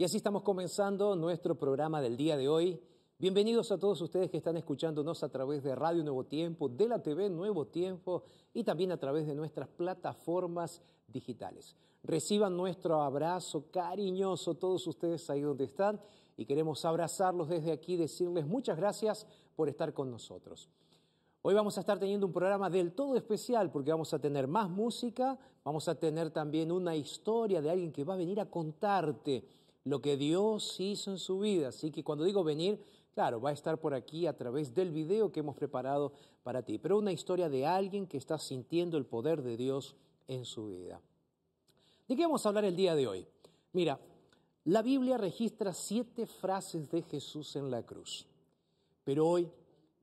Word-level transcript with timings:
Y 0.00 0.04
así 0.04 0.18
estamos 0.18 0.44
comenzando 0.44 1.16
nuestro 1.16 1.56
programa 1.56 2.00
del 2.00 2.16
día 2.16 2.36
de 2.36 2.48
hoy. 2.48 2.80
Bienvenidos 3.18 3.72
a 3.72 3.78
todos 3.78 4.00
ustedes 4.00 4.30
que 4.30 4.36
están 4.36 4.56
escuchándonos 4.56 5.24
a 5.24 5.28
través 5.28 5.64
de 5.64 5.74
Radio 5.74 6.04
Nuevo 6.04 6.22
Tiempo, 6.22 6.68
de 6.68 6.86
la 6.86 7.02
TV 7.02 7.28
Nuevo 7.28 7.66
Tiempo 7.66 8.22
y 8.54 8.62
también 8.62 8.92
a 8.92 8.96
través 8.96 9.26
de 9.26 9.34
nuestras 9.34 9.66
plataformas 9.66 10.80
digitales. 11.08 11.74
Reciban 12.04 12.56
nuestro 12.56 13.02
abrazo 13.02 13.72
cariñoso 13.72 14.54
todos 14.54 14.86
ustedes 14.86 15.28
ahí 15.30 15.40
donde 15.40 15.64
están 15.64 16.00
y 16.36 16.46
queremos 16.46 16.84
abrazarlos 16.84 17.48
desde 17.48 17.72
aquí, 17.72 17.96
decirles 17.96 18.46
muchas 18.46 18.76
gracias 18.76 19.26
por 19.56 19.68
estar 19.68 19.92
con 19.94 20.12
nosotros. 20.12 20.68
Hoy 21.42 21.54
vamos 21.54 21.76
a 21.76 21.80
estar 21.80 21.98
teniendo 21.98 22.24
un 22.24 22.32
programa 22.32 22.70
del 22.70 22.92
todo 22.92 23.16
especial 23.16 23.72
porque 23.72 23.90
vamos 23.90 24.14
a 24.14 24.20
tener 24.20 24.46
más 24.46 24.70
música, 24.70 25.36
vamos 25.64 25.88
a 25.88 25.96
tener 25.96 26.30
también 26.30 26.70
una 26.70 26.94
historia 26.94 27.60
de 27.60 27.70
alguien 27.70 27.90
que 27.90 28.04
va 28.04 28.14
a 28.14 28.18
venir 28.18 28.38
a 28.38 28.48
contarte 28.48 29.57
lo 29.88 30.02
que 30.02 30.16
Dios 30.16 30.78
hizo 30.80 31.10
en 31.10 31.18
su 31.18 31.38
vida. 31.40 31.68
Así 31.68 31.90
que 31.90 32.04
cuando 32.04 32.24
digo 32.24 32.44
venir, 32.44 32.80
claro, 33.14 33.40
va 33.40 33.50
a 33.50 33.54
estar 33.54 33.80
por 33.80 33.94
aquí 33.94 34.26
a 34.26 34.36
través 34.36 34.74
del 34.74 34.90
video 34.90 35.32
que 35.32 35.40
hemos 35.40 35.56
preparado 35.56 36.12
para 36.42 36.62
ti, 36.62 36.78
pero 36.78 36.98
una 36.98 37.12
historia 37.12 37.48
de 37.48 37.66
alguien 37.66 38.06
que 38.06 38.18
está 38.18 38.38
sintiendo 38.38 38.98
el 38.98 39.06
poder 39.06 39.42
de 39.42 39.56
Dios 39.56 39.96
en 40.26 40.44
su 40.44 40.66
vida. 40.66 41.00
¿De 42.06 42.16
qué 42.16 42.22
vamos 42.22 42.44
a 42.44 42.50
hablar 42.50 42.64
el 42.64 42.76
día 42.76 42.94
de 42.94 43.06
hoy? 43.06 43.26
Mira, 43.72 43.98
la 44.64 44.82
Biblia 44.82 45.16
registra 45.16 45.72
siete 45.72 46.26
frases 46.26 46.90
de 46.90 47.02
Jesús 47.02 47.56
en 47.56 47.70
la 47.70 47.82
cruz, 47.84 48.26
pero 49.04 49.26
hoy 49.26 49.50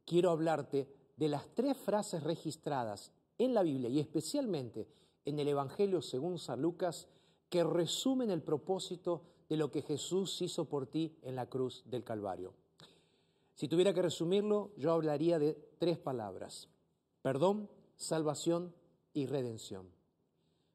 quiero 0.06 0.32
hablarte 0.32 0.88
de 1.18 1.30
las 1.30 1.48
tres 1.54 1.78
frases 1.78 2.24
registradas 2.24 3.12
en 3.38 3.54
la 3.54 3.62
Biblia 3.62 3.90
y 3.90 4.00
especialmente 4.00 4.88
en 5.26 5.40
el 5.40 5.48
Evangelio 5.48 6.02
según 6.02 6.40
San 6.40 6.62
Lucas 6.62 7.08
que 7.50 7.64
resumen 7.64 8.32
el 8.32 8.42
propósito 8.42 9.22
de 9.50 9.58
lo 9.58 9.72
que 9.72 9.82
Jesús 9.82 10.42
hizo 10.42 10.66
por 10.66 10.88
ti 10.88 11.16
en 11.22 11.36
la 11.36 11.48
cruz 11.48 11.84
del 11.86 12.04
Calvario. 12.04 12.54
Si 13.54 13.68
tuviera 13.68 13.94
que 13.94 14.02
resumirlo, 14.02 14.72
yo 14.78 14.92
hablaría 14.92 15.40
de 15.40 15.58
tres 15.78 15.98
palabras. 15.98 16.68
Perdón, 17.22 17.70
salvación 17.96 18.74
y 19.14 19.28
redención. 19.28 19.88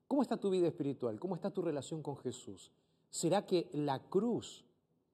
¿Cómo 0.09 0.23
está 0.23 0.39
tu 0.39 0.51
vida 0.51 0.67
espiritual? 0.67 1.21
¿Cómo 1.21 1.35
está 1.35 1.51
tu 1.51 1.63
relación 1.63 2.03
con 2.03 2.17
Jesús? 2.17 2.73
¿Será 3.11 3.47
que 3.47 3.69
la 3.73 4.01
cruz 4.01 4.65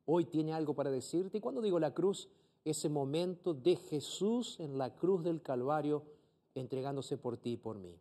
hoy 0.04 0.26
tiene 0.26 0.52
algo 0.52 0.74
para 0.74 0.90
decirte? 0.90 1.38
Y 1.38 1.40
cuando 1.40 1.60
digo 1.60 1.78
la 1.78 1.92
cruz, 1.92 2.28
ese 2.64 2.88
momento 2.88 3.54
de 3.54 3.76
Jesús 3.76 4.58
en 4.60 4.78
la 4.78 4.94
cruz 4.94 5.22
del 5.22 5.42
Calvario 5.42 6.02
entregándose 6.54 7.16
por 7.16 7.36
ti 7.36 7.52
y 7.52 7.56
por 7.56 7.78
mí. 7.78 7.98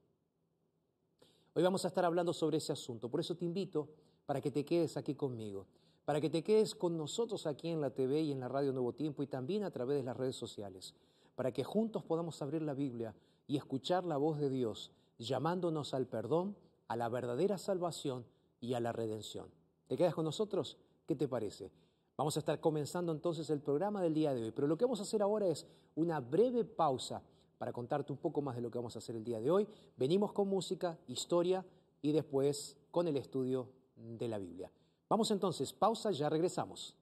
Hoy 1.53 1.63
vamos 1.63 1.85
a 1.85 1.87
estar 1.87 2.05
hablando 2.05 2.33
sobre 2.33 2.57
ese 2.57 2.71
asunto, 2.73 3.09
por 3.09 3.19
eso 3.19 3.35
te 3.35 3.45
invito 3.45 3.89
para 4.25 4.41
que 4.41 4.51
te 4.51 4.65
quedes 4.65 4.97
aquí 4.97 5.15
conmigo, 5.15 5.65
para 6.05 6.21
que 6.21 6.29
te 6.29 6.43
quedes 6.43 6.75
con 6.75 6.97
nosotros 6.97 7.47
aquí 7.47 7.69
en 7.69 7.81
la 7.81 7.89
TV 7.89 8.21
y 8.21 8.31
en 8.31 8.39
la 8.39 8.47
Radio 8.47 8.71
Nuevo 8.73 8.93
Tiempo 8.93 9.23
y 9.23 9.27
también 9.27 9.63
a 9.63 9.71
través 9.71 9.97
de 9.97 10.03
las 10.03 10.17
redes 10.17 10.35
sociales, 10.35 10.93
para 11.35 11.51
que 11.51 11.63
juntos 11.63 12.03
podamos 12.03 12.41
abrir 12.41 12.61
la 12.61 12.73
Biblia 12.73 13.15
y 13.47 13.57
escuchar 13.57 14.03
la 14.03 14.17
voz 14.17 14.39
de 14.39 14.49
Dios, 14.49 14.91
llamándonos 15.17 15.93
al 15.93 16.07
perdón, 16.07 16.55
a 16.87 16.95
la 16.95 17.09
verdadera 17.09 17.57
salvación 17.57 18.25
y 18.59 18.73
a 18.73 18.79
la 18.79 18.91
redención. 18.91 19.49
¿Te 19.87 19.97
quedas 19.97 20.15
con 20.15 20.25
nosotros? 20.25 20.77
¿Qué 21.05 21.15
te 21.15 21.27
parece? 21.27 21.71
Vamos 22.17 22.35
a 22.37 22.39
estar 22.39 22.59
comenzando 22.59 23.11
entonces 23.11 23.49
el 23.49 23.59
programa 23.59 24.01
del 24.01 24.13
día 24.13 24.33
de 24.33 24.43
hoy, 24.43 24.51
pero 24.51 24.67
lo 24.67 24.77
que 24.77 24.85
vamos 24.85 24.99
a 24.99 25.03
hacer 25.03 25.21
ahora 25.21 25.47
es 25.47 25.67
una 25.95 26.19
breve 26.19 26.63
pausa 26.63 27.21
para 27.57 27.73
contarte 27.73 28.11
un 28.11 28.17
poco 28.17 28.41
más 28.41 28.55
de 28.55 28.61
lo 28.61 28.71
que 28.71 28.77
vamos 28.77 28.95
a 28.95 28.99
hacer 28.99 29.15
el 29.15 29.23
día 29.23 29.39
de 29.39 29.51
hoy. 29.51 29.67
Venimos 29.97 30.31
con 30.31 30.47
música, 30.47 30.97
historia 31.07 31.65
y 32.01 32.11
después 32.11 32.77
con 32.91 33.07
el 33.07 33.17
estudio 33.17 33.67
de 33.95 34.27
la 34.27 34.37
Biblia. 34.37 34.71
Vamos 35.09 35.31
entonces, 35.31 35.73
pausa, 35.73 36.11
ya 36.11 36.29
regresamos. 36.29 36.95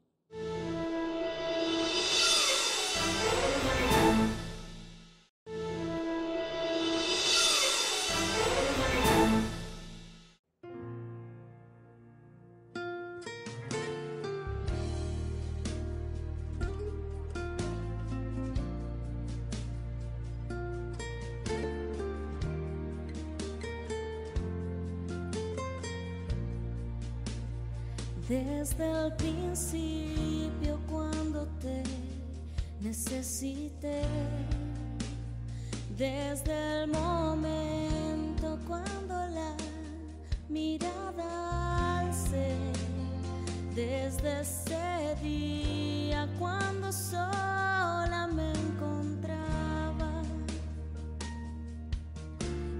Desde 43.75 44.41
ese 44.41 45.15
día 45.21 46.27
cuando 46.37 46.91
sola 46.91 48.29
me 48.31 48.51
encontraba. 48.51 50.21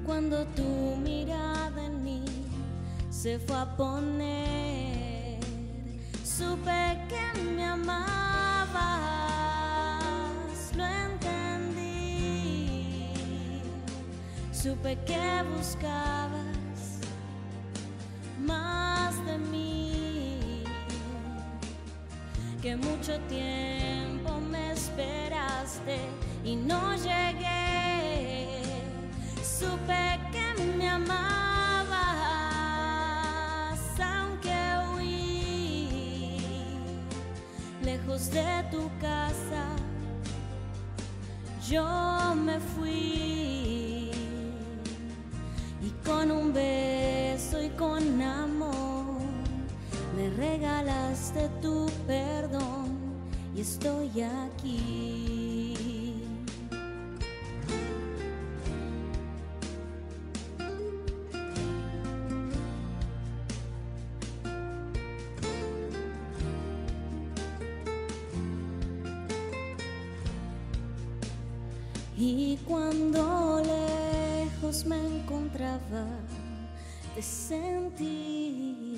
Cuando 0.05 0.45
tu 0.55 0.95
mirada 0.97 1.85
en 1.85 2.03
mí 2.03 2.23
se 3.09 3.39
fue 3.39 3.57
a 3.57 3.75
poner, 3.75 5.39
supe 6.23 6.99
que 7.09 7.41
me 7.41 7.65
amabas, 7.65 8.13
lo 10.75 10.85
entendí. 10.85 11.81
Supe 14.51 14.97
que 15.05 15.43
buscabas 15.55 16.52
más 18.45 19.25
de 19.25 19.37
mí, 19.37 20.63
que 22.61 22.75
mucho 22.75 23.19
tiempo 23.29 24.39
me 24.51 24.73
esperaste 24.73 25.97
y 26.43 26.55
no 26.55 26.95
llegué. 26.95 28.61
Supe 29.41 30.19
que 30.31 30.63
me 30.77 30.89
amabas, 30.89 31.19
aunque 33.99 34.57
huí 34.95 36.27
lejos 37.83 38.31
de 38.31 38.63
tu 38.71 38.89
casa. 38.99 39.63
Yo 41.69 42.35
me 42.35 42.59
fui 42.59 44.11
y 45.81 45.89
con 46.05 46.29
un 46.31 46.53
beso 46.53 47.22
y 47.61 47.69
con 47.69 48.21
amor 48.21 49.21
me 50.15 50.29
regalaste 50.31 51.49
tu 51.61 51.87
perdón 52.07 52.97
y 53.55 53.61
estoy 53.61 54.21
aquí. 54.21 55.93
Y 72.15 72.57
cuando 72.65 73.61
lejos 73.65 74.85
me 74.85 74.95
encontraba, 74.95 76.05
te 77.13 77.21
sentí. 77.21 78.97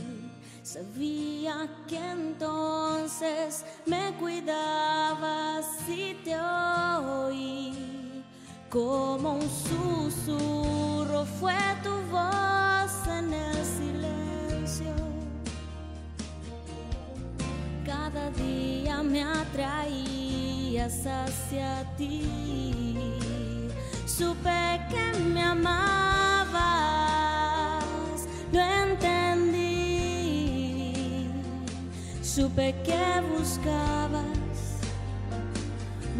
Sabía 0.63 1.69
que 1.87 1.97
entonces 1.97 3.65
me 3.85 4.13
cuidabas 4.19 5.65
y 5.87 6.15
te 6.23 6.37
oí. 6.39 8.23
Como 8.69 9.35
un 9.35 9.49
susurro 9.49 11.25
fue 11.39 11.55
tu 11.83 11.91
voz 12.11 13.07
en 13.07 13.33
el 13.33 13.65
silencio. 13.65 14.93
Cada 17.85 18.31
día 18.31 19.03
me 19.03 19.23
atraías 19.23 21.05
hacia 21.05 21.85
ti. 21.95 22.25
Supe 24.05 24.81
que 24.89 25.19
me 25.19 25.43
amabas, 25.43 27.04
Supe 32.35 32.75
que 32.83 33.21
buscabas 33.33 34.25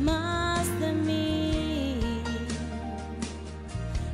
más 0.01 0.65
de 0.79 0.93
mí, 0.93 1.99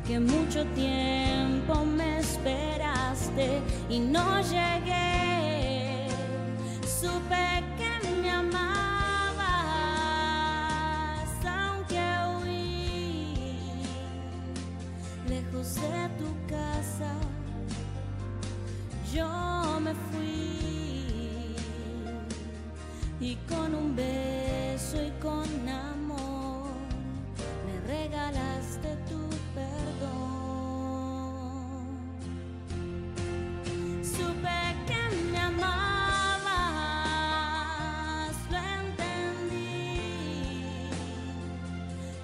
que 0.08 0.20
mucho 0.20 0.66
tiempo 0.74 1.86
me 1.86 2.18
esperaste 2.18 3.62
y 3.88 4.00
no 4.00 4.42
llegué. 4.42 6.08
Supe 7.00 7.64
que 7.78 7.92
me 8.20 8.32
amabas, 8.32 9.46
aunque 11.46 12.02
huí 12.40 13.62
lejos 15.30 15.76
de 15.76 16.10
tu 16.18 16.30
casa. 16.48 17.14
Yo 19.14 19.80
me 19.82 19.94
fui 20.10 21.01
y 23.22 23.36
con 23.48 23.76
un 23.76 23.96
beso 23.96 24.98
y 25.00 25.12
con 25.22 25.70
amor 25.70 26.72
me 27.68 27.80
regalaste 27.88 28.98
tu 29.08 29.30
perdón. 29.54 30.72
Supe 34.04 34.60
que 34.88 35.02
me 35.32 35.38
amabas, 35.38 35.86
lo 38.50 38.58
entendí. 38.82 40.00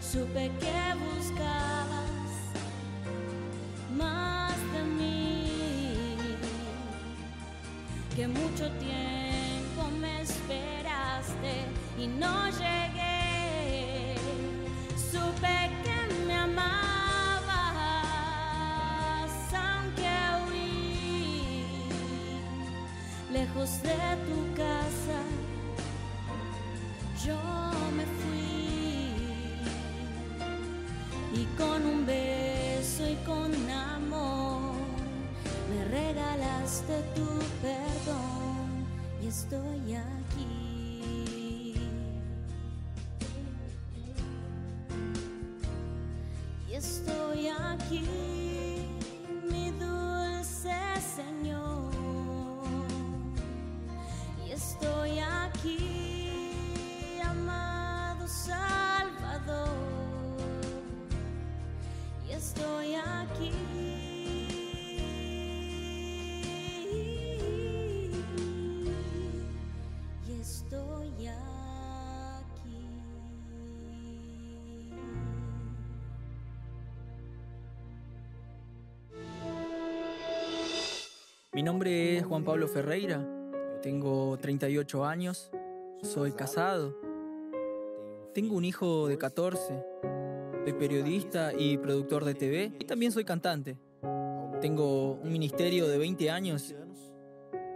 Supe 0.02 0.52
que 0.60 0.80
buscabas 1.06 2.26
más 3.96 4.58
de 4.74 4.82
mí, 4.98 5.46
que 8.16 8.28
mucho 8.28 8.66
tiempo 8.80 9.07
de 23.84 24.00
tu 24.28 24.40
casa. 24.56 25.20
Yo 27.26 27.40
me 27.98 28.06
fui 28.20 28.48
y 31.34 31.46
con 31.58 31.86
un 31.86 32.06
beso 32.06 33.08
y 33.08 33.16
con 33.26 33.52
amor 33.70 34.74
me 35.70 35.80
regalaste 35.86 37.02
tu 37.16 37.28
perdón 37.62 38.86
y 39.22 39.28
estoy 39.28 39.96
aquí. 39.96 41.47
Nombre 81.68 82.16
es 82.16 82.26
Juan 82.26 82.46
Pablo 82.46 82.66
Ferreira, 82.70 83.28
tengo 83.82 84.38
38 84.38 85.04
años, 85.04 85.52
soy 86.02 86.32
casado, 86.32 86.98
tengo 88.34 88.56
un 88.56 88.64
hijo 88.64 89.10
de 89.10 89.18
14, 89.18 89.84
soy 90.64 90.74
periodista 90.80 91.52
y 91.54 91.78
productor 91.78 92.24
de 92.24 92.36
TV 92.36 92.72
y 92.80 92.86
también 92.86 93.12
soy 93.12 93.26
cantante. 93.26 93.78
Tengo 94.62 95.16
un 95.16 95.30
ministerio 95.30 95.90
de 95.90 95.98
20 95.98 96.32
años. 96.32 96.74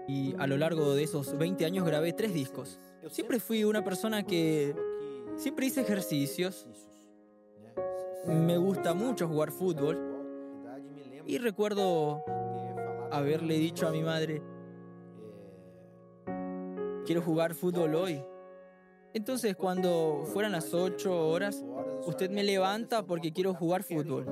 Y 0.07 0.35
a 0.37 0.47
lo 0.47 0.55
largo 0.55 0.95
de 0.95 1.03
esos 1.03 1.37
20 1.37 1.65
años 1.65 1.85
grabé 1.85 2.13
tres 2.13 2.33
discos. 2.33 2.79
Siempre 3.09 3.41
fui 3.41 3.65
una 3.65 3.83
persona 3.83 4.23
que 4.23 4.73
siempre 5.35 5.65
hice 5.65 5.81
ejercicios, 5.81 6.65
me 8.25 8.55
gusta 8.57 8.93
mucho 8.93 9.27
jugar 9.27 9.51
fútbol. 9.51 9.99
Y 11.25 11.39
recuerdo 11.39 12.23
haberle 13.11 13.57
dicho 13.57 13.87
a 13.87 13.91
mi 13.91 14.01
madre, 14.01 14.41
quiero 17.05 17.21
jugar 17.21 17.53
fútbol 17.53 17.95
hoy. 17.95 18.23
Entonces 19.13 19.55
cuando 19.55 20.23
fueran 20.31 20.53
las 20.53 20.73
8 20.73 21.29
horas, 21.29 21.63
usted 22.05 22.29
me 22.29 22.43
levanta 22.43 23.05
porque 23.05 23.33
quiero 23.33 23.53
jugar 23.53 23.83
fútbol. 23.83 24.25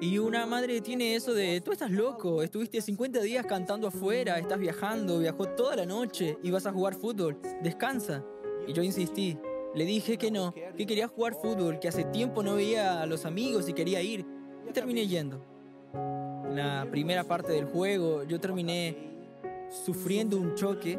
Y 0.00 0.18
una 0.18 0.46
madre 0.46 0.80
tiene 0.80 1.16
eso 1.16 1.34
de, 1.34 1.60
tú 1.60 1.72
estás 1.72 1.90
loco, 1.90 2.42
estuviste 2.42 2.80
50 2.80 3.20
días 3.20 3.44
cantando 3.46 3.88
afuera, 3.88 4.38
estás 4.38 4.60
viajando, 4.60 5.18
viajó 5.18 5.46
toda 5.48 5.74
la 5.74 5.86
noche 5.86 6.38
y 6.40 6.52
vas 6.52 6.66
a 6.66 6.72
jugar 6.72 6.94
fútbol, 6.94 7.40
descansa. 7.62 8.24
Y 8.68 8.72
yo 8.72 8.82
insistí. 8.82 9.36
Le 9.74 9.84
dije 9.84 10.16
que 10.16 10.30
no, 10.30 10.54
que 10.54 10.86
quería 10.86 11.08
jugar 11.08 11.34
fútbol, 11.34 11.78
que 11.80 11.88
hace 11.88 12.04
tiempo 12.04 12.42
no 12.42 12.54
veía 12.54 13.02
a 13.02 13.06
los 13.06 13.26
amigos 13.26 13.68
y 13.68 13.72
quería 13.72 14.00
ir. 14.00 14.24
Y 14.68 14.72
terminé 14.72 15.06
yendo. 15.06 15.44
La 16.50 16.86
primera 16.90 17.24
parte 17.24 17.52
del 17.52 17.66
juego 17.66 18.24
yo 18.24 18.40
terminé 18.40 18.96
sufriendo 19.84 20.36
un 20.38 20.54
choque 20.54 20.98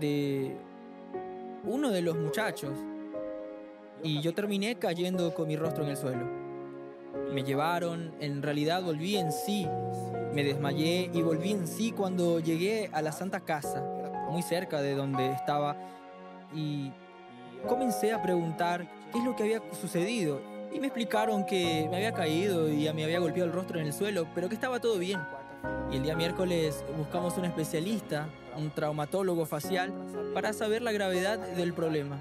de 0.00 0.56
uno 1.64 1.90
de 1.90 2.02
los 2.02 2.16
muchachos 2.16 2.72
y 4.02 4.20
yo 4.20 4.34
terminé 4.34 4.76
cayendo 4.76 5.34
con 5.34 5.48
mi 5.48 5.56
rostro 5.56 5.84
en 5.84 5.90
el 5.90 5.96
suelo. 5.96 6.26
Me 7.32 7.42
llevaron, 7.42 8.12
en 8.20 8.42
realidad 8.42 8.82
volví 8.82 9.16
en 9.16 9.32
sí, 9.32 9.66
me 10.34 10.44
desmayé 10.44 11.10
y 11.12 11.22
volví 11.22 11.52
en 11.52 11.66
sí 11.66 11.92
cuando 11.92 12.40
llegué 12.40 12.90
a 12.92 13.02
la 13.02 13.12
Santa 13.12 13.40
Casa, 13.40 13.82
muy 14.30 14.42
cerca 14.42 14.80
de 14.80 14.94
donde 14.94 15.30
estaba, 15.32 15.76
y 16.54 16.92
comencé 17.66 18.12
a 18.12 18.22
preguntar 18.22 18.86
qué 19.12 19.18
es 19.18 19.24
lo 19.24 19.34
que 19.34 19.44
había 19.44 19.62
sucedido. 19.80 20.40
Y 20.72 20.80
me 20.80 20.88
explicaron 20.88 21.46
que 21.46 21.86
me 21.90 21.96
había 21.96 22.12
caído 22.12 22.68
y 22.68 22.92
me 22.92 23.04
había 23.04 23.20
golpeado 23.20 23.46
el 23.46 23.52
rostro 23.52 23.80
en 23.80 23.86
el 23.86 23.92
suelo, 23.92 24.26
pero 24.34 24.48
que 24.48 24.54
estaba 24.54 24.80
todo 24.80 24.98
bien. 24.98 25.20
Y 25.90 25.96
el 25.96 26.02
día 26.02 26.16
miércoles 26.16 26.84
buscamos 26.96 27.36
un 27.38 27.46
especialista, 27.46 28.28
un 28.56 28.70
traumatólogo 28.70 29.46
facial, 29.46 29.92
para 30.34 30.52
saber 30.52 30.82
la 30.82 30.92
gravedad 30.92 31.38
del 31.38 31.72
problema. 31.72 32.20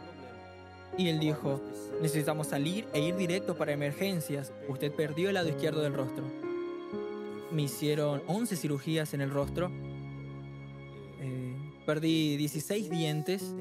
Y 0.98 1.10
él 1.10 1.20
dijo, 1.20 1.62
necesitamos 2.02 2.48
salir 2.48 2.88
e 2.94 3.02
ir 3.02 3.16
directo 3.16 3.56
para 3.56 3.74
emergencias. 3.74 4.54
Usted 4.68 4.92
perdió 4.92 5.28
el 5.30 5.36
lado 5.36 5.50
izquierdo 5.50 5.82
del 5.82 5.94
rostro. 5.94 6.24
Me 7.52 7.64
hicieron 7.64 8.24
11 8.28 8.56
cirugías 8.56 9.14
en 9.14 9.22
el 9.22 9.30
rostro. 9.30 9.70
Eh, 11.20 11.56
perdí 11.86 12.38
16 12.38 12.90
dientes. 12.90 13.54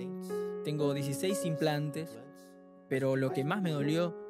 Tengo 0.64 0.94
16 0.94 1.44
implantes. 1.44 2.16
Pero 2.88 3.16
lo 3.16 3.32
que 3.32 3.44
más 3.44 3.60
me 3.60 3.70
dolió 3.70 4.25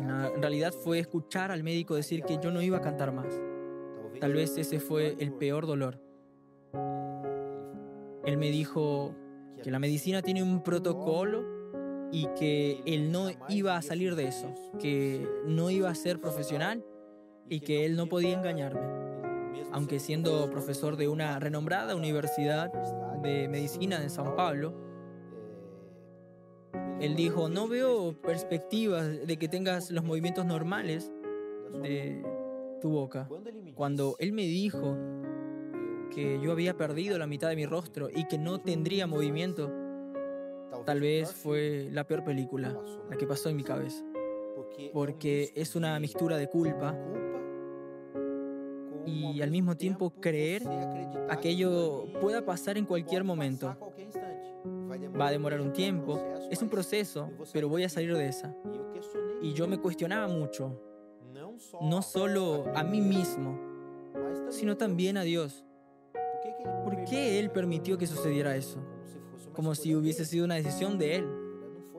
en, 0.00 0.10
en 0.10 0.42
realidad 0.42 0.72
fue 0.72 0.98
escuchar 0.98 1.50
al 1.50 1.62
médico 1.62 1.94
decir 1.94 2.22
que 2.22 2.38
yo 2.42 2.50
no 2.50 2.62
iba 2.62 2.78
a 2.78 2.80
cantar 2.80 3.12
más. 3.12 3.40
Tal 4.20 4.34
vez 4.34 4.56
ese 4.58 4.80
fue 4.80 5.16
el 5.18 5.32
peor 5.32 5.66
dolor. 5.66 5.98
Él 8.24 8.36
me 8.36 8.50
dijo 8.50 9.14
que 9.62 9.70
la 9.70 9.78
medicina 9.78 10.22
tiene 10.22 10.42
un 10.42 10.62
protocolo 10.62 11.60
y 12.12 12.26
que 12.38 12.82
él 12.86 13.12
no 13.12 13.28
iba 13.48 13.76
a 13.76 13.82
salir 13.82 14.14
de 14.16 14.26
eso, 14.26 14.52
que 14.78 15.26
no 15.46 15.70
iba 15.70 15.88
a 15.88 15.94
ser 15.94 16.20
profesional 16.20 16.84
y 17.48 17.60
que 17.60 17.86
él 17.86 17.96
no 17.96 18.06
podía 18.06 18.34
engañarme. 18.34 18.82
Aunque 19.72 20.00
siendo 20.00 20.50
profesor 20.50 20.96
de 20.96 21.08
una 21.08 21.38
renombrada 21.38 21.94
universidad 21.94 22.72
de 23.22 23.48
medicina 23.48 24.00
de 24.00 24.10
San 24.10 24.34
Pablo, 24.34 24.89
él 27.00 27.16
dijo, 27.16 27.48
no 27.48 27.68
veo 27.68 28.14
perspectivas 28.20 29.26
de 29.26 29.36
que 29.36 29.48
tengas 29.48 29.90
los 29.90 30.04
movimientos 30.04 30.44
normales 30.44 31.10
de 31.82 32.22
tu 32.80 32.90
boca. 32.90 33.28
Cuando 33.74 34.16
él 34.18 34.32
me 34.32 34.42
dijo 34.42 34.96
que 36.14 36.40
yo 36.40 36.52
había 36.52 36.76
perdido 36.76 37.18
la 37.18 37.26
mitad 37.26 37.48
de 37.48 37.56
mi 37.56 37.66
rostro 37.66 38.08
y 38.14 38.26
que 38.26 38.38
no 38.38 38.60
tendría 38.60 39.06
movimiento, 39.06 39.72
Tal 40.84 41.00
vez 41.00 41.32
fue 41.32 41.88
la 41.90 42.04
peor 42.04 42.24
película, 42.24 42.76
la 43.08 43.16
que 43.16 43.26
pasó 43.26 43.48
en 43.48 43.56
mi 43.56 43.64
cabeza, 43.64 44.04
porque 44.92 45.52
es 45.54 45.76
una 45.76 45.98
mixtura 46.00 46.36
de 46.36 46.48
culpa 46.48 46.96
y 49.04 49.42
al 49.42 49.50
mismo 49.50 49.76
tiempo 49.76 50.10
creer 50.20 50.62
aquello 51.28 52.06
pueda 52.20 52.44
pasar 52.44 52.78
en 52.78 52.86
cualquier 52.86 53.24
momento. 53.24 53.76
Va 55.18 55.28
a 55.28 55.30
demorar 55.30 55.60
un 55.60 55.72
tiempo, 55.72 56.20
es 56.50 56.60
un 56.62 56.68
proceso, 56.68 57.30
pero 57.52 57.68
voy 57.68 57.84
a 57.84 57.88
salir 57.88 58.16
de 58.16 58.28
esa. 58.28 58.54
Y 59.42 59.52
yo 59.52 59.66
me 59.66 59.78
cuestionaba 59.78 60.28
mucho, 60.28 60.80
no 61.80 62.02
solo 62.02 62.66
a 62.74 62.82
mí 62.82 63.00
mismo, 63.00 63.58
sino 64.50 64.76
también 64.76 65.16
a 65.16 65.22
Dios. 65.22 65.64
¿Por 66.84 67.04
qué 67.04 67.38
Él 67.38 67.50
permitió 67.50 67.96
que 67.96 68.06
sucediera 68.06 68.56
eso? 68.56 68.78
como 69.54 69.74
si 69.74 69.94
hubiese 69.94 70.24
sido 70.24 70.44
una 70.44 70.54
decisión 70.54 70.98
de 70.98 71.16
él. 71.16 71.28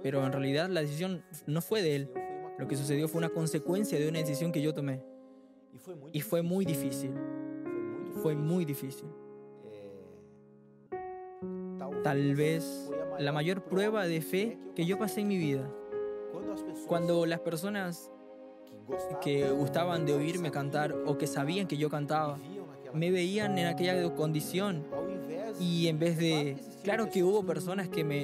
Pero 0.02 0.26
en 0.26 0.32
realidad 0.32 0.70
la 0.70 0.82
decisión 0.82 1.24
no 1.46 1.62
fue 1.62 1.82
de 1.82 1.96
él. 1.96 2.12
Lo 2.58 2.68
que 2.68 2.76
sucedió 2.76 3.08
fue 3.08 3.20
una 3.20 3.30
consecuencia 3.30 4.00
de 4.00 4.10
una 4.10 4.20
decisión 4.20 4.52
que 4.52 4.62
yo 4.62 4.74
tomé. 4.74 5.02
Y 6.12 6.22
fue 6.22 6.42
muy 6.42 6.66
difícil. 6.66 7.12
Fue 8.22 8.36
muy 8.36 8.66
difícil. 8.66 9.08
Tal 12.04 12.36
vez 12.36 12.92
la 13.20 13.32
mayor 13.32 13.64
prueba 13.64 14.06
de 14.06 14.22
fe 14.22 14.58
que 14.76 14.86
yo 14.86 14.98
pasé 14.98 15.22
en 15.22 15.28
mi 15.28 15.38
vida. 15.38 15.70
Cuando 16.88 17.26
las 17.26 17.40
personas 17.40 18.12
que 19.22 19.50
gustaban 19.52 20.06
de 20.06 20.14
oírme 20.14 20.52
cantar 20.52 20.94
o 21.06 21.18
que 21.18 21.28
sabían 21.28 21.68
que 21.68 21.78
yo 21.78 21.90
cantaba, 21.90 22.40
me 22.94 23.12
veían 23.12 23.58
en 23.58 23.68
aquella 23.68 24.14
condición 24.16 24.86
y 25.60 25.88
en 25.88 26.00
vez 26.00 26.18
de... 26.18 26.58
Claro 26.84 27.10
que 27.10 27.24
hubo 27.24 27.46
personas 27.46 27.88
que 27.90 28.04
me 28.04 28.24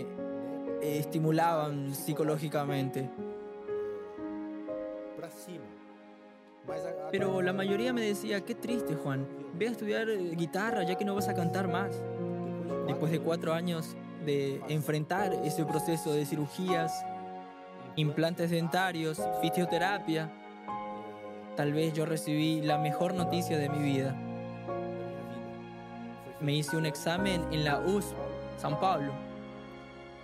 eh, 0.81 0.98
estimulaban 0.98 1.93
psicológicamente. 1.93 3.10
Pero 7.12 7.41
la 7.41 7.53
mayoría 7.53 7.93
me 7.93 8.01
decía, 8.01 8.41
qué 8.41 8.55
triste 8.55 8.96
Juan, 8.96 9.25
ve 9.53 9.67
a 9.67 9.72
estudiar 9.72 10.10
eh, 10.10 10.36
guitarra 10.36 10.84
ya 10.84 10.96
que 10.96 11.05
no 11.05 11.15
vas 11.15 11.27
a 11.27 11.34
cantar 11.34 11.67
más. 11.67 12.01
Después 12.88 13.12
de 13.12 13.20
cuatro 13.20 13.54
años 13.54 13.96
de 14.26 14.62
enfrentar 14.70 15.34
ese 15.44 15.66
proceso 15.66 16.14
de 16.14 16.26
cirugías, 16.26 16.92
implantes 17.96 18.52
dentarios, 18.52 19.22
fisioterapia, 19.42 20.32
tal 21.56 21.74
vez 21.74 21.94
yo 21.94 22.06
recibí 22.06 22.62
la 22.62 22.78
mejor 22.78 23.14
noticia 23.14 23.58
de 23.58 23.70
mi 23.70 23.80
vida. 23.80 24.16
Me 26.40 26.54
hice 26.54 26.78
un 26.78 26.86
examen 26.86 27.42
en 27.52 27.64
la 27.64 27.80
USP 27.80 28.16
San 28.58 28.80
Pablo 28.80 29.12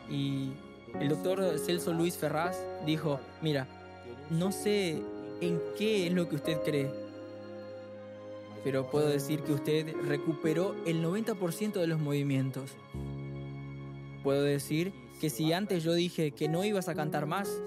y 0.09 0.51
el 0.99 1.09
doctor 1.09 1.57
Celso 1.59 1.93
Luis 1.93 2.17
Ferraz 2.17 2.57
dijo, 2.85 3.19
mira, 3.41 3.67
no 4.29 4.51
sé 4.51 5.01
en 5.41 5.61
qué 5.77 6.07
es 6.07 6.13
lo 6.13 6.29
que 6.29 6.35
usted 6.35 6.61
cree, 6.63 6.91
pero 8.63 8.89
puedo 8.89 9.07
decir 9.07 9.41
que 9.41 9.53
usted 9.53 9.95
recuperó 10.07 10.75
el 10.85 11.03
90% 11.03 11.73
de 11.73 11.87
los 11.87 11.99
movimientos. 11.99 12.71
Puedo 14.23 14.43
decir 14.43 14.93
que 15.19 15.29
si 15.29 15.51
antes 15.51 15.83
yo 15.83 15.93
dije 15.93 16.31
que 16.31 16.47
no 16.47 16.63
ibas 16.63 16.87
a 16.87 16.95
cantar 16.95 17.25
más, 17.25 17.61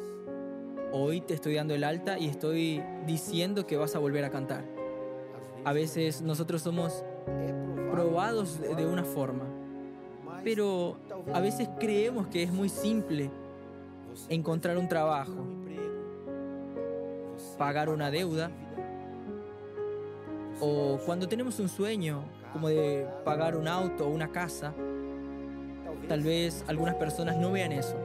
hoy 0.93 1.21
te 1.21 1.35
estoy 1.35 1.55
dando 1.55 1.75
el 1.75 1.85
alta 1.85 2.19
y 2.19 2.29
estoy 2.29 2.83
diciendo 3.07 3.67
que 3.67 3.77
vas 3.77 3.95
a 3.95 3.99
volver 3.99 4.25
a 4.25 4.31
cantar. 4.31 4.65
A 5.65 5.73
veces 5.73 6.23
nosotros 6.23 6.63
somos 6.63 7.05
probados 7.91 8.61
de 8.61 8.87
una 8.87 9.05
forma, 9.05 9.45
pero 10.45 10.97
a 11.35 11.41
veces 11.41 11.69
creemos 11.79 12.29
que 12.29 12.43
es 12.43 12.53
muy 12.53 12.69
simple 12.69 13.31
encontrar 14.29 14.79
un 14.79 14.89
trabajo, 14.89 15.45
pagar 17.59 17.91
una 17.91 18.11
deuda, 18.11 18.51
o 20.61 20.99
cuando 21.05 21.29
tenemos 21.29 21.59
un 21.59 21.69
sueño 21.69 22.25
como 22.53 22.69
de 22.69 23.07
pagar 23.25 23.57
un 23.57 23.69
auto 23.69 24.07
o 24.07 24.09
una 24.09 24.29
casa, 24.29 24.73
tal 26.09 26.23
vez 26.23 26.65
algunas 26.69 26.95
personas 26.95 27.37
no 27.37 27.53
vean 27.53 27.73
eso, 27.73 27.97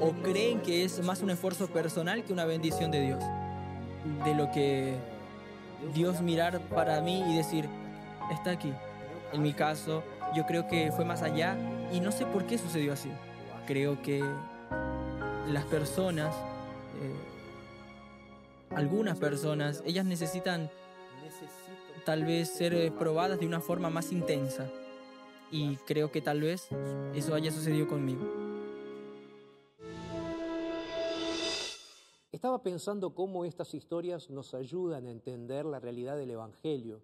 o 0.00 0.12
creen 0.22 0.60
que 0.60 0.84
es 0.84 1.02
más 1.04 1.22
un 1.22 1.30
esfuerzo 1.30 1.66
personal 1.68 2.24
que 2.24 2.32
una 2.32 2.44
bendición 2.44 2.90
de 2.90 3.00
Dios, 3.00 3.24
de 4.24 4.34
lo 4.34 4.50
que 4.50 4.94
Dios 5.94 6.20
mirar 6.20 6.60
para 6.60 7.00
mí 7.00 7.22
y 7.28 7.36
decir, 7.36 7.68
está 8.30 8.50
aquí. 8.50 8.72
En 9.32 9.42
mi 9.42 9.52
caso, 9.52 10.02
yo 10.34 10.46
creo 10.46 10.66
que 10.68 10.92
fue 10.92 11.04
más 11.04 11.22
allá 11.22 11.56
y 11.92 12.00
no 12.00 12.12
sé 12.12 12.26
por 12.26 12.46
qué 12.46 12.58
sucedió 12.58 12.92
así. 12.92 13.10
Creo 13.66 14.00
que 14.02 14.24
las 15.48 15.64
personas, 15.64 16.34
eh, 17.00 17.14
algunas 18.74 19.18
personas, 19.18 19.82
ellas 19.86 20.04
necesitan 20.04 20.70
tal 22.04 22.24
vez 22.24 22.48
ser 22.48 22.74
eh, 22.74 22.90
probadas 22.90 23.38
de 23.40 23.46
una 23.46 23.60
forma 23.60 23.90
más 23.90 24.12
intensa. 24.12 24.70
Y 25.50 25.76
creo 25.86 26.10
que 26.10 26.20
tal 26.20 26.40
vez 26.40 26.68
eso 27.14 27.34
haya 27.34 27.50
sucedido 27.50 27.88
conmigo. 27.88 28.22
Estaba 32.32 32.62
pensando 32.62 33.14
cómo 33.14 33.44
estas 33.44 33.74
historias 33.74 34.30
nos 34.30 34.54
ayudan 34.54 35.06
a 35.06 35.10
entender 35.10 35.66
la 35.66 35.80
realidad 35.80 36.16
del 36.16 36.30
Evangelio 36.30 37.02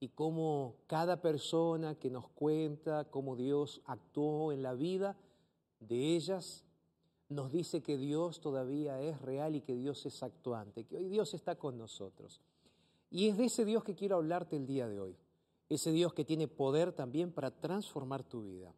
y 0.00 0.08
cómo 0.08 0.74
cada 0.86 1.22
persona 1.22 1.94
que 1.94 2.10
nos 2.10 2.28
cuenta 2.28 3.04
cómo 3.10 3.36
Dios 3.36 3.80
actuó 3.86 4.52
en 4.52 4.62
la 4.62 4.74
vida 4.74 5.16
de 5.80 6.14
ellas, 6.16 6.64
nos 7.28 7.52
dice 7.52 7.82
que 7.82 7.96
Dios 7.96 8.40
todavía 8.40 9.00
es 9.00 9.20
real 9.22 9.56
y 9.56 9.60
que 9.60 9.74
Dios 9.74 10.04
es 10.04 10.22
actuante, 10.22 10.84
que 10.84 10.96
hoy 10.96 11.08
Dios 11.08 11.32
está 11.32 11.56
con 11.56 11.78
nosotros. 11.78 12.42
Y 13.14 13.28
es 13.28 13.36
de 13.36 13.44
ese 13.44 13.64
Dios 13.64 13.84
que 13.84 13.94
quiero 13.94 14.16
hablarte 14.16 14.56
el 14.56 14.66
día 14.66 14.88
de 14.88 14.98
hoy, 14.98 15.16
ese 15.68 15.92
Dios 15.92 16.12
que 16.12 16.24
tiene 16.24 16.48
poder 16.48 16.90
también 16.90 17.30
para 17.30 17.52
transformar 17.52 18.24
tu 18.24 18.42
vida. 18.42 18.74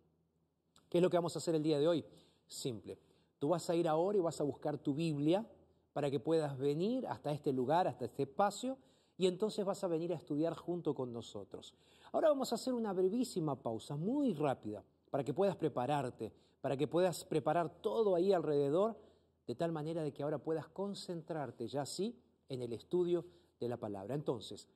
¿Qué 0.91 0.99
es 0.99 1.03
lo 1.03 1.09
que 1.09 1.17
vamos 1.17 1.35
a 1.35 1.39
hacer 1.39 1.55
el 1.55 1.63
día 1.63 1.79
de 1.79 1.89
hoy? 1.89 2.05
Simple. 2.47 2.99
Tú 3.39 3.49
vas 3.49 3.71
a 3.71 3.75
ir 3.75 3.89
ahora 3.89 4.19
y 4.19 4.21
vas 4.21 4.39
a 4.39 4.45
buscar 4.45 4.77
tu 4.77 4.93
Biblia 4.93 5.49
para 5.95 6.11
que 6.11 6.21
puedas 6.21 6.59
venir 6.59 7.07
hasta 7.07 7.33
este 7.33 7.51
lugar, 7.51 7.89
hasta 7.89 8.05
este 8.05 8.25
espacio, 8.25 8.77
y 9.17 9.27
entonces 9.27 9.65
vas 9.65 9.83
a 9.85 9.89
venir 9.89 10.13
a 10.13 10.17
estudiar 10.17 10.55
junto 10.55 10.95
con 10.95 11.15
nosotros. 11.15 11.73
Ahora 12.13 12.29
vamos 12.29 12.53
a 12.53 12.57
hacer 12.57 12.75
una 12.75 12.93
brevísima 12.93 13.57
pausa, 13.57 13.97
muy 13.97 14.35
rápida, 14.35 14.85
para 15.11 15.25
que 15.25 15.33
puedas 15.33 15.57
prepararte, 15.57 16.31
para 16.61 16.77
que 16.77 16.87
puedas 16.87 17.25
preparar 17.25 17.71
todo 17.81 18.15
ahí 18.15 18.35
alrededor, 18.35 18.99
de 19.47 19.55
tal 19.55 19.73
manera 19.73 20.03
de 20.03 20.13
que 20.13 20.23
ahora 20.23 20.37
puedas 20.37 20.69
concentrarte 20.69 21.67
ya 21.69 21.87
sí 21.87 22.15
en 22.51 22.61
el 22.61 22.75
estudio 22.75 23.25
de 23.59 23.69
la 23.69 23.77
palabra. 23.77 24.15
Entonces, 24.15 24.69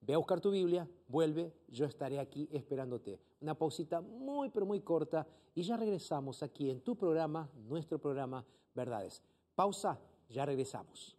ve 0.00 0.14
a 0.14 0.18
buscar 0.18 0.40
tu 0.40 0.50
Biblia, 0.50 0.88
vuelve, 1.08 1.52
yo 1.68 1.86
estaré 1.86 2.18
aquí 2.18 2.48
esperándote. 2.52 3.20
Una 3.40 3.54
pausita 3.54 4.00
muy, 4.00 4.50
pero 4.50 4.66
muy 4.66 4.80
corta 4.80 5.26
y 5.54 5.62
ya 5.62 5.76
regresamos 5.76 6.42
aquí 6.42 6.70
en 6.70 6.80
tu 6.80 6.96
programa, 6.96 7.50
nuestro 7.68 7.98
programa 7.98 8.44
Verdades. 8.74 9.22
Pausa, 9.54 9.98
ya 10.28 10.44
regresamos. 10.46 11.16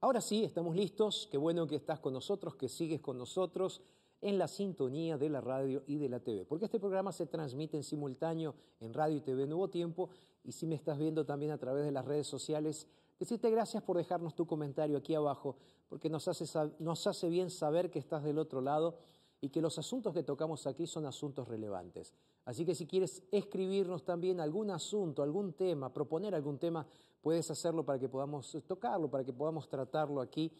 Ahora 0.00 0.20
sí, 0.20 0.44
estamos 0.44 0.76
listos. 0.76 1.26
Qué 1.32 1.36
bueno 1.36 1.66
que 1.66 1.74
estás 1.74 1.98
con 1.98 2.12
nosotros, 2.12 2.54
que 2.54 2.68
sigues 2.68 3.00
con 3.00 3.18
nosotros 3.18 3.82
en 4.20 4.38
la 4.38 4.48
sintonía 4.48 5.18
de 5.18 5.28
la 5.28 5.40
radio 5.40 5.82
y 5.86 5.98
de 5.98 6.08
la 6.08 6.20
TV, 6.20 6.44
porque 6.44 6.64
este 6.64 6.80
programa 6.80 7.12
se 7.12 7.26
transmite 7.26 7.76
en 7.76 7.84
simultáneo 7.84 8.54
en 8.80 8.94
radio 8.94 9.16
y 9.16 9.20
TV 9.20 9.46
Nuevo 9.46 9.68
Tiempo, 9.68 10.10
y 10.42 10.52
si 10.52 10.66
me 10.66 10.74
estás 10.74 10.98
viendo 10.98 11.24
también 11.24 11.52
a 11.52 11.58
través 11.58 11.84
de 11.84 11.92
las 11.92 12.04
redes 12.04 12.26
sociales, 12.26 12.86
decirte 13.18 13.50
gracias 13.50 13.82
por 13.82 13.96
dejarnos 13.96 14.34
tu 14.34 14.46
comentario 14.46 14.96
aquí 14.96 15.14
abajo, 15.14 15.56
porque 15.88 16.08
nos 16.08 16.28
hace, 16.28 16.44
nos 16.78 17.06
hace 17.06 17.28
bien 17.28 17.50
saber 17.50 17.90
que 17.90 17.98
estás 17.98 18.22
del 18.24 18.38
otro 18.38 18.60
lado 18.60 18.96
y 19.40 19.50
que 19.50 19.60
los 19.60 19.78
asuntos 19.78 20.14
que 20.14 20.22
tocamos 20.22 20.66
aquí 20.66 20.86
son 20.86 21.06
asuntos 21.06 21.46
relevantes. 21.46 22.14
Así 22.44 22.64
que 22.64 22.74
si 22.74 22.86
quieres 22.86 23.22
escribirnos 23.30 24.04
también 24.04 24.40
algún 24.40 24.70
asunto, 24.70 25.22
algún 25.22 25.52
tema, 25.52 25.92
proponer 25.92 26.34
algún 26.34 26.58
tema, 26.58 26.86
puedes 27.20 27.50
hacerlo 27.50 27.84
para 27.84 27.98
que 27.98 28.08
podamos 28.08 28.56
tocarlo, 28.66 29.10
para 29.10 29.24
que 29.24 29.32
podamos 29.32 29.68
tratarlo 29.68 30.20
aquí 30.20 30.52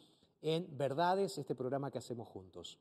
en 0.43 0.67
Verdades, 0.77 1.39
este 1.39 1.55
programa 1.55 1.91
que 1.91 1.99
hacemos 1.99 2.29
juntos. 2.29 2.79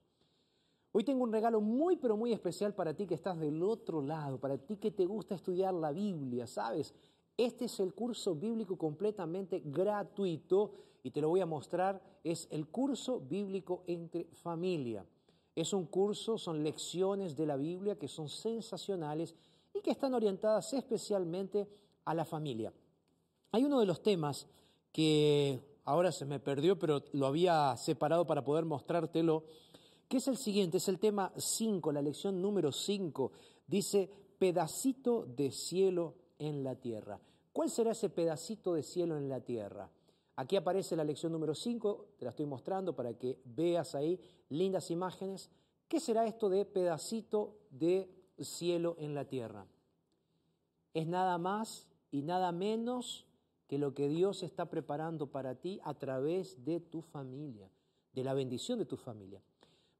Hoy 0.98 1.04
tengo 1.04 1.26
un 1.26 1.34
regalo 1.34 1.60
muy, 1.60 1.98
pero 1.98 2.16
muy 2.16 2.32
especial 2.32 2.74
para 2.74 2.94
ti 2.94 3.06
que 3.06 3.16
estás 3.16 3.38
del 3.38 3.62
otro 3.62 4.02
lado, 4.02 4.40
para 4.40 4.58
ti 4.58 4.78
que 4.78 4.92
te 4.92 5.06
gusta 5.06 5.36
estudiar 5.36 5.74
la 5.74 5.92
Biblia, 5.92 6.48
¿sabes? 6.48 6.94
Este 7.36 7.66
es 7.66 7.82
el 7.82 7.94
curso 7.94 8.34
bíblico 8.34 8.78
completamente 8.78 9.62
gratuito 9.66 10.72
y 11.04 11.12
te 11.12 11.20
lo 11.20 11.28
voy 11.28 11.42
a 11.42 11.46
mostrar. 11.46 12.02
Es 12.24 12.48
el 12.50 12.68
curso 12.68 13.20
bíblico 13.20 13.84
entre 13.88 14.24
familia. 14.32 15.06
Es 15.54 15.74
un 15.74 15.86
curso, 15.88 16.38
son 16.38 16.64
lecciones 16.64 17.36
de 17.36 17.46
la 17.46 17.58
Biblia 17.58 18.00
que 18.00 18.08
son 18.08 18.30
sensacionales 18.30 19.36
y 19.74 19.82
que 19.82 19.92
están 19.92 20.14
orientadas 20.14 20.72
especialmente 20.72 21.68
a 22.06 22.14
la 22.14 22.24
familia. 22.24 22.72
Hay 23.52 23.66
uno 23.66 23.82
de 23.82 23.86
los 23.86 24.02
temas 24.02 24.48
que 24.94 25.60
ahora 25.84 26.14
se 26.14 26.24
me 26.24 26.40
perdió, 26.40 26.80
pero 26.80 27.04
lo 27.12 27.28
había 27.28 27.76
separado 27.76 28.26
para 28.26 28.46
poder 28.46 28.64
mostrártelo, 28.64 29.44
que 30.08 30.18
es 30.18 30.28
el 30.28 30.38
siguiente, 30.38 30.78
es 30.78 30.88
el 30.88 31.00
tema 31.00 31.32
5, 31.36 31.92
la 31.92 32.02
lección 32.02 32.42
número 32.42 32.72
5. 32.72 33.32
Dice, 33.68 34.10
pedacito 34.38 35.26
de 35.26 35.52
cielo 35.52 36.16
en 36.38 36.64
la 36.64 36.76
tierra. 36.76 37.20
¿Cuál 37.52 37.70
será 37.70 37.92
ese 37.92 38.10
pedacito 38.10 38.74
de 38.74 38.84
cielo 38.84 39.18
en 39.18 39.30
la 39.30 39.42
tierra? 39.42 39.90
Aquí 40.36 40.58
aparece 40.58 40.96
la 40.96 41.06
lección 41.06 41.32
número 41.32 41.56
5, 41.56 42.08
te 42.18 42.26
la 42.26 42.32
estoy 42.32 42.46
mostrando 42.46 42.94
para 42.94 43.14
que 43.14 43.40
veas 43.46 43.96
ahí 43.96 44.20
lindas 44.50 44.92
imágenes. 44.92 45.50
¿Qué 45.88 46.00
será 46.00 46.26
esto 46.26 46.50
de 46.50 46.66
pedacito 46.66 47.56
de 47.70 48.10
cielo 48.40 48.98
en 49.00 49.16
la 49.16 49.26
tierra? 49.26 49.66
Es 50.94 51.08
nada 51.08 51.38
más 51.38 51.88
y 52.12 52.22
nada 52.22 52.52
menos 52.52 53.26
que 53.68 53.78
lo 53.78 53.94
que 53.94 54.10
Dios 54.10 54.44
está 54.44 54.70
preparando 54.70 55.28
para 55.28 55.56
ti 55.56 55.80
a 55.84 55.94
través 55.94 56.64
de 56.66 56.80
tu 56.82 57.02
familia, 57.02 57.70
de 58.14 58.24
la 58.24 58.34
bendición 58.34 58.78
de 58.78 58.86
tu 58.86 58.98
familia. 58.98 59.42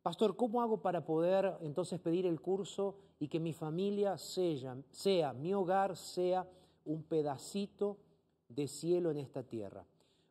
Pastor, 0.06 0.36
¿cómo 0.36 0.62
hago 0.62 0.84
para 0.84 1.04
poder 1.04 1.58
entonces 1.62 2.00
pedir 2.00 2.28
el 2.28 2.40
curso 2.40 2.94
y 3.18 3.28
que 3.28 3.40
mi 3.40 3.54
familia 3.54 4.20
sea, 4.20 4.78
sea 4.92 5.34
mi 5.34 5.52
hogar, 5.52 5.98
sea 5.98 6.48
un 6.86 7.02
pedacito 7.02 7.98
de 8.48 8.68
cielo 8.68 9.10
en 9.10 9.18
esta 9.18 9.42
tierra? 9.42 9.84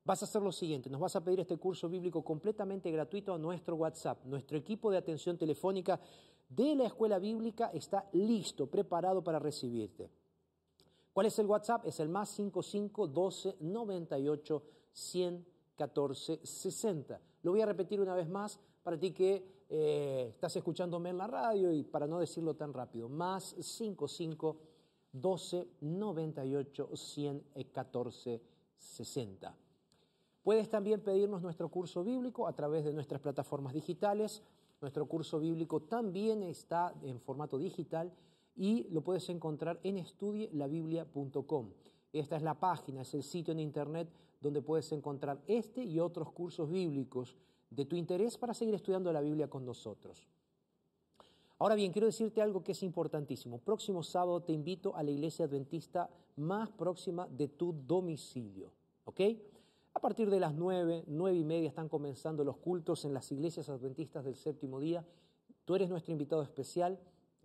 Vas 0.05 0.23
a 0.23 0.27
hacer 0.27 0.43
lo 0.43 0.53
siguiente, 0.53 0.89
nos 0.89 1.01
vas 1.01 1.17
a 1.17 1.25
pedir 1.25 1.41
este 1.41 1.57
curso 1.57 1.89
bíblico 1.89 2.23
completamente 2.23 2.89
gratuito 2.93 3.35
a 3.35 3.39
nuestro 3.39 3.75
WhatsApp. 3.75 4.25
Nuestro 4.27 4.57
equipo 4.57 4.93
de 4.93 4.99
atención 4.99 5.37
telefónica 5.37 5.99
de 6.49 6.77
la 6.77 6.87
escuela 6.87 7.19
bíblica 7.19 7.73
está 7.75 8.09
listo, 8.13 8.69
preparado 8.69 9.25
para 9.25 9.41
recibirte. 9.41 10.09
¿Cuál 11.13 11.27
es 11.27 11.37
el 11.41 11.47
WhatsApp? 11.47 11.85
Es 11.85 11.99
el 11.99 12.09
más 12.09 12.29
55 12.29 13.09
12 13.09 13.57
98 13.59 14.63
114 14.93 16.47
60. 16.47 17.21
Lo 17.43 17.51
voy 17.51 17.63
a 17.63 17.67
repetir 17.67 18.01
una 18.01 18.15
vez 18.15 18.29
más 18.29 18.61
para 18.85 18.97
ti 18.97 19.11
que 19.11 19.54
eh, 19.68 20.27
estás 20.31 20.57
escuchándome 20.57 21.11
en 21.11 21.18
la 21.18 21.27
radio 21.27 21.72
y 21.72 21.83
para 21.83 22.07
no 22.07 22.18
decirlo 22.18 22.55
tan 22.55 22.72
rápido. 22.72 23.09
Más 23.09 23.57
55 23.59 24.57
12 25.12 25.68
98 25.81 26.90
114 26.94 28.42
60. 28.77 29.57
Puedes 30.42 30.68
también 30.68 31.00
pedirnos 31.00 31.42
nuestro 31.42 31.68
curso 31.70 32.05
bíblico 32.05 32.46
a 32.46 32.53
través 32.53 32.85
de 32.85 32.92
nuestras 32.92 33.20
plataformas 33.20 33.72
digitales. 33.72 34.42
Nuestro 34.81 35.07
curso 35.07 35.40
bíblico 35.40 35.81
también 35.81 36.42
está 36.42 36.94
en 37.03 37.18
formato 37.20 37.57
digital 37.57 38.12
y 38.57 38.87
lo 38.90 39.00
puedes 39.00 39.29
encontrar 39.31 39.81
en 39.83 39.96
estudielabiblia.com. 39.96 41.70
Esta 42.12 42.37
es 42.37 42.42
la 42.42 42.55
página, 42.61 43.03
es 43.03 43.14
el 43.14 43.22
sitio 43.22 43.53
en 43.53 43.61
internet 43.61 44.09
donde 44.40 44.61
puedes 44.61 44.92
encontrar 44.92 45.42
este 45.46 45.83
y 45.83 45.98
otros 45.98 46.31
cursos 46.31 46.70
bíblicos 46.70 47.37
de 47.75 47.85
tu 47.85 47.97
interés 47.97 48.39
para 48.39 48.55
seguir 48.55 48.75
estudiando 48.75 49.13
la 49.13 49.21
Biblia 49.21 49.49
con 49.49 49.65
nosotros. 49.65 50.29
Ahora 51.59 51.75
bien, 51.75 51.93
quiero 51.93 52.07
decirte 52.07 52.43
algo 52.43 52.63
que 52.63 52.73
es 52.73 52.83
importantísimo. 52.83 53.59
Próximo 53.59 54.03
sábado 54.03 54.43
te 54.43 54.53
invito 54.53 54.95
a 54.97 55.03
la 55.03 55.11
iglesia 55.11 55.45
adventista 55.45 56.11
más 56.37 56.71
próxima 56.71 57.29
de 57.29 57.49
tu 57.49 57.73
domicilio. 57.73 58.73
¿Ok? 59.05 59.21
A 59.95 60.01
partir 60.01 60.29
de 60.29 60.41
las 60.41 60.55
nueve, 60.55 61.05
nueve 61.07 61.39
y 61.39 61.45
media 61.45 61.69
están 61.69 61.89
comenzando 61.89 62.45
los 62.45 62.57
cultos 62.57 63.05
en 63.05 63.15
las 63.15 63.31
iglesias 63.31 63.69
adventistas 63.69 64.25
del 64.25 64.35
séptimo 64.35 64.81
día. 64.81 65.05
Tú 65.65 65.77
eres 65.77 65.89
nuestro 65.89 66.13
invitado 66.13 66.43
especial. 66.43 66.99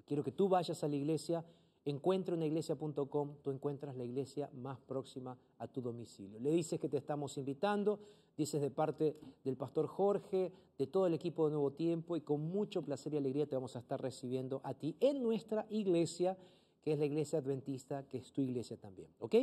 Quiero 0.06 0.24
que 0.24 0.32
tú 0.32 0.50
vayas 0.50 0.84
a 0.84 0.88
la 0.88 0.96
iglesia, 0.96 1.46
encuentreunaiglesia.com, 1.86 3.36
tú 3.44 3.52
encuentras 3.52 3.96
la 3.96 4.04
iglesia 4.04 4.50
más 4.54 4.80
próxima 4.80 5.38
a 5.58 5.68
tu 5.68 5.82
domicilio. 5.82 6.40
Le 6.40 6.52
dices 6.52 6.80
que 6.80 6.90
te 6.90 6.98
estamos 6.98 7.38
invitando, 7.38 8.00
dices 8.38 8.62
de 8.62 8.70
parte 8.70 9.18
del 9.44 9.58
pastor 9.58 9.88
Jorge, 9.88 10.52
de 10.78 10.88
todo 10.88 11.08
el 11.08 11.14
equipo 11.14 11.46
de 11.46 11.52
Nuevo 11.52 11.72
Tiempo 11.72 12.16
y 12.16 12.22
con 12.22 12.42
mucho 12.42 12.82
placer 12.82 13.14
y 13.14 13.18
alegría 13.18 13.48
te 13.48 13.56
vamos 13.56 13.76
a 13.76 13.80
estar 13.80 14.02
recibiendo 14.02 14.62
a 14.64 14.74
ti 14.74 14.96
en 15.00 15.22
nuestra 15.22 15.66
iglesia, 15.70 16.38
que 16.82 16.94
es 16.94 17.00
la 17.00 17.06
iglesia 17.06 17.40
adventista, 17.40 18.08
que 18.08 18.18
es 18.18 18.32
tu 18.32 18.42
iglesia 18.42 18.78
también. 18.78 19.10
¿Ok? 19.20 19.36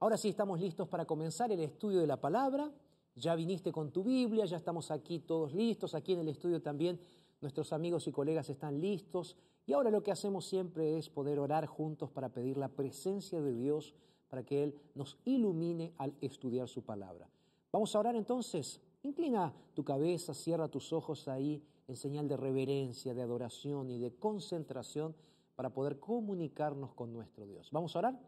Ahora 0.00 0.16
sí 0.16 0.28
estamos 0.28 0.60
listos 0.60 0.88
para 0.88 1.06
comenzar 1.06 1.50
el 1.50 1.60
estudio 1.60 2.00
de 2.00 2.06
la 2.06 2.20
palabra. 2.20 2.70
Ya 3.16 3.34
viniste 3.34 3.72
con 3.72 3.90
tu 3.90 4.04
Biblia, 4.04 4.44
ya 4.44 4.56
estamos 4.56 4.90
aquí 4.90 5.18
todos 5.18 5.52
listos. 5.54 5.94
Aquí 5.94 6.12
en 6.12 6.20
el 6.20 6.28
estudio 6.28 6.62
también 6.62 7.00
nuestros 7.40 7.72
amigos 7.72 8.06
y 8.06 8.12
colegas 8.12 8.48
están 8.48 8.80
listos. 8.80 9.36
Y 9.68 9.74
ahora 9.74 9.90
lo 9.90 10.02
que 10.02 10.10
hacemos 10.10 10.46
siempre 10.46 10.96
es 10.96 11.10
poder 11.10 11.38
orar 11.38 11.66
juntos 11.66 12.10
para 12.10 12.30
pedir 12.30 12.56
la 12.56 12.68
presencia 12.68 13.38
de 13.42 13.52
Dios, 13.52 13.94
para 14.30 14.42
que 14.42 14.64
Él 14.64 14.74
nos 14.94 15.18
ilumine 15.26 15.92
al 15.98 16.14
estudiar 16.22 16.68
su 16.68 16.80
palabra. 16.80 17.28
Vamos 17.70 17.94
a 17.94 17.98
orar 17.98 18.16
entonces. 18.16 18.80
Inclina 19.02 19.52
tu 19.74 19.84
cabeza, 19.84 20.32
cierra 20.32 20.68
tus 20.68 20.94
ojos 20.94 21.28
ahí 21.28 21.62
en 21.86 21.96
señal 21.96 22.26
de 22.28 22.38
reverencia, 22.38 23.12
de 23.12 23.20
adoración 23.20 23.90
y 23.90 23.98
de 23.98 24.14
concentración 24.14 25.14
para 25.54 25.68
poder 25.68 25.98
comunicarnos 25.98 26.94
con 26.94 27.12
nuestro 27.12 27.46
Dios. 27.46 27.68
¿Vamos 27.70 27.94
a 27.94 27.98
orar? 27.98 28.18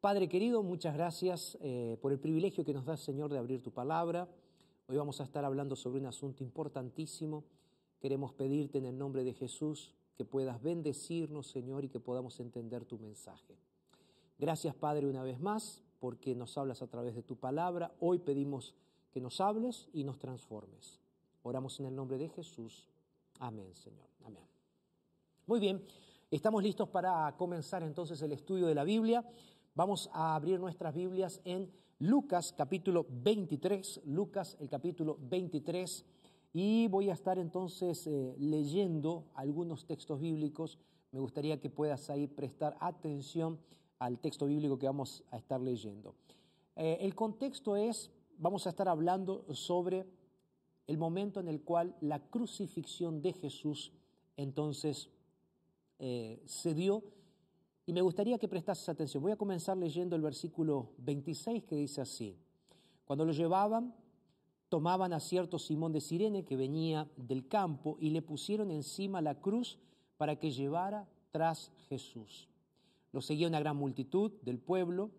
Padre 0.00 0.28
querido, 0.28 0.62
muchas 0.62 0.94
gracias 0.94 1.58
eh, 1.60 1.98
por 2.00 2.12
el 2.12 2.20
privilegio 2.20 2.64
que 2.64 2.72
nos 2.72 2.84
da, 2.84 2.96
Señor, 2.96 3.32
de 3.32 3.38
abrir 3.38 3.60
tu 3.60 3.72
palabra. 3.72 4.28
Hoy 4.86 4.96
vamos 4.96 5.20
a 5.20 5.24
estar 5.24 5.44
hablando 5.44 5.74
sobre 5.74 5.98
un 5.98 6.06
asunto 6.06 6.44
importantísimo. 6.44 7.42
Queremos 8.02 8.32
pedirte 8.32 8.78
en 8.78 8.86
el 8.86 8.98
nombre 8.98 9.22
de 9.22 9.32
Jesús 9.32 9.92
que 10.16 10.24
puedas 10.24 10.60
bendecirnos, 10.60 11.46
Señor, 11.46 11.84
y 11.84 11.88
que 11.88 12.00
podamos 12.00 12.40
entender 12.40 12.84
tu 12.84 12.98
mensaje. 12.98 13.56
Gracias, 14.40 14.74
Padre, 14.74 15.06
una 15.06 15.22
vez 15.22 15.38
más, 15.38 15.84
porque 16.00 16.34
nos 16.34 16.58
hablas 16.58 16.82
a 16.82 16.88
través 16.88 17.14
de 17.14 17.22
tu 17.22 17.36
palabra. 17.36 17.94
Hoy 18.00 18.18
pedimos 18.18 18.74
que 19.12 19.20
nos 19.20 19.40
hables 19.40 19.88
y 19.92 20.02
nos 20.02 20.18
transformes. 20.18 20.98
Oramos 21.44 21.78
en 21.78 21.86
el 21.86 21.94
nombre 21.94 22.18
de 22.18 22.28
Jesús. 22.28 22.88
Amén, 23.38 23.72
Señor. 23.76 24.08
Amén. 24.24 24.42
Muy 25.46 25.60
bien, 25.60 25.80
estamos 26.28 26.60
listos 26.60 26.88
para 26.88 27.32
comenzar 27.36 27.84
entonces 27.84 28.20
el 28.20 28.32
estudio 28.32 28.66
de 28.66 28.74
la 28.74 28.82
Biblia. 28.82 29.24
Vamos 29.76 30.10
a 30.12 30.34
abrir 30.34 30.58
nuestras 30.58 30.92
Biblias 30.92 31.40
en 31.44 31.70
Lucas 32.00 32.52
capítulo 32.52 33.06
23, 33.08 34.00
Lucas 34.06 34.56
el 34.58 34.68
capítulo 34.68 35.18
23, 35.20 36.04
y 36.52 36.88
voy 36.88 37.08
a 37.08 37.14
estar 37.14 37.38
entonces 37.38 38.06
eh, 38.06 38.34
leyendo 38.38 39.24
algunos 39.34 39.86
textos 39.86 40.20
bíblicos. 40.20 40.78
Me 41.10 41.20
gustaría 41.20 41.60
que 41.60 41.70
puedas 41.70 42.10
ahí 42.10 42.26
prestar 42.26 42.76
atención 42.80 43.58
al 43.98 44.18
texto 44.18 44.46
bíblico 44.46 44.78
que 44.78 44.86
vamos 44.86 45.24
a 45.30 45.38
estar 45.38 45.60
leyendo. 45.60 46.14
Eh, 46.76 46.98
el 47.00 47.14
contexto 47.14 47.76
es, 47.76 48.10
vamos 48.38 48.66
a 48.66 48.70
estar 48.70 48.88
hablando 48.88 49.44
sobre 49.54 50.06
el 50.86 50.98
momento 50.98 51.40
en 51.40 51.48
el 51.48 51.62
cual 51.62 51.96
la 52.00 52.18
crucifixión 52.18 53.22
de 53.22 53.32
Jesús 53.32 53.92
entonces 54.36 55.08
eh, 55.98 56.42
se 56.46 56.74
dio 56.74 57.02
y 57.86 57.92
me 57.92 58.02
gustaría 58.02 58.38
que 58.38 58.48
prestases 58.48 58.88
atención. 58.88 59.22
Voy 59.22 59.32
a 59.32 59.36
comenzar 59.36 59.76
leyendo 59.76 60.16
el 60.16 60.22
versículo 60.22 60.90
26 60.98 61.64
que 61.64 61.76
dice 61.76 62.00
así. 62.00 62.36
Cuando 63.04 63.24
lo 63.24 63.32
llevaban, 63.32 63.94
tomaban 64.72 65.12
a 65.12 65.20
cierto 65.20 65.58
Simón 65.58 65.92
de 65.92 66.00
Sirene 66.00 66.46
que 66.46 66.56
venía 66.56 67.06
del 67.18 67.46
campo 67.46 67.98
y 68.00 68.08
le 68.08 68.22
pusieron 68.22 68.70
encima 68.70 69.20
la 69.20 69.38
cruz 69.38 69.78
para 70.16 70.36
que 70.36 70.50
llevara 70.50 71.06
tras 71.30 71.70
Jesús. 71.90 72.48
Lo 73.12 73.20
seguía 73.20 73.48
una 73.48 73.60
gran 73.60 73.76
multitud 73.76 74.32
del 74.40 74.58
pueblo 74.58 75.10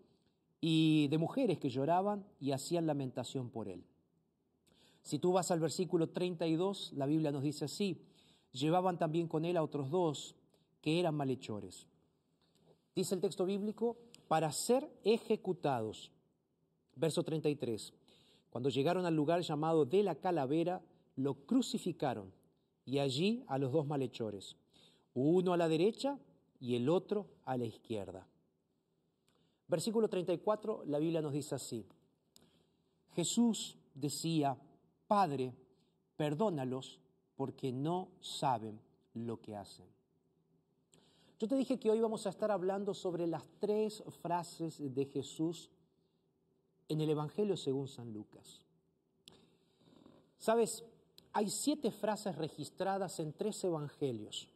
y 0.60 1.06
de 1.06 1.18
mujeres 1.18 1.60
que 1.60 1.70
lloraban 1.70 2.26
y 2.40 2.50
hacían 2.50 2.88
lamentación 2.88 3.48
por 3.48 3.68
él. 3.68 3.84
Si 5.02 5.20
tú 5.20 5.30
vas 5.30 5.52
al 5.52 5.60
versículo 5.60 6.08
32, 6.08 6.94
la 6.96 7.06
Biblia 7.06 7.30
nos 7.30 7.44
dice 7.44 7.66
así, 7.66 8.02
llevaban 8.50 8.98
también 8.98 9.28
con 9.28 9.44
él 9.44 9.56
a 9.56 9.62
otros 9.62 9.88
dos 9.88 10.34
que 10.80 10.98
eran 10.98 11.14
malhechores 11.14 11.86
dice 12.94 13.14
el 13.14 13.20
texto 13.20 13.44
bíblico, 13.44 13.96
para 14.28 14.50
ser 14.52 14.88
ejecutados. 15.04 16.10
Verso 16.96 17.22
33. 17.22 17.92
Cuando 18.54 18.70
llegaron 18.70 19.04
al 19.04 19.16
lugar 19.16 19.40
llamado 19.40 19.84
de 19.84 20.04
la 20.04 20.14
calavera, 20.14 20.80
lo 21.16 21.34
crucificaron 21.44 22.32
y 22.84 23.00
allí 23.00 23.42
a 23.48 23.58
los 23.58 23.72
dos 23.72 23.84
malhechores, 23.84 24.54
uno 25.12 25.52
a 25.52 25.56
la 25.56 25.66
derecha 25.66 26.20
y 26.60 26.76
el 26.76 26.88
otro 26.88 27.26
a 27.44 27.56
la 27.56 27.64
izquierda. 27.64 28.28
Versículo 29.66 30.06
34, 30.06 30.84
la 30.86 31.00
Biblia 31.00 31.20
nos 31.20 31.32
dice 31.32 31.56
así. 31.56 31.84
Jesús 33.16 33.76
decía, 33.92 34.56
Padre, 35.08 35.52
perdónalos 36.16 37.00
porque 37.34 37.72
no 37.72 38.12
saben 38.20 38.80
lo 39.14 39.40
que 39.40 39.56
hacen. 39.56 39.86
Yo 41.40 41.48
te 41.48 41.56
dije 41.56 41.80
que 41.80 41.90
hoy 41.90 41.98
vamos 41.98 42.24
a 42.24 42.30
estar 42.30 42.52
hablando 42.52 42.94
sobre 42.94 43.26
las 43.26 43.42
tres 43.58 44.04
frases 44.22 44.94
de 44.94 45.06
Jesús 45.06 45.72
en 46.88 47.00
el 47.00 47.10
Evangelio 47.10 47.56
según 47.56 47.88
San 47.88 48.12
Lucas. 48.12 48.60
Sabes, 50.38 50.84
hay 51.32 51.48
siete 51.48 51.90
frases 51.90 52.36
registradas 52.36 53.18
en 53.20 53.32
tres 53.32 53.62
evangelios. 53.64 54.48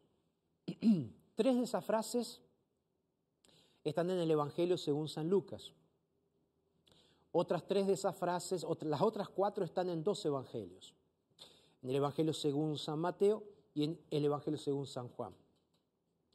tres 1.35 1.57
de 1.57 1.63
esas 1.63 1.85
frases 1.85 2.41
están 3.85 4.11
en 4.11 4.19
el 4.19 4.31
Evangelio 4.31 4.77
según 4.77 5.09
San 5.09 5.29
Lucas. 5.29 5.73
Otras 7.33 7.67
tres 7.67 7.87
de 7.87 7.95
esas 7.95 8.17
frases, 8.17 8.67
las 8.83 9.01
otras 9.01 9.29
cuatro 9.29 9.65
están 9.65 9.89
en 9.89 10.03
dos 10.03 10.25
evangelios. 10.25 10.95
En 11.83 11.91
el 11.91 11.97
Evangelio 11.97 12.33
según 12.33 12.77
San 12.79 12.99
Mateo 12.99 13.45
y 13.75 13.85
en 13.85 14.01
el 14.11 14.25
Evangelio 14.25 14.59
según 14.59 14.87
San 14.87 15.09
Juan. 15.09 15.35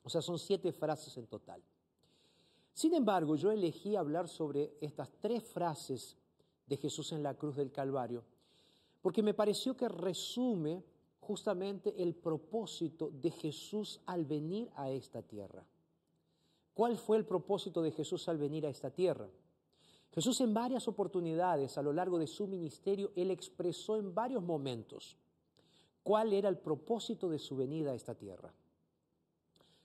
O 0.04 0.10
sea, 0.10 0.22
son 0.22 0.38
siete 0.38 0.72
frases 0.72 1.16
en 1.18 1.28
total. 1.28 1.62
Sin 2.74 2.94
embargo, 2.94 3.36
yo 3.36 3.52
elegí 3.52 3.96
hablar 3.96 4.28
sobre 4.28 4.76
estas 4.82 5.10
tres 5.20 5.44
frases 5.44 6.18
de 6.66 6.78
Jesús 6.78 7.12
en 7.12 7.22
la 7.22 7.36
cruz 7.36 7.56
del 7.56 7.72
Calvario, 7.72 8.24
porque 9.02 9.22
me 9.22 9.34
pareció 9.34 9.78
que 9.78 9.88
resume 9.88 10.84
justamente 11.20 12.02
el 12.02 12.16
propósito 12.16 13.10
de 13.12 13.32
Jesús 13.32 14.02
al 14.06 14.26
venir 14.26 14.72
a 14.76 14.90
esta 14.90 15.22
tierra. 15.22 15.66
¿Cuál 16.74 16.98
fue 16.98 17.18
el 17.18 17.26
propósito 17.26 17.82
de 17.82 17.92
Jesús 17.92 18.28
al 18.28 18.38
venir 18.38 18.66
a 18.66 18.70
esta 18.70 18.90
tierra? 18.90 19.30
Jesús 20.12 20.42
en 20.42 20.54
varias 20.54 20.88
oportunidades 20.88 21.78
a 21.78 21.82
lo 21.82 21.94
largo 21.94 22.20
de 22.20 22.28
su 22.28 22.48
ministerio, 22.48 23.12
él 23.16 23.32
expresó 23.32 23.98
en 23.98 24.14
varios 24.14 24.44
momentos 24.44 25.18
cuál 26.04 26.34
era 26.34 26.50
el 26.50 26.58
propósito 26.58 27.30
de 27.30 27.40
su 27.40 27.56
venida 27.56 27.92
a 27.92 27.96
esta 27.96 28.16
tierra. 28.16 28.54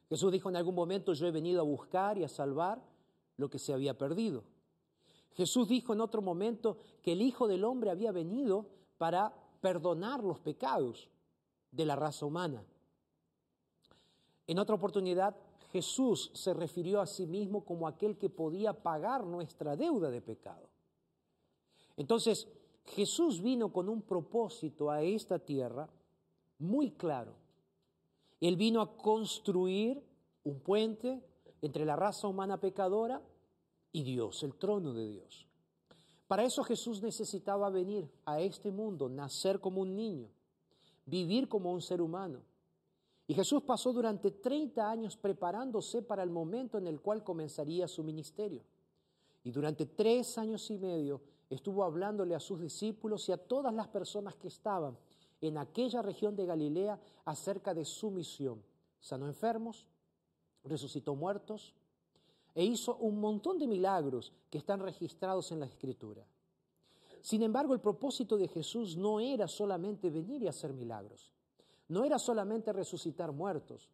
Jesús 0.09 0.33
dijo 0.33 0.49
en 0.49 0.57
algún 0.57 0.75
momento, 0.75 1.13
yo 1.13 1.27
he 1.27 1.31
venido 1.31 1.61
a 1.61 1.65
buscar 1.65 2.17
y 2.19 2.25
a 2.25 2.29
salvar 2.29 2.83
lo 3.37 3.51
que 3.51 3.59
se 3.59 3.73
había 3.73 3.97
perdido. 3.97 4.45
Jesús 5.33 5.69
dijo 5.69 5.93
en 5.93 6.01
otro 6.01 6.23
momento 6.23 6.79
que 7.03 7.13
el 7.13 7.23
Hijo 7.23 7.47
del 7.47 7.65
Hombre 7.65 7.91
había 7.91 8.11
venido 8.11 8.67
para 8.97 9.33
perdonar 9.61 10.25
los 10.25 10.41
pecados 10.41 11.09
de 11.71 11.87
la 11.87 11.95
raza 11.95 12.27
humana. 12.27 12.65
En 14.47 14.59
otra 14.59 14.75
oportunidad, 14.75 15.37
Jesús 15.73 16.31
se 16.33 16.55
refirió 16.55 17.01
a 17.01 17.07
sí 17.07 17.27
mismo 17.27 17.65
como 17.65 17.87
aquel 17.87 18.17
que 18.17 18.31
podía 18.31 18.73
pagar 18.73 19.25
nuestra 19.25 19.77
deuda 19.77 20.11
de 20.11 20.23
pecado. 20.23 20.69
Entonces, 21.97 22.49
Jesús 22.87 23.43
vino 23.43 23.71
con 23.71 23.89
un 23.89 24.03
propósito 24.03 24.91
a 24.91 25.03
esta 25.03 25.39
tierra 25.39 25.89
muy 26.59 26.93
claro. 26.93 27.35
Él 28.41 28.57
vino 28.57 28.81
a 28.81 28.97
construir 28.97 30.03
un 30.45 30.61
puente 30.61 31.23
entre 31.61 31.85
la 31.85 31.97
raza 31.97 32.29
humana 32.29 32.61
pecadora 32.61 33.21
y 33.93 34.03
Dios, 34.03 34.43
el 34.43 34.55
trono 34.55 34.95
de 34.95 35.09
Dios. 35.09 35.47
Para 36.29 36.45
eso 36.45 36.63
Jesús 36.63 37.03
necesitaba 37.03 37.71
venir 37.71 38.09
a 38.25 38.41
este 38.41 38.71
mundo, 38.71 39.09
nacer 39.09 39.61
como 39.61 39.81
un 39.81 39.97
niño, 39.97 40.29
vivir 41.07 41.49
como 41.49 41.73
un 41.73 41.81
ser 41.81 42.03
humano. 42.03 42.43
Y 43.27 43.35
Jesús 43.35 43.63
pasó 43.63 43.93
durante 43.93 44.31
30 44.31 44.91
años 44.91 45.17
preparándose 45.17 46.03
para 46.03 46.23
el 46.23 46.31
momento 46.31 46.79
en 46.79 46.87
el 46.87 47.01
cual 47.01 47.25
comenzaría 47.25 47.89
su 47.89 48.03
ministerio. 48.05 48.63
Y 49.43 49.51
durante 49.51 49.87
tres 49.87 50.39
años 50.39 50.71
y 50.71 50.79
medio 50.79 51.23
estuvo 51.49 51.83
hablándole 51.83 52.35
a 52.35 52.41
sus 52.41 52.61
discípulos 52.61 53.29
y 53.29 53.33
a 53.33 53.39
todas 53.39 53.73
las 53.73 53.89
personas 53.89 54.35
que 54.37 54.49
estaban 54.49 54.97
en 55.41 55.59
aquella 55.59 56.03
región 56.03 56.37
de 56.37 56.47
Galilea 56.47 57.01
acerca 57.25 57.75
de 57.75 57.85
su 57.85 58.11
misión. 58.11 58.63
Sanó 59.01 59.27
enfermos, 59.27 59.87
resucitó 60.65 61.15
muertos 61.15 61.75
e 62.55 62.65
hizo 62.65 62.97
un 62.97 63.21
montón 63.21 63.59
de 63.59 63.67
milagros 63.67 64.33
que 64.51 64.59
están 64.59 64.81
registrados 64.81 65.53
en 65.53 65.61
la 65.61 65.67
Escritura. 65.67 66.27
Sin 67.21 67.43
embargo, 67.43 67.75
el 67.75 67.81
propósito 67.81 68.37
de 68.37 68.49
Jesús 68.49 68.97
no 68.97 69.21
era 69.21 69.49
solamente 69.49 70.11
venir 70.11 70.43
y 70.43 70.49
hacer 70.49 70.73
milagros, 70.73 71.33
no 71.89 72.05
era 72.05 72.19
solamente 72.19 72.73
resucitar 72.73 73.33
muertos. 73.33 73.89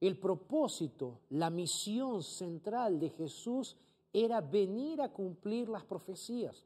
El 0.00 0.18
propósito, 0.18 1.20
la 1.30 1.50
misión 1.50 2.22
central 2.22 2.98
de 2.98 3.10
Jesús 3.10 3.76
era 4.12 4.40
venir 4.40 5.02
a 5.02 5.12
cumplir 5.12 5.68
las 5.68 5.84
profecías. 5.84 6.64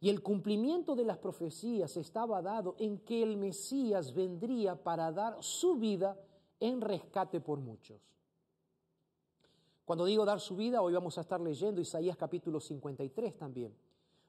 Y 0.00 0.10
el 0.10 0.22
cumplimiento 0.22 0.94
de 0.94 1.04
las 1.04 1.18
profecías 1.18 1.96
estaba 1.96 2.40
dado 2.40 2.76
en 2.78 2.98
que 2.98 3.22
el 3.22 3.36
Mesías 3.36 4.14
vendría 4.14 4.76
para 4.76 5.10
dar 5.10 5.42
su 5.42 5.76
vida 5.76 6.16
en 6.60 6.80
rescate 6.80 7.40
por 7.40 7.58
muchos. 7.58 8.00
Cuando 9.84 10.04
digo 10.04 10.24
dar 10.24 10.40
su 10.40 10.54
vida, 10.54 10.82
hoy 10.82 10.92
vamos 10.92 11.16
a 11.18 11.22
estar 11.22 11.40
leyendo 11.40 11.80
Isaías 11.80 12.16
capítulo 12.16 12.60
53 12.60 13.36
también, 13.36 13.74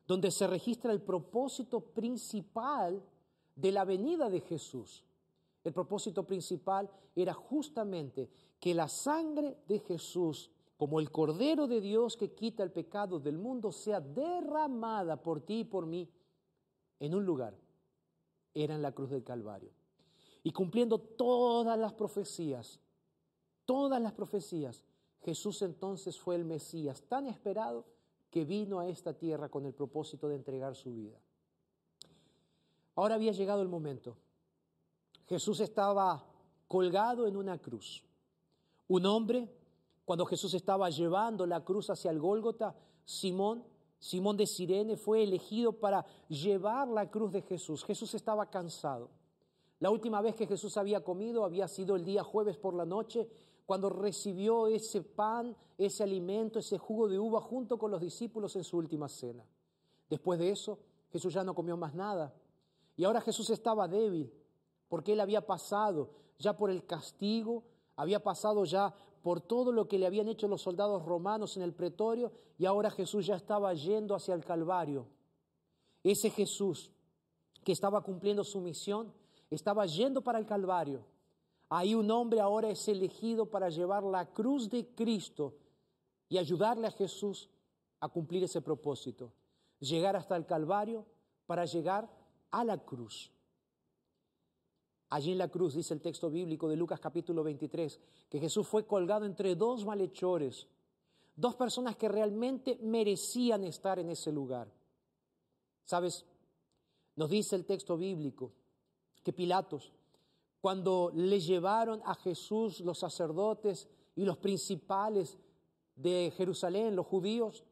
donde 0.08 0.32
se 0.32 0.48
registra 0.48 0.92
el 0.92 1.02
propósito 1.02 1.82
principal 1.82 3.04
de 3.56 3.72
la 3.72 3.84
venida 3.84 4.30
de 4.30 4.40
Jesús. 4.40 5.04
El 5.64 5.74
propósito 5.74 6.24
principal 6.26 6.90
era 7.16 7.34
justamente 7.34 8.30
que 8.60 8.74
la 8.74 8.88
sangre 8.88 9.58
de 9.68 9.80
Jesús 9.80 10.50
como 10.80 11.02
el 11.02 11.12
Cordero 11.12 11.68
de 11.68 11.82
Dios 11.82 12.16
que 12.16 12.32
quita 12.32 12.64
el 12.64 12.72
pecado 12.72 13.20
del 13.20 13.38
mundo, 13.38 13.70
sea 13.70 14.00
derramada 14.00 15.22
por 15.22 15.42
ti 15.42 15.60
y 15.60 15.64
por 15.66 15.86
mí 15.86 16.10
en 17.02 17.14
un 17.14 17.26
lugar. 17.26 17.54
Era 18.54 18.76
en 18.76 18.82
la 18.82 18.94
cruz 18.94 19.10
del 19.10 19.26
Calvario. 19.26 19.72
Y 20.42 20.52
cumpliendo 20.52 20.98
todas 20.98 21.78
las 21.78 21.92
profecías, 21.92 22.80
todas 23.66 24.02
las 24.02 24.14
profecías, 24.14 24.82
Jesús 25.20 25.62
entonces 25.64 26.18
fue 26.18 26.38
el 26.38 26.46
Mesías 26.46 27.04
tan 27.10 27.28
esperado 27.28 27.84
que 28.32 28.46
vino 28.46 28.80
a 28.80 28.88
esta 28.88 29.12
tierra 29.12 29.50
con 29.50 29.66
el 29.66 29.74
propósito 29.74 30.30
de 30.30 30.38
entregar 30.38 30.76
su 30.76 30.94
vida. 30.94 31.20
Ahora 32.96 33.16
había 33.16 33.34
llegado 33.34 33.62
el 33.62 33.68
momento. 33.68 34.16
Jesús 35.28 35.60
estaba 35.60 36.26
colgado 36.70 37.28
en 37.28 37.36
una 37.36 37.58
cruz. 37.58 38.02
Un 38.88 39.06
hombre 39.06 39.59
cuando 40.10 40.26
Jesús 40.26 40.56
estaba 40.56 40.90
llevando 40.90 41.46
la 41.46 41.64
cruz 41.64 41.92
hacia 41.92 42.10
el 42.10 42.18
Gólgota, 42.18 42.76
Simón, 43.06 43.64
Simón 44.00 44.38
de 44.38 44.48
Sirene, 44.48 44.98
fue 44.98 45.22
elegido 45.22 45.72
para 45.72 46.04
llevar 46.28 46.88
la 46.88 47.12
cruz 47.12 47.32
de 47.32 47.44
Jesús. 47.44 47.84
Jesús 47.84 48.16
estaba 48.16 48.50
cansado. 48.50 49.12
La 49.80 49.92
última 49.92 50.20
vez 50.20 50.34
que 50.34 50.48
Jesús 50.48 50.78
había 50.78 51.04
comido 51.04 51.46
había 51.46 51.68
sido 51.68 51.96
el 51.96 52.06
día 52.06 52.24
jueves 52.24 52.58
por 52.58 52.74
la 52.74 52.88
noche, 52.88 53.30
cuando 53.68 53.88
recibió 53.92 54.66
ese 54.66 55.04
pan, 55.04 55.56
ese 55.78 56.02
alimento, 56.02 56.58
ese 56.58 56.80
jugo 56.80 57.08
de 57.08 57.20
uva 57.20 57.40
junto 57.40 57.78
con 57.78 57.92
los 57.92 58.02
discípulos 58.02 58.56
en 58.56 58.64
su 58.64 58.78
última 58.78 59.08
cena. 59.10 59.46
Después 60.10 60.40
de 60.40 60.50
eso, 60.50 60.80
Jesús 61.12 61.36
ya 61.36 61.44
no 61.44 61.54
comió 61.54 61.78
más 61.78 61.94
nada. 61.94 62.34
Y 62.98 63.04
ahora 63.04 63.22
Jesús 63.22 63.52
estaba 63.52 63.88
débil, 63.88 64.34
porque 64.88 65.14
él 65.14 65.20
había 65.20 65.46
pasado 65.46 66.10
ya 66.40 66.58
por 66.58 66.72
el 66.72 66.88
castigo, 66.88 67.62
había 67.96 68.24
pasado 68.24 68.64
ya 68.64 68.92
por 69.22 69.42
todo 69.42 69.72
lo 69.72 69.88
que 69.88 70.00
le 70.00 70.06
habían 70.06 70.28
hecho 70.28 70.48
los 70.48 70.62
soldados 70.62 71.06
romanos 71.06 71.58
en 71.58 71.64
el 71.64 71.74
pretorio, 71.74 72.32
y 72.58 72.66
ahora 72.66 72.90
Jesús 72.90 73.26
ya 73.26 73.36
estaba 73.36 73.74
yendo 73.74 74.16
hacia 74.16 74.34
el 74.34 74.44
Calvario. 74.44 75.08
Ese 76.04 76.30
Jesús 76.30 76.92
que 77.64 77.72
estaba 77.72 78.02
cumpliendo 78.02 78.44
su 78.44 78.60
misión, 78.62 79.14
estaba 79.50 79.86
yendo 79.86 80.22
para 80.22 80.40
el 80.40 80.46
Calvario. 80.46 81.06
Ahí 81.70 81.94
un 81.94 82.10
hombre 82.10 82.40
ahora 82.40 82.70
es 82.70 82.88
elegido 82.88 83.46
para 83.46 83.70
llevar 83.70 84.04
la 84.04 84.26
cruz 84.26 84.70
de 84.70 84.88
Cristo 84.96 85.56
y 86.28 86.38
ayudarle 86.38 86.88
a 86.88 86.92
Jesús 86.92 87.50
a 88.00 88.08
cumplir 88.10 88.44
ese 88.44 88.62
propósito. 88.62 89.34
Llegar 89.80 90.16
hasta 90.16 90.36
el 90.36 90.46
Calvario 90.46 91.06
para 91.46 91.66
llegar 91.66 92.10
a 92.52 92.64
la 92.64 92.78
cruz. 92.78 93.32
Allí 95.10 95.32
en 95.32 95.40
la 95.40 95.48
cruz 95.48 95.74
dice 95.74 95.94
el 95.94 96.02
texto 96.02 96.30
bíblico 96.30 96.70
de 96.70 96.76
Lucas 96.76 97.00
capítulo 97.00 97.44
23 97.44 98.00
que 98.30 98.40
Jesús 98.40 98.68
fue 98.68 98.86
colgado 98.86 99.26
entre 99.26 99.56
dos 99.56 99.84
malhechores, 99.84 100.68
dos 101.36 101.56
personas 101.56 101.96
que 101.96 102.08
realmente 102.08 102.78
merecían 102.82 103.64
estar 103.64 103.98
en 103.98 104.10
ese 104.10 104.32
lugar. 104.32 104.72
¿Sabes? 105.84 106.26
Nos 107.16 107.32
dice 107.32 107.56
el 107.56 107.66
texto 107.66 107.98
bíblico 107.98 108.52
que 109.24 109.34
Pilatos, 109.34 109.92
cuando 110.62 111.12
le 111.16 111.40
llevaron 111.40 112.02
a 112.06 112.14
Jesús 112.14 112.82
los 112.82 113.00
sacerdotes 113.00 113.88
y 114.16 114.26
los 114.26 114.38
principales 114.38 115.40
de 115.96 116.32
Jerusalén, 116.38 116.96
los 116.96 117.08
judíos, 117.08 117.64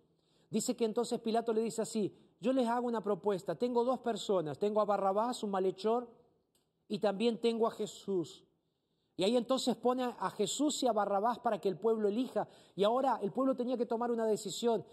dice 0.50 0.76
que 0.76 0.86
entonces 0.86 1.20
Pilato 1.20 1.54
le 1.54 1.62
dice 1.62 1.84
así, 1.84 2.12
yo 2.40 2.52
les 2.52 2.68
hago 2.68 2.88
una 2.88 3.04
propuesta, 3.04 3.54
tengo 3.56 3.84
dos 3.84 4.00
personas, 4.00 4.58
tengo 4.58 4.82
a 4.82 4.86
Barrabás, 4.86 5.44
un 5.44 5.52
malhechor, 5.52 6.08
y 6.88 7.00
también 7.00 7.40
tengo 7.40 7.68
a 7.68 7.72
Jesús. 7.72 8.44
Y 9.16 9.24
ahí 9.24 9.36
entonces 9.36 9.76
pone 9.76 10.04
a 10.04 10.30
Jesús 10.30 10.82
y 10.84 10.88
a 10.88 10.94
Barrabás 10.94 11.40
para 11.40 11.60
que 11.60 11.68
el 11.68 11.78
pueblo 11.78 12.08
elija. 12.08 12.48
Y 12.76 12.84
ahora 12.84 13.20
el 13.22 13.32
pueblo 13.32 13.56
tenía 13.56 13.76
que 13.76 13.88
tomar 13.88 14.12
una 14.12 14.26
decisión. 14.28 14.86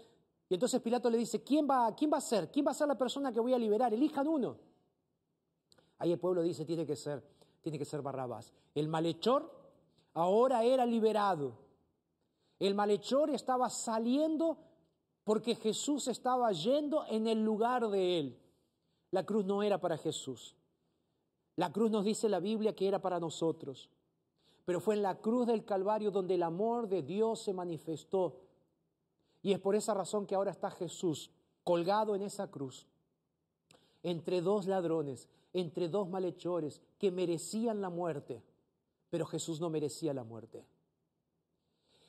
Y 0.49 0.55
entonces 0.55 0.81
Pilato 0.81 1.09
le 1.09 1.17
dice, 1.17 1.43
¿quién 1.43 1.67
va, 1.69 1.95
¿quién 1.95 2.11
va 2.11 2.17
a 2.17 2.21
ser? 2.21 2.51
¿Quién 2.51 2.65
va 2.65 2.71
a 2.71 2.73
ser 2.73 2.87
la 2.87 2.97
persona 2.97 3.31
que 3.31 3.39
voy 3.39 3.53
a 3.53 3.59
liberar? 3.59 3.93
Elijan 3.93 4.27
uno. 4.27 4.57
Ahí 5.99 6.11
el 6.11 6.19
pueblo 6.19 6.41
dice, 6.41 6.65
tiene 6.65 6.85
que 6.85 6.95
ser, 6.95 7.23
tiene 7.61 7.77
que 7.77 7.85
ser 7.85 8.01
Barrabás. 8.01 8.51
El 8.73 8.87
malhechor 8.87 9.51
ahora 10.13 10.63
era 10.63 10.85
liberado. 10.85 11.53
El 12.59 12.73
malhechor 12.73 13.29
estaba 13.29 13.69
saliendo 13.69 14.57
porque 15.23 15.55
Jesús 15.55 16.07
estaba 16.07 16.51
yendo 16.51 17.05
en 17.07 17.27
el 17.27 17.43
lugar 17.43 17.89
de 17.89 18.19
él. 18.19 18.39
La 19.11 19.23
cruz 19.23 19.45
no 19.45 19.61
era 19.61 19.79
para 19.79 19.97
Jesús. 19.97 20.55
La 21.55 21.71
cruz 21.71 21.91
nos 21.91 22.03
dice 22.03 22.29
la 22.29 22.39
Biblia 22.39 22.75
que 22.75 22.87
era 22.87 23.01
para 23.01 23.19
nosotros. 23.19 23.89
Pero 24.65 24.79
fue 24.79 24.95
en 24.95 25.03
la 25.03 25.15
cruz 25.15 25.47
del 25.47 25.63
Calvario 25.63 26.11
donde 26.11 26.35
el 26.35 26.43
amor 26.43 26.87
de 26.87 27.03
Dios 27.03 27.41
se 27.41 27.53
manifestó 27.53 28.41
y 29.45 29.53
es 29.53 29.59
por 29.59 29.75
esa 29.75 29.93
razón 29.93 30.25
que 30.25 30.33
ahora 30.33 30.49
está 30.49 30.71
Jesús 30.71 31.29
colgado 31.63 32.15
en 32.15 32.23
esa 32.23 32.49
cruz, 32.49 32.87
entre 34.01 34.41
dos 34.41 34.65
ladrones, 34.65 35.29
entre 35.53 35.87
dos 35.87 36.09
malhechores 36.09 36.81
que 36.97 37.11
merecían 37.11 37.79
la 37.79 37.91
muerte, 37.91 38.41
pero 39.11 39.25
Jesús 39.27 39.61
no 39.61 39.69
merecía 39.69 40.15
la 40.15 40.23
muerte. 40.23 40.65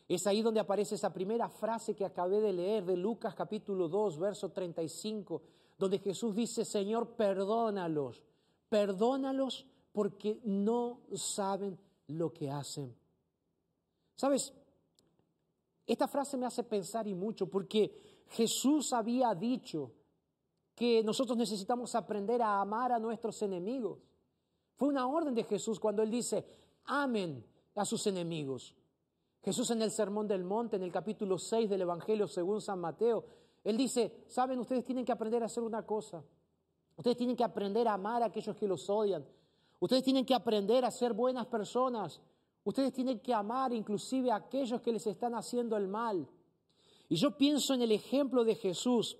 Es 0.08 0.26
ahí 0.26 0.40
donde 0.40 0.60
aparece 0.60 0.94
esa 0.94 1.12
primera 1.12 1.50
frase 1.50 1.94
que 1.94 2.06
acabé 2.06 2.40
de 2.40 2.54
leer 2.54 2.86
de 2.86 2.96
Lucas 2.96 3.34
capítulo 3.34 3.88
2, 3.88 4.18
verso 4.18 4.50
35, 4.50 5.42
donde 5.76 5.98
Jesús 5.98 6.34
dice, 6.34 6.64
Señor, 6.64 7.16
perdónalos, 7.16 8.22
perdónalos 8.68 9.66
porque 9.92 10.40
no 10.44 11.00
saben 11.14 11.78
lo 12.08 12.32
que 12.32 12.50
hacen. 12.50 12.94
¿Sabes? 14.14 14.52
Esta 15.86 16.08
frase 16.08 16.36
me 16.36 16.46
hace 16.46 16.64
pensar 16.64 17.06
y 17.06 17.14
mucho 17.14 17.48
porque 17.48 18.24
Jesús 18.28 18.92
había 18.92 19.34
dicho 19.34 19.92
que 20.74 21.02
nosotros 21.02 21.38
necesitamos 21.38 21.94
aprender 21.94 22.42
a 22.42 22.60
amar 22.60 22.92
a 22.92 22.98
nuestros 22.98 23.40
enemigos. 23.42 23.98
Fue 24.74 24.88
una 24.88 25.06
orden 25.06 25.34
de 25.34 25.44
Jesús 25.44 25.80
cuando 25.80 26.02
Él 26.02 26.10
dice, 26.10 26.44
amen 26.84 27.44
a 27.74 27.84
sus 27.84 28.06
enemigos. 28.06 28.74
Jesús 29.42 29.70
en 29.70 29.80
el 29.80 29.90
Sermón 29.90 30.26
del 30.26 30.44
Monte, 30.44 30.76
en 30.76 30.82
el 30.82 30.92
capítulo 30.92 31.38
6 31.38 31.70
del 31.70 31.82
Evangelio 31.82 32.26
según 32.26 32.60
San 32.60 32.80
Mateo, 32.80 33.24
Él 33.62 33.76
dice, 33.76 34.24
saben, 34.26 34.58
ustedes 34.58 34.84
tienen 34.84 35.04
que 35.04 35.12
aprender 35.12 35.42
a 35.42 35.46
hacer 35.46 35.62
una 35.62 35.86
cosa. 35.86 36.22
Ustedes 36.96 37.16
tienen 37.16 37.36
que 37.36 37.44
aprender 37.44 37.86
a 37.88 37.94
amar 37.94 38.22
a 38.22 38.26
aquellos 38.26 38.56
que 38.56 38.66
los 38.66 38.88
odian. 38.88 39.24
Ustedes 39.78 40.02
tienen 40.02 40.24
que 40.24 40.34
aprender 40.34 40.84
a 40.84 40.90
ser 40.90 41.12
buenas 41.12 41.46
personas. 41.46 42.20
Ustedes 42.64 42.92
tienen 42.92 43.20
que 43.20 43.34
amar 43.34 43.72
inclusive 43.72 44.30
a 44.30 44.36
aquellos 44.36 44.80
que 44.80 44.92
les 44.92 45.06
están 45.06 45.34
haciendo 45.34 45.76
el 45.76 45.86
mal. 45.86 46.28
Y 47.08 47.16
yo 47.16 47.36
pienso 47.36 47.74
en 47.74 47.82
el 47.82 47.92
ejemplo 47.92 48.44
de 48.44 48.54
Jesús, 48.54 49.16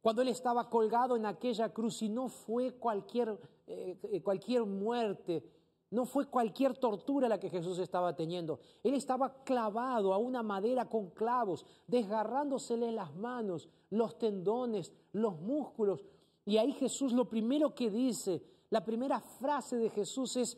cuando 0.00 0.22
Él 0.22 0.28
estaba 0.28 0.70
colgado 0.70 1.16
en 1.16 1.26
aquella 1.26 1.68
cruz 1.74 2.00
y 2.02 2.08
no 2.08 2.28
fue 2.28 2.72
cualquier, 2.72 3.38
eh, 3.66 3.98
eh, 4.02 4.22
cualquier 4.22 4.64
muerte, 4.64 5.44
no 5.90 6.06
fue 6.06 6.26
cualquier 6.26 6.76
tortura 6.78 7.28
la 7.28 7.40
que 7.40 7.50
Jesús 7.50 7.78
estaba 7.80 8.14
teniendo. 8.14 8.60
Él 8.82 8.94
estaba 8.94 9.42
clavado 9.42 10.14
a 10.14 10.18
una 10.18 10.42
madera 10.42 10.88
con 10.88 11.10
clavos, 11.10 11.66
desgarrándosele 11.88 12.92
las 12.92 13.14
manos, 13.16 13.68
los 13.90 14.16
tendones, 14.16 14.92
los 15.12 15.38
músculos. 15.40 16.04
Y 16.44 16.56
ahí 16.56 16.72
Jesús 16.72 17.12
lo 17.12 17.28
primero 17.28 17.74
que 17.74 17.90
dice, 17.90 18.42
la 18.70 18.84
primera 18.84 19.20
frase 19.20 19.76
de 19.76 19.90
Jesús 19.90 20.36
es, 20.36 20.56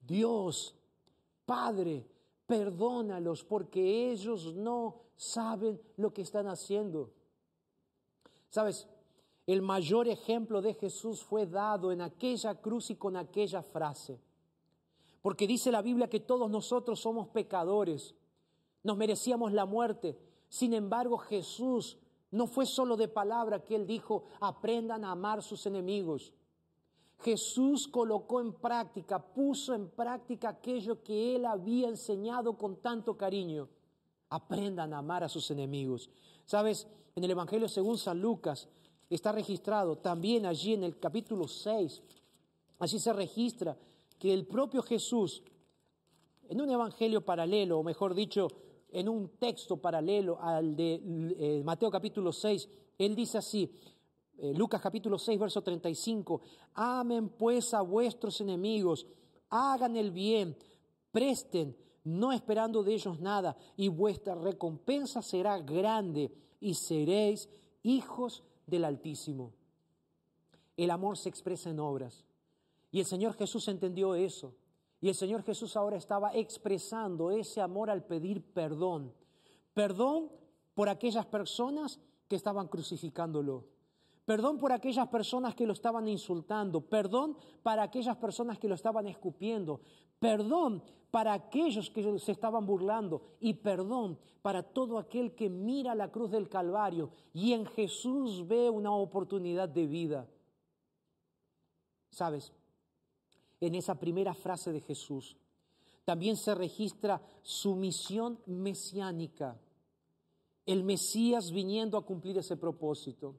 Dios, 0.00 0.74
Padre, 1.44 2.06
perdónalos 2.46 3.44
porque 3.44 4.10
ellos 4.10 4.54
no 4.54 5.02
saben 5.16 5.80
lo 5.96 6.12
que 6.12 6.22
están 6.22 6.46
haciendo. 6.46 7.12
Sabes, 8.50 8.88
el 9.46 9.62
mayor 9.62 10.08
ejemplo 10.08 10.60
de 10.60 10.74
Jesús 10.74 11.22
fue 11.22 11.46
dado 11.46 11.92
en 11.92 12.00
aquella 12.00 12.54
cruz 12.60 12.90
y 12.90 12.96
con 12.96 13.16
aquella 13.16 13.62
frase. 13.62 14.20
Porque 15.22 15.46
dice 15.46 15.72
la 15.72 15.82
Biblia 15.82 16.08
que 16.08 16.20
todos 16.20 16.50
nosotros 16.50 17.00
somos 17.00 17.28
pecadores, 17.28 18.14
nos 18.82 18.96
merecíamos 18.96 19.52
la 19.52 19.66
muerte. 19.66 20.18
Sin 20.48 20.72
embargo, 20.72 21.18
Jesús 21.18 21.98
no 22.30 22.46
fue 22.46 22.66
solo 22.66 22.96
de 22.96 23.08
palabra 23.08 23.64
que 23.64 23.76
él 23.76 23.86
dijo, 23.86 24.24
aprendan 24.40 25.04
a 25.04 25.12
amar 25.12 25.42
sus 25.42 25.66
enemigos. 25.66 26.32
Jesús 27.20 27.88
colocó 27.88 28.40
en 28.40 28.52
práctica, 28.52 29.18
puso 29.18 29.74
en 29.74 29.88
práctica 29.88 30.50
aquello 30.50 31.02
que 31.02 31.36
él 31.36 31.46
había 31.46 31.88
enseñado 31.88 32.58
con 32.58 32.76
tanto 32.76 33.16
cariño. 33.16 33.68
Aprendan 34.28 34.92
a 34.92 34.98
amar 34.98 35.24
a 35.24 35.28
sus 35.28 35.50
enemigos. 35.50 36.10
Sabes, 36.44 36.86
en 37.14 37.24
el 37.24 37.30
Evangelio 37.30 37.68
según 37.68 37.96
San 37.96 38.20
Lucas 38.20 38.68
está 39.08 39.32
registrado 39.32 39.96
también 39.96 40.46
allí 40.46 40.74
en 40.74 40.82
el 40.82 40.98
capítulo 40.98 41.46
6, 41.46 42.02
allí 42.80 42.98
se 42.98 43.12
registra 43.12 43.76
que 44.18 44.32
el 44.32 44.46
propio 44.46 44.82
Jesús, 44.82 45.42
en 46.48 46.60
un 46.60 46.70
evangelio 46.70 47.24
paralelo, 47.24 47.78
o 47.78 47.82
mejor 47.82 48.14
dicho, 48.14 48.48
en 48.90 49.08
un 49.08 49.28
texto 49.38 49.76
paralelo 49.76 50.40
al 50.40 50.76
de 50.76 51.00
eh, 51.38 51.62
Mateo 51.64 51.90
capítulo 51.90 52.32
6, 52.32 52.68
él 52.98 53.14
dice 53.14 53.38
así, 53.38 53.70
eh, 54.38 54.52
Lucas 54.54 54.80
capítulo 54.80 55.18
6, 55.18 55.38
verso 55.38 55.62
35, 55.62 56.40
amen 56.74 57.30
pues 57.30 57.72
a 57.74 57.80
vuestros 57.82 58.40
enemigos, 58.40 59.06
hagan 59.50 59.96
el 59.96 60.10
bien, 60.10 60.56
presten, 61.10 61.76
no 62.04 62.32
esperando 62.32 62.82
de 62.82 62.94
ellos 62.94 63.20
nada, 63.20 63.56
y 63.76 63.88
vuestra 63.88 64.34
recompensa 64.34 65.22
será 65.22 65.58
grande, 65.58 66.30
y 66.60 66.74
seréis 66.74 67.48
hijos 67.82 68.42
del 68.66 68.84
Altísimo. 68.84 69.52
El 70.76 70.90
amor 70.90 71.16
se 71.16 71.28
expresa 71.28 71.70
en 71.70 71.80
obras, 71.80 72.24
y 72.90 73.00
el 73.00 73.06
Señor 73.06 73.34
Jesús 73.34 73.68
entendió 73.68 74.14
eso, 74.14 74.54
y 75.06 75.08
el 75.08 75.14
Señor 75.14 75.44
Jesús 75.44 75.76
ahora 75.76 75.96
estaba 75.96 76.34
expresando 76.34 77.30
ese 77.30 77.60
amor 77.60 77.90
al 77.90 78.02
pedir 78.02 78.42
perdón, 78.42 79.12
perdón 79.72 80.32
por 80.74 80.88
aquellas 80.88 81.26
personas 81.26 82.00
que 82.26 82.34
estaban 82.34 82.66
crucificándolo 82.66 83.76
Perdón 84.26 84.58
por 84.58 84.72
aquellas 84.72 85.06
personas 85.06 85.54
que 85.54 85.66
lo 85.66 85.72
estaban 85.72 86.08
insultando. 86.08 86.80
Perdón 86.80 87.36
para 87.62 87.84
aquellas 87.84 88.16
personas 88.16 88.58
que 88.58 88.66
lo 88.66 88.74
estaban 88.74 89.06
escupiendo. 89.06 89.80
Perdón 90.18 90.82
para 91.12 91.32
aquellos 91.32 91.88
que 91.90 92.18
se 92.18 92.32
estaban 92.32 92.66
burlando. 92.66 93.22
Y 93.38 93.54
perdón 93.54 94.18
para 94.42 94.64
todo 94.64 94.98
aquel 94.98 95.36
que 95.36 95.48
mira 95.48 95.94
la 95.94 96.10
cruz 96.10 96.32
del 96.32 96.48
Calvario 96.48 97.10
y 97.32 97.52
en 97.52 97.66
Jesús 97.66 98.44
ve 98.48 98.68
una 98.68 98.90
oportunidad 98.90 99.68
de 99.68 99.86
vida. 99.86 100.26
¿Sabes? 102.10 102.52
En 103.60 103.74
esa 103.74 103.94
primera 103.94 104.34
frase 104.34 104.72
de 104.72 104.80
Jesús 104.80 105.36
también 106.04 106.36
se 106.36 106.54
registra 106.54 107.20
su 107.42 107.74
misión 107.74 108.38
mesiánica, 108.46 109.60
el 110.64 110.84
Mesías 110.84 111.50
viniendo 111.50 111.98
a 111.98 112.06
cumplir 112.06 112.38
ese 112.38 112.56
propósito. 112.56 113.34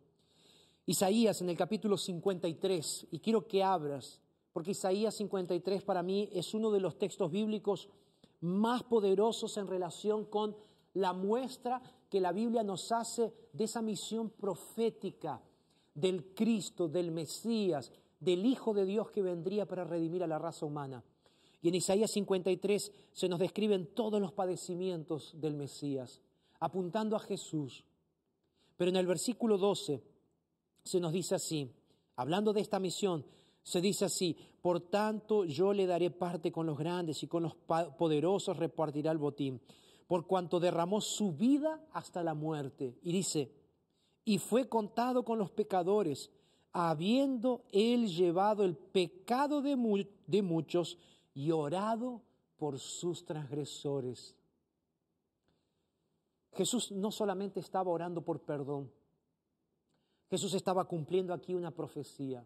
Isaías 0.86 1.42
en 1.42 1.50
el 1.50 1.58
capítulo 1.58 1.98
53, 1.98 3.08
y 3.12 3.20
quiero 3.20 3.48
que 3.48 3.64
abras, 3.64 4.22
porque 4.52 4.72
Isaías 4.72 5.16
53 5.16 5.84
para 5.84 6.04
mí 6.04 6.30
es 6.34 6.54
uno 6.54 6.72
de 6.72 6.82
los 6.82 6.98
textos 6.98 7.32
bíblicos 7.32 7.90
más 8.42 8.84
poderosos 8.84 9.56
en 9.58 9.68
relación 9.68 10.26
con 10.26 10.56
la 10.94 11.14
muestra 11.14 11.82
que 12.10 12.20
la 12.20 12.32
Biblia 12.32 12.64
nos 12.64 12.92
hace 12.92 13.34
de 13.54 13.64
esa 13.64 13.82
misión 13.82 14.30
profética 14.30 15.42
del 15.94 16.34
Cristo, 16.34 16.88
del 16.88 17.12
Mesías, 17.12 17.92
del 18.20 18.46
Hijo 18.46 18.74
de 18.74 18.86
Dios 18.86 19.12
que 19.12 19.22
vendría 19.22 19.66
para 19.66 19.84
redimir 19.84 20.24
a 20.24 20.28
la 20.28 20.40
raza 20.40 20.66
humana. 20.66 21.04
Y 21.62 21.70
en 21.70 21.76
Isaías 21.76 22.12
53 22.12 22.92
se 23.12 23.30
nos 23.30 23.40
describen 23.40 23.94
todos 23.94 24.22
los 24.22 24.32
padecimientos 24.32 25.34
del 25.40 25.56
Mesías, 25.56 26.22
apuntando 26.60 27.16
a 27.16 27.20
Jesús. 27.20 27.84
Pero 28.76 28.90
en 28.90 28.98
el 28.98 29.08
versículo 29.08 29.58
12 29.58 30.04
se 30.84 31.00
nos 31.00 31.12
dice 31.12 31.36
así, 31.36 31.72
hablando 32.16 32.54
de 32.54 32.62
esta 32.62 32.80
misión, 32.80 33.26
se 33.64 33.82
dice 33.82 34.06
así, 34.06 34.38
por 34.62 34.80
tanto 34.80 35.46
yo 35.46 35.74
le 35.74 35.86
daré 35.86 36.12
parte 36.12 36.52
con 36.52 36.66
los 36.66 36.78
grandes 36.78 37.22
y 37.24 37.28
con 37.28 37.44
los 37.44 37.56
poderosos 37.56 38.56
repartirá 38.56 39.12
el 39.12 39.18
botín, 39.18 39.60
por 40.08 40.26
cuanto 40.26 40.60
derramó 40.60 41.02
su 41.02 41.34
vida 41.34 41.86
hasta 41.92 42.24
la 42.24 42.34
muerte. 42.34 42.98
Y 43.02 43.12
dice, 43.12 43.52
y 44.24 44.38
fue 44.38 44.70
contado 44.70 45.26
con 45.26 45.38
los 45.38 45.52
pecadores, 45.52 46.30
habiendo 46.74 47.64
él 47.72 48.08
llevado 48.08 48.64
el 48.64 48.76
pecado 48.76 49.62
de, 49.62 50.08
de 50.28 50.42
muchos 50.42 50.98
y 51.34 51.52
orado 51.52 52.22
por 52.58 52.80
sus 52.80 53.26
transgresores. 53.26 54.36
Jesús 56.54 56.92
no 56.92 57.12
solamente 57.12 57.60
estaba 57.60 57.92
orando 57.92 58.22
por 58.22 58.42
perdón, 58.42 58.92
Jesús 60.30 60.54
estaba 60.54 60.86
cumpliendo 60.86 61.34
aquí 61.34 61.54
una 61.54 61.72
profecía. 61.72 62.44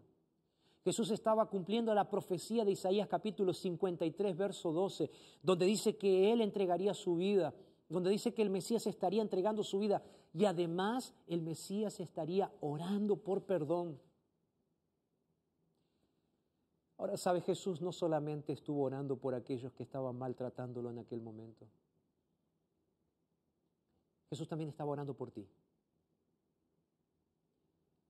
Jesús 0.84 1.10
estaba 1.10 1.48
cumpliendo 1.48 1.94
la 1.94 2.08
profecía 2.10 2.64
de 2.64 2.72
Isaías 2.72 3.06
capítulo 3.08 3.52
53, 3.52 4.36
verso 4.36 4.72
12, 4.72 5.10
donde 5.42 5.66
dice 5.66 5.96
que 5.96 6.32
Él 6.32 6.40
entregaría 6.40 6.92
su 6.92 7.16
vida, 7.16 7.54
donde 7.88 8.10
dice 8.10 8.34
que 8.34 8.42
el 8.42 8.50
Mesías 8.50 8.86
estaría 8.86 9.22
entregando 9.22 9.62
su 9.62 9.78
vida 9.78 10.02
y 10.32 10.44
además 10.44 11.14
el 11.26 11.42
Mesías 11.42 12.00
estaría 12.00 12.52
orando 12.60 13.16
por 13.16 13.42
perdón. 13.42 14.00
Ahora, 17.02 17.16
¿sabe? 17.16 17.40
Jesús 17.40 17.80
no 17.82 17.90
solamente 17.90 18.52
estuvo 18.52 18.84
orando 18.84 19.16
por 19.16 19.34
aquellos 19.34 19.72
que 19.72 19.82
estaban 19.82 20.16
maltratándolo 20.16 20.88
en 20.88 21.00
aquel 21.00 21.20
momento. 21.20 21.66
Jesús 24.30 24.46
también 24.46 24.70
estaba 24.70 24.92
orando 24.92 25.12
por 25.12 25.32
ti. 25.32 25.44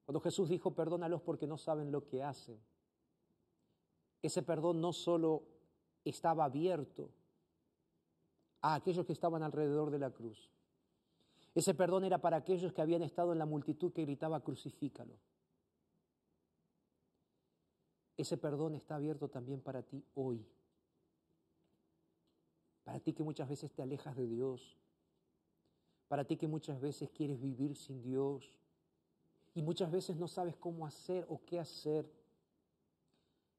Cuando 0.04 0.20
Jesús 0.20 0.50
dijo, 0.50 0.74
perdónalos 0.74 1.22
porque 1.22 1.46
no 1.46 1.56
saben 1.56 1.90
lo 1.90 2.06
que 2.06 2.22
hacen, 2.22 2.60
ese 4.20 4.42
perdón 4.42 4.82
no 4.82 4.92
solo 4.92 5.42
estaba 6.04 6.44
abierto 6.44 7.08
a 8.60 8.74
aquellos 8.74 9.06
que 9.06 9.14
estaban 9.14 9.42
alrededor 9.42 9.90
de 9.90 10.00
la 10.00 10.10
cruz, 10.10 10.50
ese 11.54 11.72
perdón 11.72 12.04
era 12.04 12.18
para 12.18 12.36
aquellos 12.36 12.74
que 12.74 12.82
habían 12.82 13.00
estado 13.00 13.32
en 13.32 13.38
la 13.38 13.46
multitud 13.46 13.90
que 13.90 14.02
gritaba, 14.02 14.40
crucifícalo. 14.40 15.14
Ese 18.22 18.36
perdón 18.36 18.76
está 18.76 18.94
abierto 18.94 19.28
también 19.28 19.60
para 19.60 19.82
ti 19.82 20.04
hoy. 20.14 20.46
Para 22.84 23.00
ti 23.00 23.12
que 23.12 23.24
muchas 23.24 23.48
veces 23.48 23.72
te 23.72 23.82
alejas 23.82 24.14
de 24.14 24.28
Dios. 24.28 24.78
Para 26.06 26.24
ti 26.24 26.36
que 26.36 26.46
muchas 26.46 26.80
veces 26.80 27.10
quieres 27.10 27.40
vivir 27.40 27.74
sin 27.74 28.00
Dios 28.00 28.56
y 29.54 29.62
muchas 29.62 29.90
veces 29.90 30.16
no 30.16 30.28
sabes 30.28 30.54
cómo 30.54 30.86
hacer 30.86 31.26
o 31.28 31.40
qué 31.44 31.58
hacer. 31.58 32.08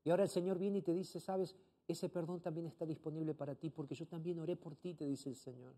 Y 0.06 0.12
ahora 0.12 0.23
el 0.23 0.30
Señor 0.30 0.58
viene 0.58 0.78
y 0.78 0.82
te 0.82 0.93
dice, 0.93 1.19
sabes, 1.19 1.58
ese 1.86 2.08
perdón 2.08 2.39
también 2.39 2.65
está 2.65 2.86
disponible 2.86 3.34
para 3.34 3.56
ti 3.56 3.69
porque 3.69 3.95
yo 3.95 4.08
también 4.08 4.39
oré 4.39 4.56
por 4.56 4.78
ti, 4.78 4.93
te 4.93 5.06
dice 5.06 5.28
el 5.28 5.36
Señor. 5.36 5.76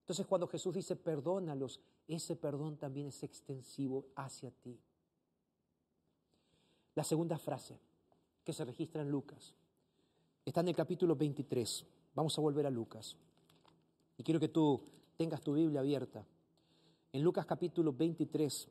Entonces 0.00 0.24
cuando 0.24 0.46
Jesús 0.46 0.72
dice 0.72 0.96
perdónalos, 0.96 1.82
ese 2.08 2.34
perdón 2.34 2.78
también 2.78 3.08
es 3.08 3.22
extensivo 3.22 4.06
hacia 4.16 4.50
ti. 4.50 4.80
La 6.96 7.04
segunda 7.04 7.38
frase 7.38 7.78
que 8.44 8.52
se 8.52 8.64
registra 8.64 9.02
en 9.02 9.10
Lucas 9.10 9.54
está 10.44 10.62
en 10.62 10.68
el 10.68 10.74
capítulo 10.74 11.14
23. 11.14 11.86
Vamos 12.14 12.36
a 12.36 12.40
volver 12.40 12.66
a 12.66 12.70
Lucas. 12.70 13.16
Y 14.18 14.24
quiero 14.24 14.40
que 14.40 14.48
tú 14.48 14.82
tengas 15.16 15.40
tu 15.42 15.52
Biblia 15.54 15.80
abierta 15.80 16.26
en 17.16 17.22
Lucas 17.22 17.46
capítulo 17.46 17.94
23, 17.94 18.68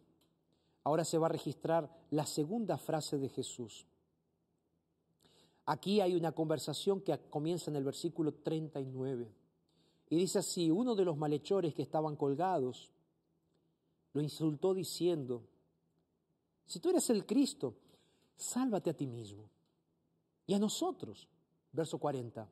ahora 0.83 1.03
se 1.03 1.17
va 1.17 1.25
a 1.25 1.31
registrar 1.31 1.89
la 2.11 2.27
segunda 2.27 2.77
frase 2.77 3.17
de 3.17 3.27
Jesús. 3.27 3.87
Aquí 5.65 5.99
hay 5.99 6.13
una 6.13 6.31
conversación 6.31 7.01
que 7.01 7.17
comienza 7.31 7.71
en 7.71 7.77
el 7.77 7.83
versículo 7.83 8.35
39. 8.35 9.33
Y 10.09 10.15
dice 10.15 10.37
así, 10.37 10.69
uno 10.69 10.93
de 10.93 11.05
los 11.05 11.17
malhechores 11.17 11.73
que 11.73 11.81
estaban 11.81 12.15
colgados 12.15 12.91
lo 14.13 14.21
insultó 14.21 14.75
diciendo, 14.75 15.41
si 16.67 16.79
tú 16.79 16.91
eres 16.91 17.09
el 17.09 17.25
Cristo, 17.25 17.73
sálvate 18.35 18.89
a 18.89 18.93
ti 18.93 19.07
mismo 19.07 19.49
y 20.47 20.53
a 20.53 20.59
nosotros. 20.59 21.27
Verso 21.71 21.97
40. 21.97 22.47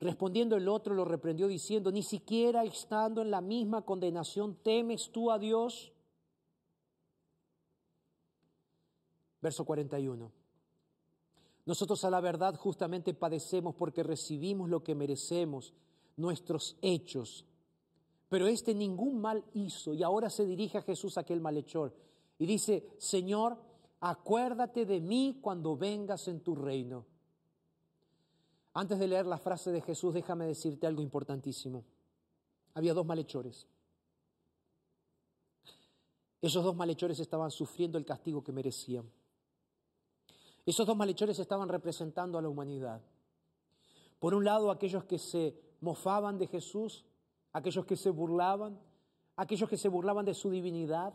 Respondiendo 0.00 0.56
el 0.56 0.68
otro 0.68 0.94
lo 0.94 1.04
reprendió 1.04 1.46
diciendo, 1.46 1.92
ni 1.92 2.02
siquiera 2.02 2.64
estando 2.64 3.22
en 3.22 3.30
la 3.30 3.40
misma 3.40 3.82
condenación 3.82 4.56
temes 4.62 5.10
tú 5.12 5.30
a 5.30 5.38
Dios. 5.38 5.92
Verso 9.40 9.64
41. 9.64 10.32
Nosotros 11.64 12.04
a 12.04 12.10
la 12.10 12.20
verdad 12.20 12.56
justamente 12.56 13.14
padecemos 13.14 13.76
porque 13.76 14.02
recibimos 14.02 14.68
lo 14.68 14.82
que 14.82 14.96
merecemos, 14.96 15.72
nuestros 16.16 16.76
hechos. 16.82 17.44
Pero 18.28 18.48
este 18.48 18.74
ningún 18.74 19.20
mal 19.20 19.44
hizo 19.54 19.94
y 19.94 20.02
ahora 20.02 20.30
se 20.30 20.44
dirige 20.44 20.78
a 20.78 20.82
Jesús 20.82 21.16
aquel 21.16 21.40
malhechor 21.40 21.94
y 22.38 22.46
dice, 22.46 22.88
Señor, 22.98 23.56
acuérdate 24.02 24.84
de 24.84 25.00
mí 25.00 25.38
cuando 25.40 25.76
vengas 25.76 26.26
en 26.26 26.40
tu 26.40 26.56
reino. 26.56 27.06
Antes 28.74 28.98
de 28.98 29.06
leer 29.06 29.26
la 29.26 29.38
frase 29.38 29.70
de 29.70 29.80
Jesús, 29.80 30.12
déjame 30.12 30.44
decirte 30.44 30.86
algo 30.86 31.02
importantísimo. 31.02 31.84
Había 32.74 32.94
dos 32.94 33.06
malhechores. 33.06 33.68
Esos 36.40 36.64
dos 36.64 36.74
malhechores 36.74 37.20
estaban 37.20 37.52
sufriendo 37.52 37.96
el 37.96 38.04
castigo 38.04 38.42
que 38.42 38.50
merecían. 38.50 39.08
Esos 40.66 40.84
dos 40.84 40.96
malhechores 40.96 41.38
estaban 41.38 41.68
representando 41.68 42.38
a 42.38 42.42
la 42.42 42.48
humanidad. 42.48 43.00
Por 44.18 44.34
un 44.34 44.44
lado, 44.44 44.72
aquellos 44.72 45.04
que 45.04 45.18
se 45.18 45.54
mofaban 45.80 46.38
de 46.38 46.48
Jesús, 46.48 47.04
aquellos 47.52 47.86
que 47.86 47.96
se 47.96 48.10
burlaban, 48.10 48.80
aquellos 49.36 49.68
que 49.68 49.76
se 49.76 49.88
burlaban 49.88 50.24
de 50.24 50.34
su 50.34 50.50
divinidad, 50.50 51.14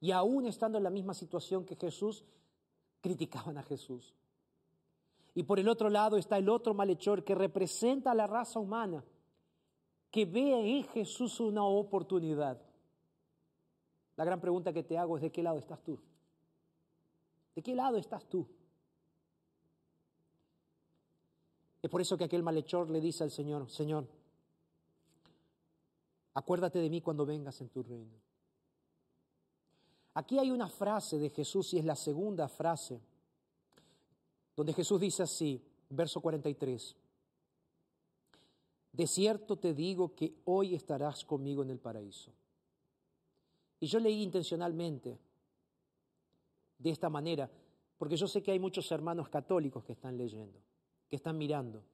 y 0.00 0.12
aún 0.12 0.46
estando 0.46 0.78
en 0.78 0.84
la 0.84 0.90
misma 0.90 1.14
situación 1.14 1.64
que 1.64 1.76
Jesús, 1.76 2.24
criticaban 3.00 3.58
a 3.58 3.62
Jesús. 3.62 4.14
Y 5.34 5.44
por 5.44 5.58
el 5.58 5.68
otro 5.68 5.88
lado 5.88 6.16
está 6.16 6.38
el 6.38 6.48
otro 6.48 6.74
malhechor 6.74 7.24
que 7.24 7.34
representa 7.34 8.10
a 8.10 8.14
la 8.14 8.26
raza 8.26 8.58
humana, 8.58 9.04
que 10.10 10.24
ve 10.24 10.78
en 10.78 10.84
Jesús 10.84 11.38
una 11.40 11.64
oportunidad. 11.64 12.60
La 14.16 14.24
gran 14.24 14.40
pregunta 14.40 14.72
que 14.72 14.82
te 14.82 14.98
hago 14.98 15.16
es, 15.16 15.22
¿de 15.22 15.30
qué 15.30 15.42
lado 15.42 15.58
estás 15.58 15.82
tú? 15.82 15.98
¿De 17.54 17.62
qué 17.62 17.74
lado 17.74 17.98
estás 17.98 18.28
tú? 18.28 18.48
Es 21.82 21.90
por 21.90 22.00
eso 22.00 22.16
que 22.16 22.24
aquel 22.24 22.42
malhechor 22.42 22.90
le 22.90 23.00
dice 23.00 23.22
al 23.22 23.30
Señor, 23.30 23.70
Señor, 23.70 24.08
acuérdate 26.34 26.80
de 26.80 26.90
mí 26.90 27.00
cuando 27.00 27.24
vengas 27.24 27.60
en 27.60 27.68
tu 27.68 27.82
reino. 27.82 28.27
Aquí 30.18 30.36
hay 30.36 30.50
una 30.50 30.68
frase 30.68 31.16
de 31.16 31.30
Jesús 31.30 31.72
y 31.74 31.78
es 31.78 31.84
la 31.84 31.94
segunda 31.94 32.48
frase 32.48 33.00
donde 34.56 34.72
Jesús 34.72 35.00
dice 35.00 35.22
así, 35.22 35.62
verso 35.90 36.20
43, 36.20 36.96
de 38.90 39.06
cierto 39.06 39.54
te 39.54 39.74
digo 39.74 40.16
que 40.16 40.34
hoy 40.46 40.74
estarás 40.74 41.24
conmigo 41.24 41.62
en 41.62 41.70
el 41.70 41.78
paraíso. 41.78 42.32
Y 43.78 43.86
yo 43.86 44.00
leí 44.00 44.20
intencionalmente 44.20 45.20
de 46.78 46.90
esta 46.90 47.08
manera, 47.08 47.48
porque 47.96 48.16
yo 48.16 48.26
sé 48.26 48.42
que 48.42 48.50
hay 48.50 48.58
muchos 48.58 48.90
hermanos 48.90 49.28
católicos 49.28 49.84
que 49.84 49.92
están 49.92 50.18
leyendo, 50.18 50.58
que 51.08 51.14
están 51.14 51.38
mirando, 51.38 51.84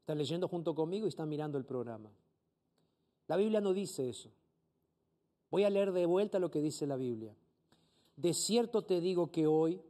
están 0.00 0.18
leyendo 0.18 0.46
junto 0.46 0.74
conmigo 0.74 1.06
y 1.06 1.08
están 1.08 1.30
mirando 1.30 1.56
el 1.56 1.64
programa. 1.64 2.10
La 3.28 3.38
Biblia 3.38 3.62
no 3.62 3.72
dice 3.72 4.10
eso. 4.10 4.30
Voy 5.50 5.64
a 5.64 5.70
leer 5.70 5.92
de 5.92 6.04
vuelta 6.04 6.38
lo 6.38 6.50
que 6.50 6.60
dice 6.60 6.86
la 6.86 6.96
Biblia. 6.96 7.34
De 8.16 8.32
cierto 8.34 8.82
te 8.82 9.00
digo 9.00 9.30
que 9.30 9.46
hoy 9.46 9.80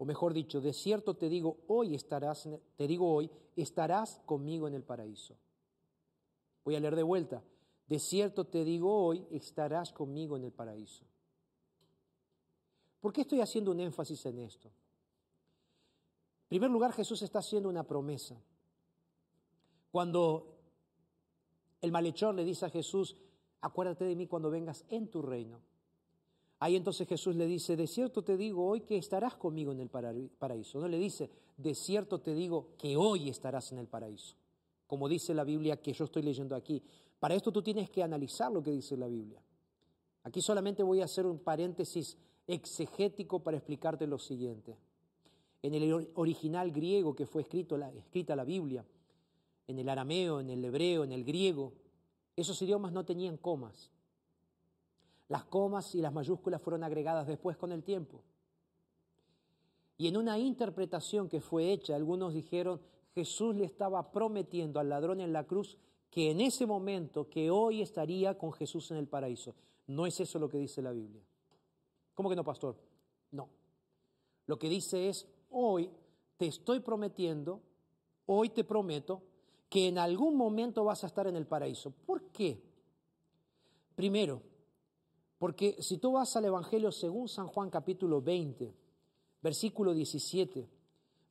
O 0.00 0.04
mejor 0.04 0.32
dicho, 0.32 0.60
de 0.60 0.72
cierto 0.72 1.14
te 1.14 1.28
digo, 1.28 1.58
hoy 1.66 1.96
estarás, 1.96 2.48
te 2.76 2.86
digo 2.86 3.12
hoy, 3.12 3.28
estarás 3.56 4.20
conmigo 4.24 4.68
en 4.68 4.74
el 4.74 4.84
paraíso. 4.84 5.36
Voy 6.64 6.76
a 6.76 6.80
leer 6.80 6.94
de 6.94 7.02
vuelta. 7.02 7.42
De 7.88 7.98
cierto 7.98 8.44
te 8.44 8.64
digo 8.64 9.04
hoy, 9.04 9.26
estarás 9.32 9.92
conmigo 9.92 10.36
en 10.36 10.44
el 10.44 10.52
paraíso. 10.52 11.04
¿Por 13.00 13.12
qué 13.12 13.22
estoy 13.22 13.40
haciendo 13.40 13.72
un 13.72 13.80
énfasis 13.80 14.24
en 14.26 14.38
esto? 14.38 14.68
En 14.68 16.48
primer 16.48 16.70
lugar, 16.70 16.92
Jesús 16.92 17.22
está 17.22 17.40
haciendo 17.40 17.68
una 17.68 17.82
promesa. 17.82 18.40
Cuando 19.90 20.58
el 21.80 21.90
malhechor 21.90 22.34
le 22.34 22.44
dice 22.44 22.66
a 22.66 22.70
Jesús, 22.70 23.16
acuérdate 23.60 24.04
de 24.04 24.14
mí 24.14 24.28
cuando 24.28 24.50
vengas 24.50 24.84
en 24.90 25.10
tu 25.10 25.22
reino. 25.22 25.60
Ahí 26.60 26.74
entonces 26.74 27.06
Jesús 27.06 27.36
le 27.36 27.46
dice, 27.46 27.76
de 27.76 27.86
cierto 27.86 28.22
te 28.22 28.36
digo 28.36 28.66
hoy 28.66 28.80
que 28.80 28.96
estarás 28.96 29.36
conmigo 29.36 29.70
en 29.72 29.80
el 29.80 29.88
para- 29.88 30.12
paraíso. 30.38 30.80
No 30.80 30.88
le 30.88 30.98
dice, 30.98 31.30
de 31.56 31.74
cierto 31.74 32.20
te 32.20 32.34
digo 32.34 32.70
que 32.78 32.96
hoy 32.96 33.28
estarás 33.28 33.70
en 33.72 33.78
el 33.78 33.86
paraíso. 33.86 34.34
Como 34.86 35.08
dice 35.08 35.34
la 35.34 35.44
Biblia 35.44 35.80
que 35.80 35.92
yo 35.92 36.04
estoy 36.04 36.22
leyendo 36.22 36.56
aquí. 36.56 36.82
Para 37.20 37.34
esto 37.34 37.52
tú 37.52 37.62
tienes 37.62 37.90
que 37.90 38.02
analizar 38.02 38.50
lo 38.50 38.62
que 38.62 38.72
dice 38.72 38.96
la 38.96 39.06
Biblia. 39.06 39.40
Aquí 40.24 40.40
solamente 40.40 40.82
voy 40.82 41.00
a 41.00 41.04
hacer 41.04 41.26
un 41.26 41.38
paréntesis 41.38 42.16
exegético 42.46 43.40
para 43.40 43.56
explicarte 43.56 44.06
lo 44.06 44.18
siguiente. 44.18 44.76
En 45.62 45.74
el 45.74 45.92
or- 45.92 46.10
original 46.14 46.72
griego 46.72 47.14
que 47.14 47.26
fue 47.26 47.42
escrito 47.42 47.76
escrita 47.76 48.34
la 48.34 48.44
Biblia, 48.44 48.84
en 49.68 49.78
el 49.78 49.88
arameo, 49.88 50.40
en 50.40 50.50
el 50.50 50.64
hebreo, 50.64 51.04
en 51.04 51.12
el 51.12 51.24
griego, 51.24 51.72
esos 52.36 52.60
idiomas 52.62 52.92
no 52.92 53.04
tenían 53.04 53.36
comas. 53.36 53.90
Las 55.28 55.44
comas 55.44 55.94
y 55.94 56.00
las 56.00 56.12
mayúsculas 56.12 56.62
fueron 56.62 56.84
agregadas 56.84 57.26
después 57.26 57.56
con 57.56 57.72
el 57.72 57.82
tiempo. 57.82 58.22
Y 59.98 60.08
en 60.08 60.16
una 60.16 60.38
interpretación 60.38 61.28
que 61.28 61.40
fue 61.40 61.72
hecha, 61.72 61.96
algunos 61.96 62.32
dijeron, 62.32 62.80
Jesús 63.14 63.54
le 63.56 63.64
estaba 63.64 64.10
prometiendo 64.12 64.80
al 64.80 64.88
ladrón 64.88 65.20
en 65.20 65.32
la 65.32 65.44
cruz 65.44 65.76
que 66.10 66.30
en 66.30 66.40
ese 66.40 66.66
momento, 66.66 67.28
que 67.28 67.50
hoy 67.50 67.82
estaría 67.82 68.38
con 68.38 68.52
Jesús 68.52 68.90
en 68.90 68.96
el 68.96 69.08
paraíso. 69.08 69.54
No 69.86 70.06
es 70.06 70.20
eso 70.20 70.38
lo 70.38 70.48
que 70.48 70.58
dice 70.58 70.80
la 70.80 70.92
Biblia. 70.92 71.22
¿Cómo 72.14 72.30
que 72.30 72.36
no, 72.36 72.44
pastor? 72.44 72.76
No. 73.32 73.48
Lo 74.46 74.58
que 74.58 74.68
dice 74.68 75.08
es, 75.08 75.26
hoy 75.50 75.90
te 76.36 76.46
estoy 76.46 76.80
prometiendo, 76.80 77.60
hoy 78.26 78.48
te 78.50 78.64
prometo, 78.64 79.22
que 79.68 79.88
en 79.88 79.98
algún 79.98 80.34
momento 80.34 80.84
vas 80.84 81.04
a 81.04 81.08
estar 81.08 81.26
en 81.26 81.36
el 81.36 81.46
paraíso. 81.46 81.90
¿Por 82.06 82.22
qué? 82.30 82.62
Primero, 83.94 84.40
porque 85.38 85.76
si 85.80 85.98
tú 85.98 86.12
vas 86.12 86.34
al 86.36 86.46
Evangelio 86.46 86.90
según 86.90 87.28
San 87.28 87.46
Juan 87.46 87.70
capítulo 87.70 88.20
20, 88.20 88.74
versículo 89.40 89.94
17, 89.94 90.68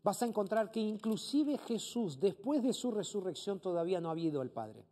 vas 0.01 0.22
a 0.24 0.26
encontrar 0.26 0.72
que 0.72 0.80
inclusive 0.80 1.58
Jesús, 1.58 2.20
después 2.20 2.64
de 2.64 2.72
su 2.72 2.91
resurrección, 2.91 3.60
todavía 3.60 3.99
no 3.99 4.10
ha 4.10 4.18
ido 4.18 4.39
al 4.39 4.49
Padre. 4.49 4.86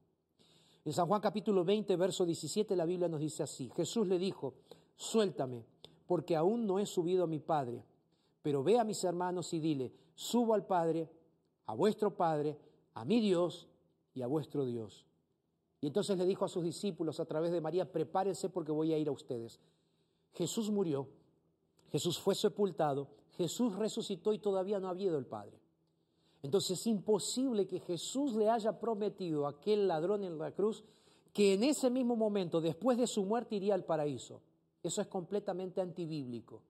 En 0.83 0.91
San 0.91 1.07
Juan 1.07 1.21
capítulo 1.21 1.63
20, 1.63 1.95
verso 1.95 2.25
17, 2.25 2.75
la 2.75 2.85
Biblia 2.85 3.07
nos 3.07 3.21
dice 3.21 3.41
así, 3.41 3.71
Jesús 3.75 4.05
le 4.05 4.19
dijo, 4.19 4.55
suéltame, 4.97 5.63
porque 6.05 6.35
aún 6.35 6.67
no 6.67 6.77
he 6.77 6.85
subido 6.85 7.23
a 7.23 7.27
mi 7.27 7.39
Padre, 7.39 7.83
pero 8.41 8.63
ve 8.63 8.77
a 8.77 8.83
mis 8.83 9.03
hermanos 9.03 9.53
y 9.53 9.59
dile, 9.59 9.93
subo 10.13 10.53
al 10.53 10.65
Padre, 10.65 11.09
a 11.65 11.73
vuestro 11.73 12.15
Padre, 12.15 12.59
a 12.93 13.05
mi 13.05 13.21
Dios 13.21 13.67
y 14.13 14.21
a 14.21 14.27
vuestro 14.27 14.65
Dios. 14.65 15.05
Y 15.81 15.87
entonces 15.87 16.17
le 16.17 16.25
dijo 16.25 16.45
a 16.45 16.49
sus 16.49 16.63
discípulos 16.63 17.19
a 17.19 17.25
través 17.25 17.51
de 17.51 17.61
María, 17.61 17.91
prepárense 17.91 18.49
porque 18.49 18.71
voy 18.71 18.93
a 18.93 18.97
ir 18.97 19.07
a 19.07 19.11
ustedes. 19.11 19.59
Jesús 20.33 20.69
murió, 20.69 21.07
Jesús 21.91 22.19
fue 22.19 22.35
sepultado, 22.35 23.07
Jesús 23.37 23.75
resucitó 23.75 24.33
y 24.33 24.39
todavía 24.39 24.79
no 24.79 24.87
ha 24.87 24.91
habido 24.91 25.17
el 25.17 25.25
Padre. 25.25 25.59
Entonces 26.41 26.79
es 26.79 26.87
imposible 26.87 27.65
que 27.65 27.79
Jesús 27.79 28.35
le 28.35 28.49
haya 28.49 28.79
prometido 28.79 29.45
a 29.45 29.51
aquel 29.51 29.87
ladrón 29.87 30.23
en 30.23 30.37
la 30.37 30.51
cruz 30.51 30.83
que 31.33 31.53
en 31.53 31.63
ese 31.63 31.89
mismo 31.89 32.15
momento, 32.15 32.61
después 32.61 32.97
de 32.97 33.07
su 33.07 33.25
muerte, 33.25 33.55
iría 33.55 33.73
al 33.73 33.83
paraíso. 33.83 34.41
Eso 34.81 35.01
es 35.01 35.07
completamente 35.07 35.81
antibíblico. 35.81 36.61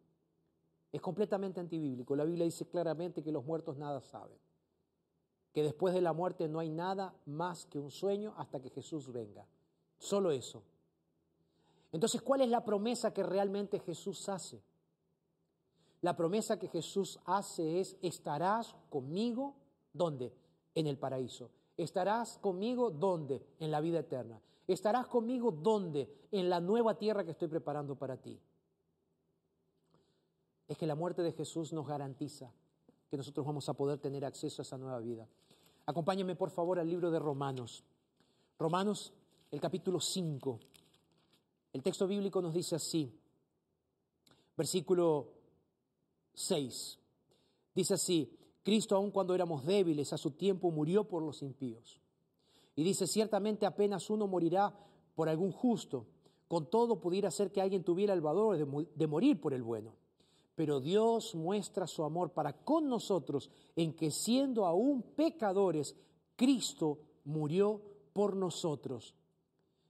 Es 0.92 1.02
completamente 1.02 1.60
antibíblico. 1.60 2.16
La 2.16 2.24
Biblia 2.24 2.46
dice 2.46 2.66
claramente 2.66 3.22
que 3.22 3.32
los 3.32 3.46
muertos 3.46 3.78
nada 3.78 4.02
saben. 4.02 4.38
Que 5.56 5.64
después 5.64 5.94
de 5.94 6.02
la 6.02 6.12
muerte 6.12 6.50
no 6.50 6.60
hay 6.60 6.70
nada 6.70 7.16
más 7.26 7.66
que 7.66 7.80
un 7.80 7.90
sueño 7.90 8.34
hasta 8.36 8.60
que 8.60 8.70
Jesús 8.70 9.10
venga. 9.14 9.48
Solo 9.98 10.32
eso. 10.32 10.64
Entonces, 11.94 12.22
¿cuál 12.22 12.42
es 12.42 12.50
la 12.50 12.66
promesa 12.66 13.14
que 13.14 13.24
realmente 13.24 13.80
Jesús 13.80 14.28
hace? 14.28 14.62
La 16.02 16.18
promesa 16.18 16.60
que 16.60 16.68
Jesús 16.68 17.22
hace 17.24 17.80
es, 17.80 17.96
estarás 18.02 18.76
conmigo, 18.90 19.56
¿dónde? 19.94 20.34
En 20.74 20.88
el 20.88 20.98
paraíso. 20.98 21.52
Estarás 21.78 22.38
conmigo, 22.40 22.92
¿dónde? 22.92 23.42
En 23.60 23.72
la 23.72 23.80
vida 23.80 24.00
eterna. 24.00 24.42
Estarás 24.68 25.08
conmigo, 25.08 25.52
¿dónde? 25.52 26.28
En 26.34 26.50
la 26.50 26.60
nueva 26.60 26.98
tierra 26.98 27.24
que 27.24 27.32
estoy 27.32 27.48
preparando 27.48 27.96
para 27.96 28.18
ti. 28.18 28.38
Es 30.68 30.78
que 30.78 30.86
la 30.86 30.96
muerte 30.96 31.22
de 31.22 31.32
Jesús 31.32 31.72
nos 31.72 31.88
garantiza 31.88 32.52
que 33.10 33.16
nosotros 33.16 33.46
vamos 33.46 33.70
a 33.70 33.74
poder 33.74 34.00
tener 34.00 34.26
acceso 34.26 34.62
a 34.62 34.64
esa 34.64 34.78
nueva 34.78 35.00
vida. 35.00 35.30
Acompáñame 35.86 36.36
por 36.36 36.50
favor 36.50 36.80
al 36.80 36.90
libro 36.90 37.12
de 37.12 37.20
Romanos. 37.20 37.84
Romanos, 38.58 39.14
el 39.52 39.60
capítulo 39.60 40.00
5. 40.00 40.60
El 41.74 41.84
texto 41.84 42.08
bíblico 42.08 42.42
nos 42.42 42.54
dice 42.54 42.76
así, 42.76 43.14
versículo 44.58 45.34
6. 46.34 47.00
Dice 47.76 47.94
así, 47.94 48.32
Cristo 48.64 48.96
aun 48.96 49.12
cuando 49.12 49.36
éramos 49.36 49.66
débiles 49.66 50.12
a 50.12 50.18
su 50.18 50.32
tiempo 50.32 50.72
murió 50.72 51.04
por 51.08 51.22
los 51.22 51.44
impíos. 51.44 52.00
Y 52.76 52.84
dice, 52.84 53.06
ciertamente 53.06 53.66
apenas 53.66 54.10
uno 54.10 54.26
morirá 54.26 54.74
por 55.14 55.30
algún 55.30 55.52
justo, 55.52 56.08
con 56.48 56.70
todo 56.70 57.00
pudiera 57.00 57.30
ser 57.30 57.52
que 57.52 57.62
alguien 57.62 57.84
tuviera 57.84 58.14
el 58.14 58.22
valor 58.22 58.58
de, 58.58 58.88
de 58.96 59.08
morir 59.08 59.40
por 59.40 59.54
el 59.54 59.62
bueno. 59.62 59.94
Pero 60.56 60.80
Dios 60.80 61.36
muestra 61.36 61.86
su 61.86 62.04
amor 62.04 62.32
para 62.32 62.54
con 62.54 62.88
nosotros 62.88 63.50
en 63.76 63.94
que 63.94 64.10
siendo 64.10 64.66
aún 64.66 65.02
pecadores, 65.02 65.96
Cristo 66.36 67.00
murió 67.26 67.82
por 68.14 68.36
nosotros. 68.36 69.14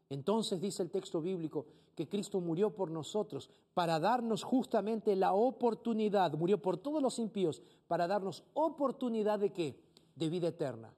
Entonces 0.09 0.59
dice 0.59 0.83
el 0.83 0.89
texto 0.89 1.21
bíblico 1.21 1.67
que 1.95 2.07
Cristo 2.09 2.41
murió 2.41 2.71
por 2.71 2.91
nosotros 2.91 3.49
para 3.73 3.99
darnos 3.99 4.43
justamente 4.43 5.15
la 5.15 5.33
oportunidad, 5.33 6.33
murió 6.33 6.61
por 6.61 6.77
todos 6.77 7.01
los 7.01 7.19
impíos, 7.19 7.61
para 7.87 8.07
darnos 8.07 8.43
oportunidad 8.53 9.39
de 9.39 9.51
qué? 9.51 9.79
De 10.15 10.29
vida 10.29 10.47
eterna. 10.47 10.93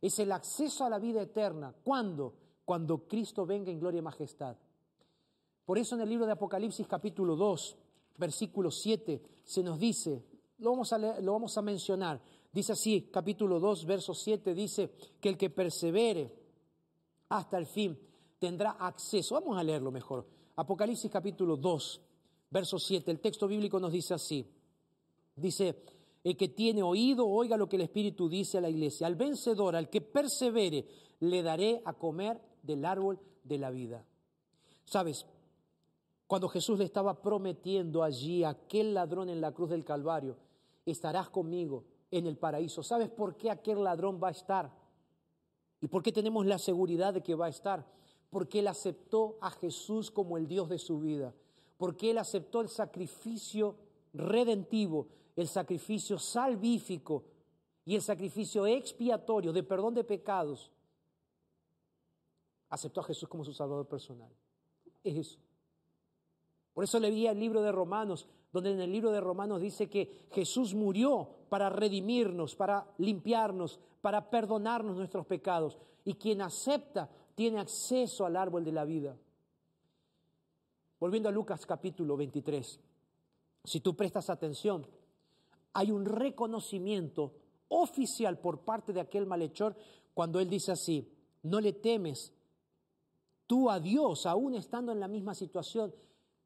Es 0.00 0.18
el 0.18 0.32
acceso 0.32 0.84
a 0.84 0.90
la 0.90 0.98
vida 0.98 1.22
eterna. 1.22 1.74
¿Cuándo? 1.84 2.34
Cuando 2.64 3.06
Cristo 3.06 3.44
venga 3.44 3.70
en 3.70 3.78
gloria 3.78 3.98
y 3.98 4.02
majestad. 4.02 4.56
Por 5.64 5.78
eso 5.78 5.94
en 5.94 6.00
el 6.00 6.08
libro 6.08 6.26
de 6.26 6.32
Apocalipsis 6.32 6.86
capítulo 6.86 7.36
2, 7.36 7.76
versículo 8.16 8.70
7, 8.70 9.22
se 9.44 9.62
nos 9.62 9.78
dice, 9.78 10.22
lo 10.58 10.70
vamos 10.70 10.92
a, 10.92 10.98
lo 10.98 11.32
vamos 11.32 11.56
a 11.58 11.62
mencionar, 11.62 12.20
dice 12.52 12.72
así, 12.72 13.08
capítulo 13.12 13.58
2, 13.58 13.84
verso 13.86 14.14
7, 14.14 14.54
dice 14.54 14.90
que 15.20 15.28
el 15.28 15.36
que 15.36 15.50
persevere 15.50 16.32
hasta 17.28 17.58
el 17.58 17.66
fin 17.66 17.98
tendrá 18.38 18.72
acceso. 18.72 19.34
Vamos 19.34 19.58
a 19.58 19.62
leerlo 19.62 19.90
mejor. 19.90 20.26
Apocalipsis 20.56 21.10
capítulo 21.10 21.56
2, 21.56 22.00
verso 22.50 22.78
7, 22.78 23.10
el 23.10 23.20
texto 23.20 23.48
bíblico 23.48 23.80
nos 23.80 23.92
dice 23.92 24.14
así, 24.14 24.46
dice, 25.34 25.82
el 26.24 26.36
que 26.36 26.48
tiene 26.48 26.82
oído, 26.82 27.26
oiga 27.26 27.56
lo 27.56 27.68
que 27.68 27.76
el 27.76 27.82
Espíritu 27.82 28.28
dice 28.28 28.58
a 28.58 28.60
la 28.60 28.70
iglesia. 28.70 29.06
Al 29.06 29.16
vencedor, 29.16 29.74
al 29.74 29.90
que 29.90 30.00
persevere, 30.00 30.86
le 31.20 31.42
daré 31.42 31.82
a 31.84 31.94
comer 31.94 32.40
del 32.62 32.84
árbol 32.84 33.18
de 33.42 33.58
la 33.58 33.70
vida. 33.70 34.04
Sabes, 34.84 35.26
cuando 36.32 36.48
Jesús 36.48 36.78
le 36.78 36.86
estaba 36.86 37.20
prometiendo 37.20 38.02
allí 38.02 38.42
a 38.42 38.48
aquel 38.48 38.94
ladrón 38.94 39.28
en 39.28 39.42
la 39.42 39.52
cruz 39.52 39.68
del 39.68 39.84
Calvario, 39.84 40.38
estarás 40.86 41.28
conmigo 41.28 41.84
en 42.10 42.26
el 42.26 42.38
paraíso. 42.38 42.82
¿Sabes 42.82 43.10
por 43.10 43.36
qué 43.36 43.50
aquel 43.50 43.84
ladrón 43.84 44.18
va 44.18 44.28
a 44.28 44.30
estar? 44.30 44.72
¿Y 45.82 45.88
por 45.88 46.02
qué 46.02 46.10
tenemos 46.10 46.46
la 46.46 46.58
seguridad 46.58 47.12
de 47.12 47.22
que 47.22 47.34
va 47.34 47.44
a 47.44 47.50
estar? 47.50 47.84
Porque 48.30 48.60
él 48.60 48.68
aceptó 48.68 49.36
a 49.42 49.50
Jesús 49.50 50.10
como 50.10 50.38
el 50.38 50.48
Dios 50.48 50.70
de 50.70 50.78
su 50.78 51.00
vida. 51.00 51.34
Porque 51.76 52.12
él 52.12 52.16
aceptó 52.16 52.62
el 52.62 52.70
sacrificio 52.70 53.76
redentivo, 54.14 55.08
el 55.36 55.48
sacrificio 55.48 56.18
salvífico 56.18 57.24
y 57.84 57.94
el 57.94 58.00
sacrificio 58.00 58.66
expiatorio 58.66 59.52
de 59.52 59.64
perdón 59.64 59.92
de 59.92 60.04
pecados. 60.04 60.70
Aceptó 62.70 63.02
a 63.02 63.04
Jesús 63.04 63.28
como 63.28 63.44
su 63.44 63.52
Salvador 63.52 63.86
personal. 63.86 64.32
Es 65.04 65.14
eso. 65.14 65.41
Por 66.74 66.84
eso 66.84 66.98
leía 66.98 67.32
el 67.32 67.40
libro 67.40 67.62
de 67.62 67.72
Romanos, 67.72 68.26
donde 68.52 68.72
en 68.72 68.80
el 68.80 68.92
libro 68.92 69.10
de 69.10 69.20
Romanos 69.20 69.60
dice 69.60 69.88
que 69.88 70.26
Jesús 70.30 70.74
murió 70.74 71.28
para 71.48 71.70
redimirnos, 71.70 72.54
para 72.54 72.86
limpiarnos, 72.98 73.78
para 74.00 74.30
perdonarnos 74.30 74.96
nuestros 74.96 75.26
pecados. 75.26 75.78
Y 76.04 76.14
quien 76.14 76.42
acepta 76.42 77.10
tiene 77.34 77.60
acceso 77.60 78.24
al 78.26 78.36
árbol 78.36 78.64
de 78.64 78.72
la 78.72 78.84
vida. 78.84 79.16
Volviendo 80.98 81.28
a 81.28 81.32
Lucas 81.32 81.66
capítulo 81.66 82.16
23, 82.16 82.80
si 83.64 83.80
tú 83.80 83.96
prestas 83.96 84.30
atención, 84.30 84.86
hay 85.72 85.90
un 85.90 86.04
reconocimiento 86.04 87.32
oficial 87.68 88.38
por 88.38 88.60
parte 88.60 88.92
de 88.92 89.00
aquel 89.00 89.26
malhechor 89.26 89.74
cuando 90.14 90.40
él 90.40 90.48
dice 90.48 90.72
así, 90.72 91.10
no 91.42 91.60
le 91.60 91.72
temes 91.72 92.32
tú 93.46 93.70
a 93.70 93.80
Dios, 93.80 94.26
aún 94.26 94.54
estando 94.54 94.92
en 94.92 95.00
la 95.00 95.08
misma 95.08 95.34
situación. 95.34 95.92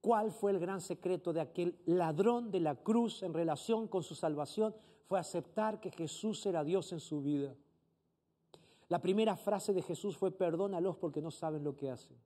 ¿Cuál 0.07 0.31
fue 0.31 0.53
el 0.53 0.61
gran 0.61 0.81
secreto 0.81 1.33
de 1.33 1.41
aquel 1.41 1.77
ladrón 1.85 2.53
de 2.53 2.61
la 2.61 2.77
cruz 2.77 3.25
en 3.25 3.35
relación 3.35 3.89
con 3.89 4.05
su 4.05 4.15
salvación? 4.15 4.73
Fue 5.09 5.19
aceptar 5.19 5.81
que 5.81 5.91
Jesús 5.91 6.47
era 6.47 6.63
Dios 6.63 6.93
en 6.93 7.01
su 7.01 7.23
vida. 7.23 7.57
La 8.87 9.03
primera 9.03 9.35
frase 9.35 9.73
de 9.73 9.83
Jesús 9.83 10.17
fue 10.17 10.31
perdónalos 10.31 10.97
porque 10.97 11.21
no 11.21 11.33
saben 11.33 11.65
lo 11.65 11.75
que 11.75 11.91
hacen. 11.91 12.17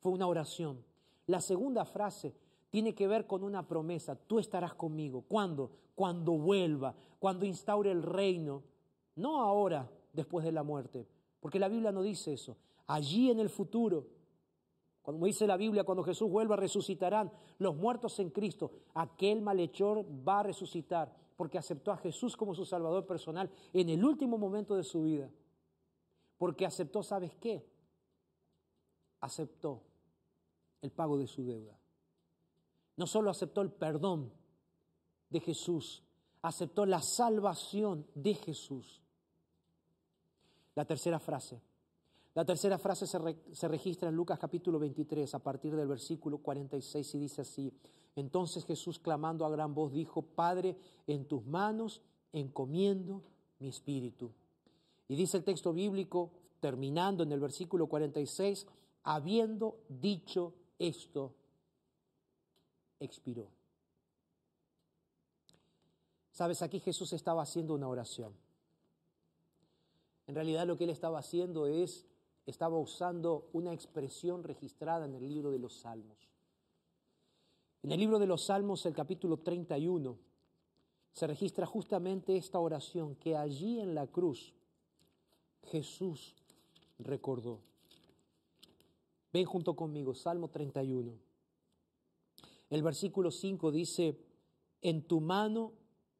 Fue 0.00 0.12
una 0.12 0.26
oración. 0.26 0.84
La 1.24 1.40
segunda 1.40 1.86
frase 1.86 2.34
tiene 2.68 2.94
que 2.94 3.08
ver 3.08 3.26
con 3.26 3.44
una 3.44 3.66
promesa. 3.66 4.14
Tú 4.14 4.38
estarás 4.38 4.74
conmigo. 4.74 5.24
¿Cuándo? 5.26 5.70
Cuando 5.94 6.32
vuelva, 6.32 6.94
cuando 7.18 7.46
instaure 7.46 7.92
el 7.92 8.02
reino. 8.02 8.62
No 9.16 9.40
ahora, 9.40 9.90
después 10.12 10.44
de 10.44 10.52
la 10.52 10.62
muerte, 10.62 11.08
porque 11.40 11.58
la 11.58 11.68
Biblia 11.68 11.92
no 11.92 12.02
dice 12.02 12.34
eso. 12.34 12.58
Allí 12.86 13.30
en 13.30 13.40
el 13.40 13.48
futuro, 13.48 14.19
como 15.02 15.26
dice 15.26 15.46
la 15.46 15.56
Biblia, 15.56 15.84
cuando 15.84 16.04
Jesús 16.04 16.30
vuelva 16.30 16.56
resucitarán 16.56 17.32
los 17.58 17.74
muertos 17.76 18.18
en 18.20 18.30
Cristo. 18.30 18.70
Aquel 18.94 19.40
malhechor 19.40 20.04
va 20.26 20.40
a 20.40 20.42
resucitar 20.44 21.14
porque 21.36 21.58
aceptó 21.58 21.90
a 21.90 21.96
Jesús 21.96 22.36
como 22.36 22.54
su 22.54 22.66
Salvador 22.66 23.06
personal 23.06 23.50
en 23.72 23.88
el 23.88 24.04
último 24.04 24.36
momento 24.36 24.76
de 24.76 24.84
su 24.84 25.02
vida. 25.02 25.30
Porque 26.36 26.66
aceptó, 26.66 27.02
¿sabes 27.02 27.34
qué? 27.36 27.66
Aceptó 29.20 29.82
el 30.82 30.90
pago 30.90 31.16
de 31.18 31.26
su 31.26 31.44
deuda. 31.44 31.78
No 32.96 33.06
solo 33.06 33.30
aceptó 33.30 33.62
el 33.62 33.70
perdón 33.70 34.30
de 35.30 35.40
Jesús, 35.40 36.02
aceptó 36.42 36.84
la 36.84 37.00
salvación 37.00 38.06
de 38.14 38.34
Jesús. 38.34 39.00
La 40.74 40.84
tercera 40.84 41.18
frase. 41.18 41.62
La 42.40 42.46
tercera 42.46 42.78
frase 42.78 43.06
se, 43.06 43.68
registra 43.68 44.08
en 44.08 44.16
Lucas 44.16 44.38
capítulo 44.38 44.78
23 44.78 45.34
a 45.34 45.40
partir 45.40 45.76
del 45.76 45.86
versículo 45.86 46.38
46 46.38 47.14
y 47.16 47.18
dice 47.18 47.42
así, 47.42 47.70
entonces 48.16 48.64
Jesús 48.64 48.98
clamando 48.98 49.44
a 49.44 49.50
gran 49.50 49.74
voz 49.74 49.92
dijo, 49.92 50.22
Padre, 50.22 50.78
en 51.06 51.26
tus 51.26 51.44
manos 51.44 52.00
encomiendo 52.32 53.22
mi 53.58 53.68
espíritu. 53.68 54.32
Y 55.06 55.16
dice 55.16 55.36
el 55.36 55.44
texto 55.44 55.74
bíblico, 55.74 56.30
terminando 56.60 57.24
en 57.24 57.32
el 57.32 57.40
versículo 57.40 57.88
46, 57.88 58.66
habiendo 59.02 59.76
dicho 59.90 60.54
esto, 60.78 61.34
expiró. 63.00 63.48
Sabes, 66.30 66.62
aquí 66.62 66.80
Jesús 66.80 67.12
estaba 67.12 67.42
haciendo 67.42 67.74
una 67.74 67.86
oración. 67.86 68.32
En 70.26 70.34
realidad 70.34 70.66
lo 70.66 70.78
que 70.78 70.84
él 70.84 70.90
estaba 70.90 71.18
haciendo 71.18 71.66
es, 71.66 72.06
estaba 72.50 72.78
usando 72.78 73.48
una 73.52 73.72
expresión 73.72 74.42
registrada 74.44 75.06
en 75.06 75.14
el 75.14 75.26
libro 75.26 75.50
de 75.50 75.58
los 75.58 75.80
Salmos. 75.80 76.30
En 77.82 77.92
el 77.92 78.00
libro 78.00 78.18
de 78.18 78.26
los 78.26 78.44
Salmos, 78.44 78.84
el 78.86 78.94
capítulo 78.94 79.38
31, 79.38 80.18
se 81.12 81.26
registra 81.26 81.66
justamente 81.66 82.36
esta 82.36 82.58
oración 82.58 83.14
que 83.16 83.36
allí 83.36 83.80
en 83.80 83.94
la 83.94 84.06
cruz 84.06 84.52
Jesús 85.64 86.34
recordó. 86.98 87.60
Ven 89.32 89.44
junto 89.44 89.74
conmigo, 89.74 90.14
Salmo 90.14 90.48
31. 90.48 91.12
El 92.68 92.82
versículo 92.82 93.30
5 93.30 93.70
dice, 93.72 94.18
en 94.82 95.02
tu 95.02 95.20
mano 95.20 95.72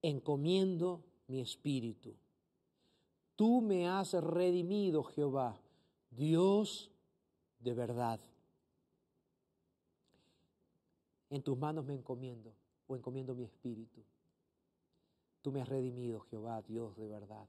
encomiendo 0.02 1.02
mi 1.28 1.40
espíritu. 1.40 2.14
Tú 3.36 3.60
me 3.60 3.88
has 3.88 4.12
redimido, 4.12 5.02
Jehová, 5.02 5.60
Dios 6.10 6.90
de 7.60 7.74
verdad. 7.74 8.20
En 11.30 11.42
tus 11.42 11.56
manos 11.56 11.84
me 11.84 11.94
encomiendo 11.94 12.52
o 12.86 12.96
encomiendo 12.96 13.34
mi 13.34 13.44
espíritu. 13.44 14.02
Tú 15.42 15.52
me 15.52 15.62
has 15.62 15.68
redimido, 15.68 16.20
Jehová, 16.20 16.60
Dios 16.62 16.96
de 16.96 17.06
verdad. 17.06 17.48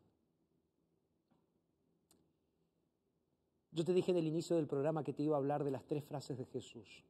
Yo 3.71 3.85
te 3.85 3.93
dije 3.93 4.11
en 4.11 4.17
el 4.17 4.27
inicio 4.27 4.55
del 4.55 4.67
programa 4.67 5.03
que 5.03 5.13
te 5.13 5.23
iba 5.23 5.35
a 5.35 5.39
hablar 5.39 5.63
de 5.63 5.71
las 5.71 5.85
tres 5.85 6.03
frases 6.03 6.37
de 6.37 6.45
Jesús. 6.45 7.03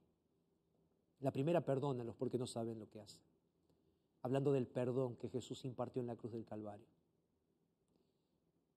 La 1.20 1.32
primera, 1.32 1.62
perdónalos 1.62 2.16
porque 2.16 2.38
no 2.38 2.47
saben 2.47 2.80
lo 2.80 2.89
que 2.89 3.02
hacen. 3.02 3.22
Hablando 4.22 4.52
del 4.52 4.68
perdón 4.68 5.16
que 5.16 5.30
Jesús 5.30 5.66
impartió 5.66 5.99
en 5.99 6.08
la 6.08 6.16
cruz 6.16 6.32
del 6.32 6.45
Calvario. 6.45 6.88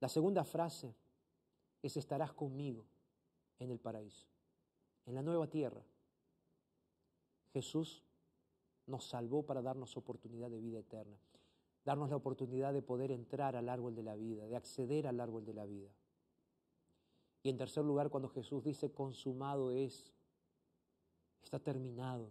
La 0.00 0.08
segunda 0.08 0.44
frase 0.44 0.94
es 1.86 1.98
estarás 1.98 2.32
conmigo 2.32 2.86
en 3.58 3.70
el 3.70 3.78
paraíso, 3.78 4.26
en 5.04 5.14
la 5.14 5.22
nueva 5.22 5.48
tierra. 5.48 5.84
Jesús 7.52 8.02
nos 8.86 9.04
salvó 9.04 9.44
para 9.44 9.60
darnos 9.60 9.96
oportunidad 9.96 10.50
de 10.50 10.60
vida 10.60 10.78
eterna, 10.78 11.18
darnos 11.84 12.08
la 12.08 12.16
oportunidad 12.16 12.72
de 12.72 12.80
poder 12.80 13.10
entrar 13.10 13.54
al 13.54 13.68
árbol 13.68 13.94
de 13.94 14.02
la 14.02 14.16
vida, 14.16 14.46
de 14.46 14.56
acceder 14.56 15.06
al 15.06 15.20
árbol 15.20 15.44
de 15.44 15.52
la 15.52 15.66
vida. 15.66 15.90
Y 17.42 17.50
en 17.50 17.58
tercer 17.58 17.84
lugar, 17.84 18.08
cuando 18.08 18.30
Jesús 18.30 18.64
dice, 18.64 18.90
consumado 18.90 19.70
es, 19.70 20.14
está 21.42 21.58
terminado. 21.58 22.30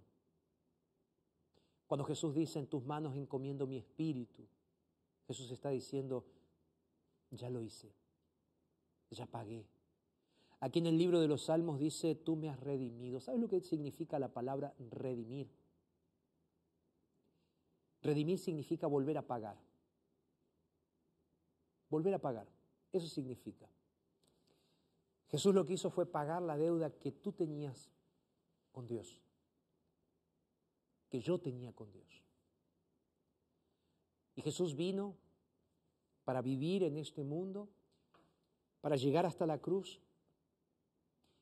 Cuando 1.86 2.06
Jesús 2.06 2.34
dice, 2.34 2.58
en 2.58 2.66
tus 2.66 2.84
manos 2.84 3.16
encomiendo 3.16 3.68
mi 3.68 3.78
espíritu, 3.78 4.47
Jesús 5.28 5.51
está 5.51 5.70
diciendo, 5.70 6.26
ya 7.30 7.51
lo 7.51 7.62
hice, 7.62 7.93
ya 9.14 9.26
pagué. 9.26 9.66
Aquí 10.59 10.80
en 10.80 10.88
el 10.88 10.97
libro 10.97 11.20
de 11.20 11.28
los 11.28 11.43
Salmos 11.43 11.80
dice, 11.80 12.16
tú 12.16 12.36
me 12.36 12.49
has 12.49 12.59
redimido. 12.59 13.20
¿Sabes 13.20 13.41
lo 13.41 13.47
que 13.47 13.61
significa 13.61 14.18
la 14.20 14.30
palabra 14.30 14.74
redimir? 14.91 15.49
Redimir 18.01 18.39
significa 18.39 18.88
volver 18.88 19.18
a 19.18 19.28
pagar. 19.28 19.57
Volver 21.89 22.14
a 22.14 22.20
pagar. 22.20 22.47
Eso 22.91 23.07
significa. 23.07 23.68
Jesús 25.28 25.53
lo 25.55 25.66
que 25.66 25.74
hizo 25.74 25.89
fue 25.89 26.05
pagar 26.05 26.41
la 26.41 26.57
deuda 26.57 26.91
que 26.91 27.11
tú 27.11 27.32
tenías 27.32 27.89
con 28.72 28.88
Dios, 28.88 29.20
que 31.09 31.22
yo 31.22 31.39
tenía 31.39 31.74
con 31.74 31.91
Dios. 31.91 32.24
Y 34.36 34.41
Jesús 34.41 34.76
vino 34.76 35.16
para 36.24 36.41
vivir 36.41 36.84
en 36.84 36.97
este 36.97 37.24
mundo, 37.24 37.70
para 38.84 38.97
llegar 38.97 39.25
hasta 39.25 39.45
la 39.45 39.59
cruz 39.59 40.01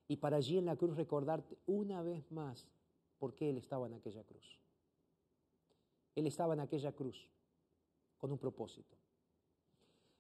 y 0.08 0.18
para 0.18 0.38
allí 0.38 0.60
en 0.60 0.66
la 0.68 0.76
cruz 0.76 0.96
recordarte 0.96 1.58
una 1.66 2.04
vez 2.04 2.32
más 2.32 2.70
por 3.18 3.34
qué 3.34 3.50
Él 3.50 3.58
estaba 3.58 3.88
en 3.88 3.96
aquella 3.96 4.24
cruz. 4.24 4.60
Él 6.14 6.28
estaba 6.28 6.54
en 6.54 6.60
aquella 6.60 6.92
cruz 6.92 7.28
con 8.20 8.32
un 8.32 8.38
propósito. 8.38 8.96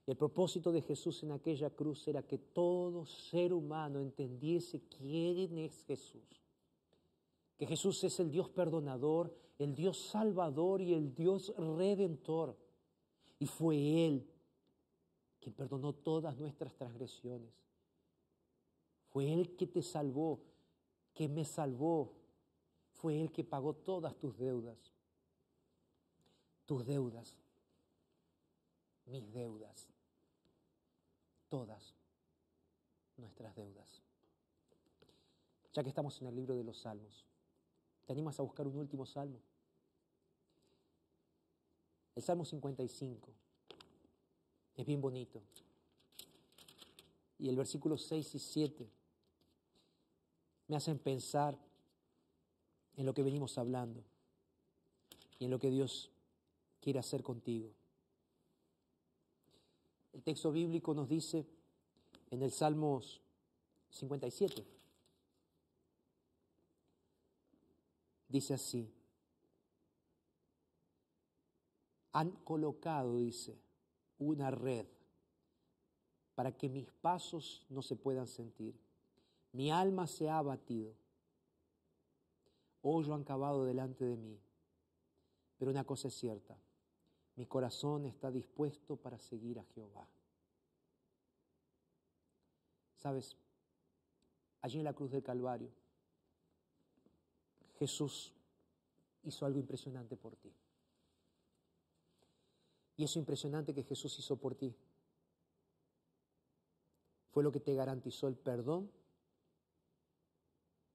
El 0.07 0.17
propósito 0.17 0.71
de 0.71 0.81
Jesús 0.81 1.21
en 1.21 1.31
aquella 1.31 1.69
cruz 1.69 2.07
era 2.07 2.23
que 2.23 2.39
todo 2.39 3.05
ser 3.05 3.53
humano 3.53 4.01
entendiese 4.01 4.81
quién 4.97 5.59
es 5.59 5.83
Jesús. 5.83 6.41
Que 7.55 7.67
Jesús 7.67 8.03
es 8.03 8.19
el 8.19 8.31
Dios 8.31 8.49
perdonador, 8.49 9.31
el 9.59 9.75
Dios 9.75 10.09
salvador 10.09 10.81
y 10.81 10.95
el 10.95 11.13
Dios 11.13 11.53
redentor. 11.55 12.57
Y 13.37 13.45
fue 13.45 14.07
Él 14.07 14.30
quien 15.41 15.53
perdonó 15.53 15.93
todas 15.93 16.37
nuestras 16.37 16.73
transgresiones. 16.75 17.51
Fue 19.09 19.33
Él 19.33 19.57
que 19.57 19.67
te 19.67 19.81
salvó, 19.81 20.39
que 21.13 21.27
me 21.27 21.43
salvó. 21.43 22.13
Fue 22.93 23.19
Él 23.19 23.31
que 23.31 23.43
pagó 23.43 23.73
todas 23.73 24.15
tus 24.17 24.37
deudas. 24.37 24.93
Tus 26.65 26.85
deudas 26.85 27.35
mis 29.05 29.31
deudas, 29.33 29.87
todas 31.49 31.93
nuestras 33.17 33.55
deudas. 33.55 34.01
Ya 35.73 35.83
que 35.83 35.89
estamos 35.89 36.19
en 36.21 36.27
el 36.27 36.35
libro 36.35 36.55
de 36.55 36.63
los 36.63 36.79
salmos, 36.79 37.25
¿te 38.05 38.13
animas 38.13 38.39
a 38.39 38.43
buscar 38.43 38.67
un 38.67 38.77
último 38.77 39.05
salmo? 39.05 39.39
El 42.15 42.23
Salmo 42.23 42.43
55 42.43 43.33
es 44.75 44.85
bien 44.85 45.01
bonito. 45.01 45.41
Y 47.39 47.49
el 47.49 47.55
versículo 47.55 47.97
6 47.97 48.35
y 48.35 48.39
7 48.39 48.89
me 50.67 50.75
hacen 50.75 50.99
pensar 50.99 51.57
en 52.95 53.05
lo 53.05 53.13
que 53.13 53.23
venimos 53.23 53.57
hablando 53.57 54.03
y 55.39 55.45
en 55.45 55.51
lo 55.51 55.59
que 55.59 55.69
Dios 55.69 56.11
quiere 56.79 56.99
hacer 56.99 57.23
contigo. 57.23 57.71
El 60.13 60.23
texto 60.23 60.51
bíblico 60.51 60.93
nos 60.93 61.07
dice 61.07 61.45
en 62.29 62.41
el 62.41 62.51
Salmos 62.51 63.21
57, 63.89 64.65
dice 68.27 68.53
así, 68.53 68.89
Han 72.13 72.31
colocado, 72.43 73.17
dice, 73.17 73.57
una 74.21 74.51
red 74.51 74.85
para 76.35 76.55
que 76.55 76.69
mis 76.69 76.89
pasos 76.91 77.65
no 77.69 77.81
se 77.81 77.95
puedan 77.95 78.27
sentir. 78.27 78.79
Mi 79.51 79.71
alma 79.71 80.07
se 80.07 80.29
ha 80.29 80.37
abatido. 80.37 80.93
Hoyo 82.83 83.13
han 83.13 83.23
cavado 83.23 83.65
delante 83.65 84.05
de 84.05 84.15
mí. 84.15 84.39
Pero 85.57 85.71
una 85.71 85.83
cosa 85.83 86.07
es 86.07 86.13
cierta, 86.15 86.57
mi 87.35 87.45
corazón 87.45 88.05
está 88.05 88.31
dispuesto 88.31 88.95
para 88.95 89.19
seguir 89.19 89.59
a 89.59 89.63
Jehová. 89.63 90.07
Sabes, 92.95 93.35
allí 94.61 94.79
en 94.79 94.85
la 94.85 94.93
cruz 94.93 95.11
del 95.11 95.23
Calvario, 95.23 95.71
Jesús 97.77 98.33
hizo 99.23 99.45
algo 99.45 99.59
impresionante 99.59 100.15
por 100.15 100.35
ti. 100.35 100.53
Y 102.97 103.03
eso 103.03 103.19
impresionante 103.19 103.73
que 103.73 103.83
Jesús 103.83 104.17
hizo 104.19 104.37
por 104.37 104.55
ti 104.55 104.75
fue 107.31 107.43
lo 107.43 107.51
que 107.51 107.59
te 107.59 107.73
garantizó 107.73 108.27
el 108.27 108.35
perdón, 108.35 108.91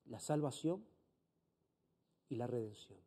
la 0.06 0.20
salvación 0.20 0.84
y 2.28 2.36
la 2.36 2.46
redención. 2.46 2.98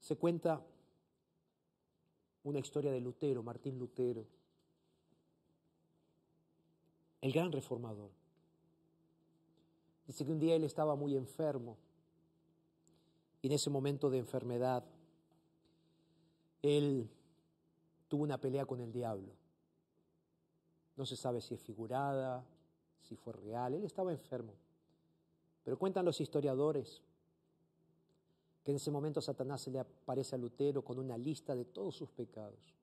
Se 0.00 0.16
cuenta 0.16 0.64
una 2.44 2.58
historia 2.58 2.90
de 2.90 3.00
Lutero, 3.00 3.42
Martín 3.42 3.78
Lutero, 3.78 4.26
el 7.20 7.32
gran 7.32 7.52
reformador. 7.52 8.10
Dice 10.06 10.24
que 10.24 10.32
un 10.32 10.38
día 10.38 10.56
él 10.56 10.64
estaba 10.64 10.94
muy 10.96 11.14
enfermo 11.14 11.76
en 13.42 13.52
ese 13.52 13.70
momento 13.70 14.10
de 14.10 14.18
enfermedad 14.18 14.84
él 16.62 17.08
tuvo 18.08 18.24
una 18.24 18.40
pelea 18.40 18.66
con 18.66 18.80
el 18.80 18.92
diablo. 18.92 19.32
No 20.96 21.06
se 21.06 21.16
sabe 21.16 21.40
si 21.40 21.54
es 21.54 21.60
figurada, 21.60 22.44
si 23.02 23.14
fue 23.16 23.32
real, 23.32 23.74
él 23.74 23.84
estaba 23.84 24.10
enfermo. 24.10 24.54
Pero 25.62 25.78
cuentan 25.78 26.04
los 26.04 26.20
historiadores 26.20 27.02
que 28.64 28.72
en 28.72 28.76
ese 28.76 28.90
momento 28.90 29.20
Satanás 29.20 29.62
se 29.62 29.70
le 29.70 29.78
aparece 29.78 30.34
a 30.34 30.38
Lutero 30.38 30.82
con 30.82 30.98
una 30.98 31.16
lista 31.16 31.54
de 31.54 31.64
todos 31.64 31.94
sus 31.94 32.10
pecados. 32.10 32.74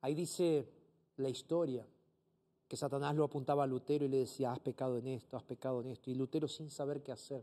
Ahí 0.00 0.14
dice 0.14 0.68
la 1.16 1.28
historia 1.28 1.86
que 2.68 2.76
Satanás 2.76 3.16
lo 3.16 3.24
apuntaba 3.24 3.64
a 3.64 3.66
Lutero 3.66 4.04
y 4.04 4.08
le 4.08 4.18
decía, 4.18 4.52
has 4.52 4.60
pecado 4.60 4.98
en 4.98 5.08
esto, 5.08 5.38
has 5.38 5.42
pecado 5.42 5.80
en 5.80 5.88
esto. 5.88 6.10
Y 6.10 6.14
Lutero 6.14 6.46
sin 6.46 6.70
saber 6.70 7.02
qué 7.02 7.12
hacer, 7.12 7.42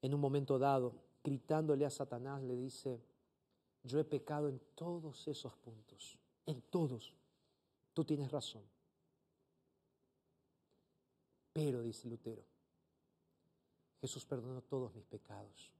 en 0.00 0.14
un 0.14 0.20
momento 0.20 0.58
dado, 0.58 0.94
gritándole 1.22 1.84
a 1.84 1.90
Satanás, 1.90 2.42
le 2.42 2.56
dice, 2.56 2.98
yo 3.84 4.00
he 4.00 4.04
pecado 4.04 4.48
en 4.48 4.58
todos 4.74 5.28
esos 5.28 5.54
puntos, 5.56 6.18
en 6.46 6.62
todos. 6.62 7.12
Tú 7.92 8.04
tienes 8.04 8.30
razón. 8.30 8.62
Pero, 11.52 11.82
dice 11.82 12.08
Lutero, 12.08 12.42
Jesús 14.00 14.24
perdonó 14.24 14.62
todos 14.62 14.94
mis 14.94 15.04
pecados. 15.04 15.72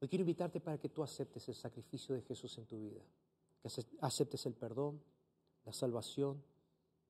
Hoy 0.00 0.08
quiero 0.08 0.22
invitarte 0.22 0.60
para 0.60 0.78
que 0.78 0.88
tú 0.88 1.02
aceptes 1.02 1.48
el 1.48 1.54
sacrificio 1.54 2.14
de 2.14 2.22
Jesús 2.22 2.58
en 2.58 2.66
tu 2.66 2.78
vida, 2.78 3.02
que 3.62 3.68
aceptes 4.00 4.46
el 4.46 4.54
perdón, 4.54 5.00
la 5.64 5.72
salvación 5.72 6.42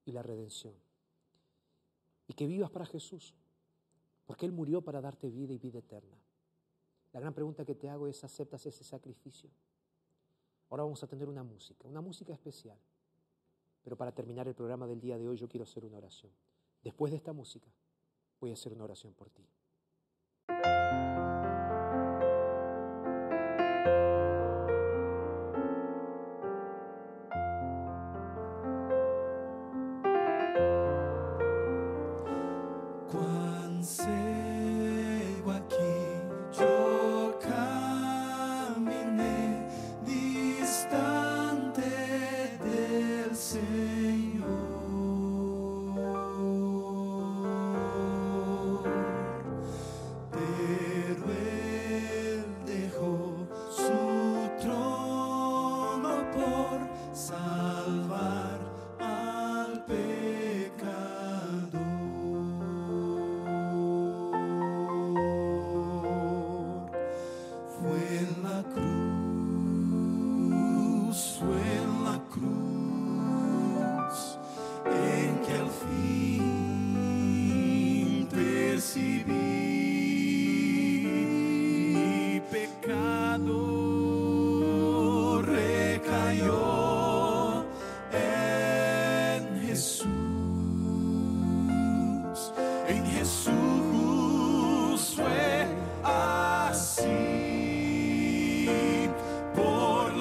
y 0.04 0.12
la 0.12 0.22
redención. 0.22 0.74
Y 2.26 2.34
que 2.34 2.46
vivas 2.46 2.70
para 2.70 2.86
Jesús, 2.86 3.34
porque 4.24 4.46
Él 4.46 4.52
murió 4.52 4.80
para 4.82 5.00
darte 5.00 5.28
vida 5.30 5.52
y 5.52 5.58
vida 5.58 5.78
eterna. 5.78 6.16
La 7.12 7.20
gran 7.20 7.34
pregunta 7.34 7.64
que 7.64 7.74
te 7.74 7.88
hago 7.88 8.08
es, 8.08 8.24
¿aceptas 8.24 8.66
ese 8.66 8.82
sacrificio? 8.82 9.50
Ahora 10.70 10.82
vamos 10.84 11.02
a 11.02 11.06
tener 11.06 11.28
una 11.28 11.42
música, 11.42 11.86
una 11.86 12.00
música 12.00 12.32
especial. 12.32 12.78
Pero 13.82 13.96
para 13.96 14.12
terminar 14.12 14.48
el 14.48 14.54
programa 14.54 14.86
del 14.86 15.00
día 15.00 15.18
de 15.18 15.28
hoy 15.28 15.36
yo 15.36 15.48
quiero 15.48 15.64
hacer 15.64 15.84
una 15.84 15.98
oración. 15.98 16.32
Después 16.82 17.12
de 17.12 17.18
esta 17.18 17.32
música 17.32 17.70
voy 18.40 18.50
a 18.50 18.54
hacer 18.54 18.72
una 18.72 18.84
oración 18.84 19.12
por 19.12 19.30
ti. 19.30 19.46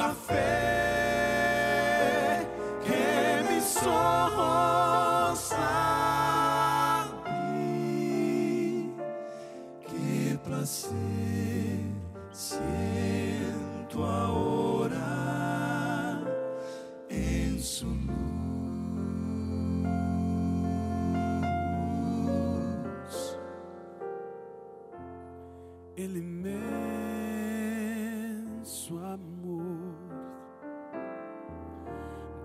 Por 0.04 0.36
la 0.36 0.63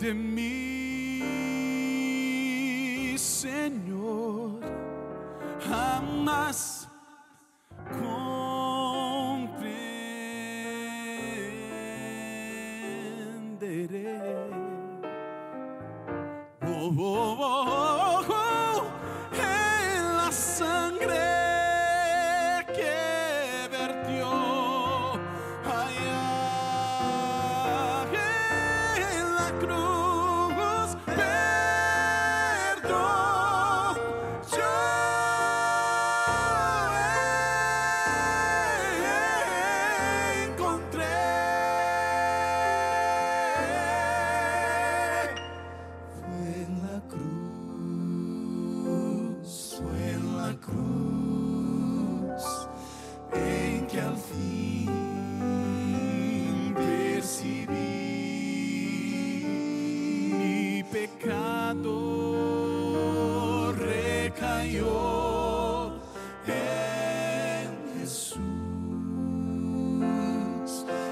de 0.09 0.15
mi 0.15 0.78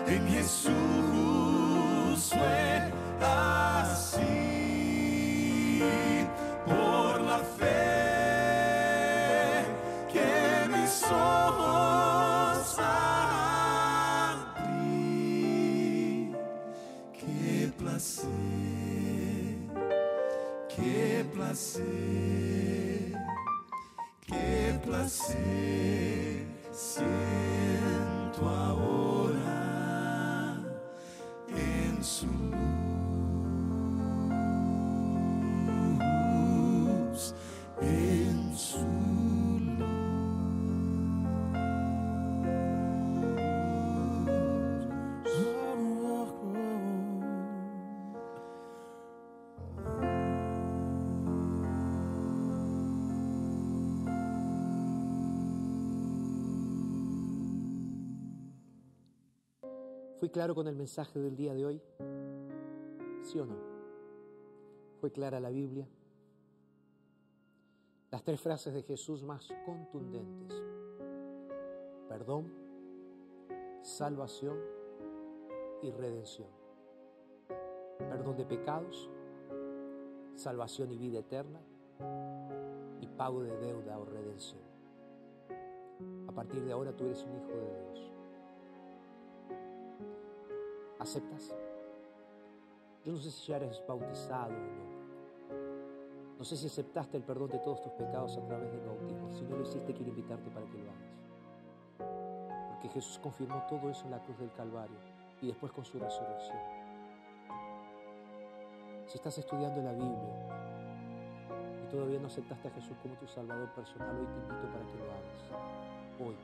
en 0.08 0.28
Jesús 0.28 0.95
¿Fui 60.26 60.32
claro 60.32 60.56
con 60.56 60.66
el 60.66 60.74
mensaje 60.74 61.20
del 61.20 61.36
día 61.36 61.54
de 61.54 61.64
hoy? 61.64 61.80
¿Sí 63.22 63.38
o 63.38 63.46
no? 63.46 63.54
¿Fue 65.00 65.12
clara 65.12 65.38
la 65.38 65.50
Biblia? 65.50 65.86
Las 68.10 68.24
tres 68.24 68.40
frases 68.40 68.74
de 68.74 68.82
Jesús 68.82 69.22
más 69.22 69.48
contundentes. 69.64 70.60
Perdón, 72.08 72.52
salvación 73.82 74.58
y 75.84 75.92
redención. 75.92 76.48
Perdón 77.96 78.36
de 78.36 78.46
pecados, 78.46 79.08
salvación 80.34 80.90
y 80.90 80.98
vida 80.98 81.20
eterna 81.20 81.60
y 83.00 83.06
pago 83.06 83.44
de 83.44 83.56
deuda 83.58 83.96
o 83.96 84.04
redención. 84.04 84.64
A 86.26 86.32
partir 86.32 86.64
de 86.64 86.72
ahora 86.72 86.96
tú 86.96 87.04
eres 87.04 87.22
un 87.22 87.36
hijo 87.36 87.52
de 87.52 87.84
Dios. 87.84 88.15
¿Aceptas? 91.06 91.54
Yo 93.04 93.12
no 93.12 93.18
sé 93.18 93.30
si 93.30 93.46
ya 93.46 93.58
eres 93.58 93.80
bautizado 93.86 94.52
o 94.52 94.58
no. 94.58 96.36
No 96.36 96.44
sé 96.44 96.56
si 96.56 96.66
aceptaste 96.66 97.16
el 97.16 97.22
perdón 97.22 97.50
de 97.50 97.60
todos 97.60 97.80
tus 97.80 97.92
pecados 97.92 98.36
a 98.36 98.44
través 98.44 98.72
del 98.72 98.80
bautismo. 98.80 99.30
Si 99.30 99.44
no 99.44 99.54
lo 99.54 99.62
hiciste, 99.62 99.94
quiero 99.94 100.10
invitarte 100.10 100.50
para 100.50 100.66
que 100.66 100.78
lo 100.78 100.90
hagas. 100.90 102.70
Porque 102.70 102.88
Jesús 102.88 103.20
confirmó 103.20 103.64
todo 103.68 103.88
eso 103.88 104.04
en 104.06 104.10
la 104.10 104.24
cruz 104.24 104.36
del 104.40 104.52
Calvario 104.52 104.96
y 105.40 105.46
después 105.46 105.70
con 105.70 105.84
su 105.84 105.96
resurrección. 105.96 106.58
Si 109.06 109.18
estás 109.18 109.38
estudiando 109.38 109.80
la 109.82 109.92
Biblia 109.92 110.34
y 111.84 111.88
todavía 111.88 112.18
no 112.18 112.26
aceptaste 112.26 112.66
a 112.66 112.70
Jesús 112.72 112.96
como 113.00 113.14
tu 113.14 113.28
Salvador 113.28 113.72
personal, 113.76 114.18
hoy 114.18 114.26
te 114.26 114.38
invito 114.40 114.72
para 114.72 114.84
que 114.84 114.96
lo 114.96 115.04
hagas. 115.04 115.52
Hoy. 116.18 116.34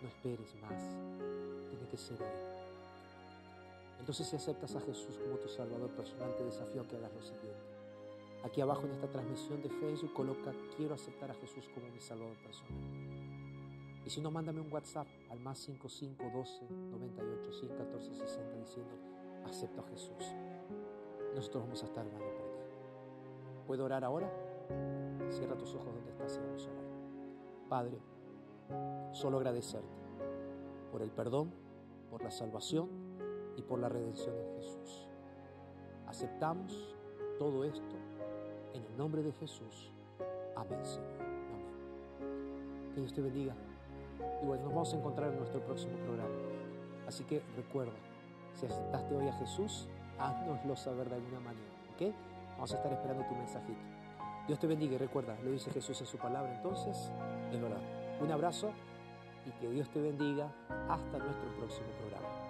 No 0.00 0.08
esperes 0.08 0.54
más. 0.62 0.82
Tiene 1.68 1.86
que 1.90 1.96
ser 1.98 2.22
hoy. 2.22 2.55
Entonces 3.98 4.26
si 4.26 4.36
aceptas 4.36 4.74
a 4.76 4.80
Jesús 4.80 5.18
como 5.18 5.36
tu 5.36 5.48
Salvador 5.48 5.90
personal, 5.90 6.34
te 6.36 6.44
desafío 6.44 6.82
a 6.82 6.86
que 6.86 6.96
hagas 6.96 7.12
lo 7.12 7.22
siguiente. 7.22 7.76
Aquí 8.44 8.60
abajo 8.60 8.86
en 8.86 8.92
esta 8.92 9.10
transmisión 9.10 9.62
de 9.62 9.68
Facebook 9.68 10.12
coloca 10.12 10.52
quiero 10.76 10.94
aceptar 10.94 11.30
a 11.30 11.34
Jesús 11.34 11.68
como 11.74 11.88
mi 11.88 12.00
Salvador 12.00 12.36
personal. 12.42 12.74
Y 14.04 14.10
si 14.10 14.20
no, 14.20 14.30
mándame 14.30 14.60
un 14.60 14.72
WhatsApp 14.72 15.08
al 15.30 15.40
más 15.40 15.58
5512 15.58 16.62
98 16.70 17.52
114 17.52 18.14
60 18.14 18.56
diciendo 18.58 18.92
acepto 19.44 19.80
a 19.80 19.88
Jesús. 19.88 20.32
Nosotros 21.34 21.64
vamos 21.64 21.82
a 21.82 21.86
estar 21.86 22.06
orando 22.06 22.24
por 22.24 22.46
ti. 22.52 22.60
¿Puedo 23.66 23.84
orar 23.84 24.04
ahora? 24.04 24.30
Cierra 25.30 25.56
tus 25.56 25.74
ojos 25.74 25.92
donde 25.92 26.10
estás 26.10 26.36
y 26.36 26.40
vamos 26.40 26.66
a 26.66 26.70
orar. 26.70 26.84
Padre, 27.68 27.98
solo 29.12 29.38
agradecerte 29.38 29.96
por 30.92 31.02
el 31.02 31.10
perdón, 31.10 31.50
por 32.10 32.22
la 32.22 32.30
salvación 32.30 33.05
y 33.56 33.62
por 33.62 33.78
la 33.78 33.88
redención 33.88 34.34
en 34.36 34.56
Jesús. 34.56 35.08
Aceptamos 36.06 36.94
todo 37.38 37.64
esto 37.64 37.96
en 38.74 38.84
el 38.84 38.96
nombre 38.96 39.22
de 39.22 39.32
Jesús. 39.32 39.92
Amén, 40.54 40.84
Señor. 40.84 41.16
Que 42.94 43.00
Dios 43.00 43.12
te 43.12 43.20
bendiga. 43.20 43.54
Y 44.42 44.46
bueno, 44.46 44.64
nos 44.64 44.72
vamos 44.72 44.94
a 44.94 44.96
encontrar 44.96 45.30
en 45.32 45.38
nuestro 45.38 45.60
próximo 45.60 45.96
programa. 45.98 46.34
Así 47.06 47.24
que 47.24 47.42
recuerda, 47.56 47.92
si 48.54 48.66
aceptaste 48.66 49.14
hoy 49.14 49.28
a 49.28 49.32
Jesús, 49.34 49.88
háznoslo 50.18 50.76
saber 50.76 51.08
de 51.08 51.16
alguna 51.16 51.40
manera. 51.40 51.70
¿Ok? 51.94 52.14
Vamos 52.52 52.72
a 52.72 52.76
estar 52.76 52.92
esperando 52.92 53.24
tu 53.26 53.34
mensajito. 53.34 53.80
Dios 54.46 54.58
te 54.58 54.66
bendiga 54.66 54.94
y 54.94 54.98
recuerda, 54.98 55.36
lo 55.42 55.50
dice 55.50 55.70
Jesús 55.72 56.00
en 56.00 56.06
su 56.06 56.18
palabra, 56.18 56.54
entonces 56.54 57.10
es 57.52 57.60
verdad. 57.60 57.80
Un 58.20 58.30
abrazo 58.30 58.70
y 59.44 59.50
que 59.60 59.68
Dios 59.68 59.88
te 59.90 60.00
bendiga 60.00 60.50
hasta 60.88 61.18
nuestro 61.18 61.50
próximo 61.58 61.88
programa. 62.00 62.45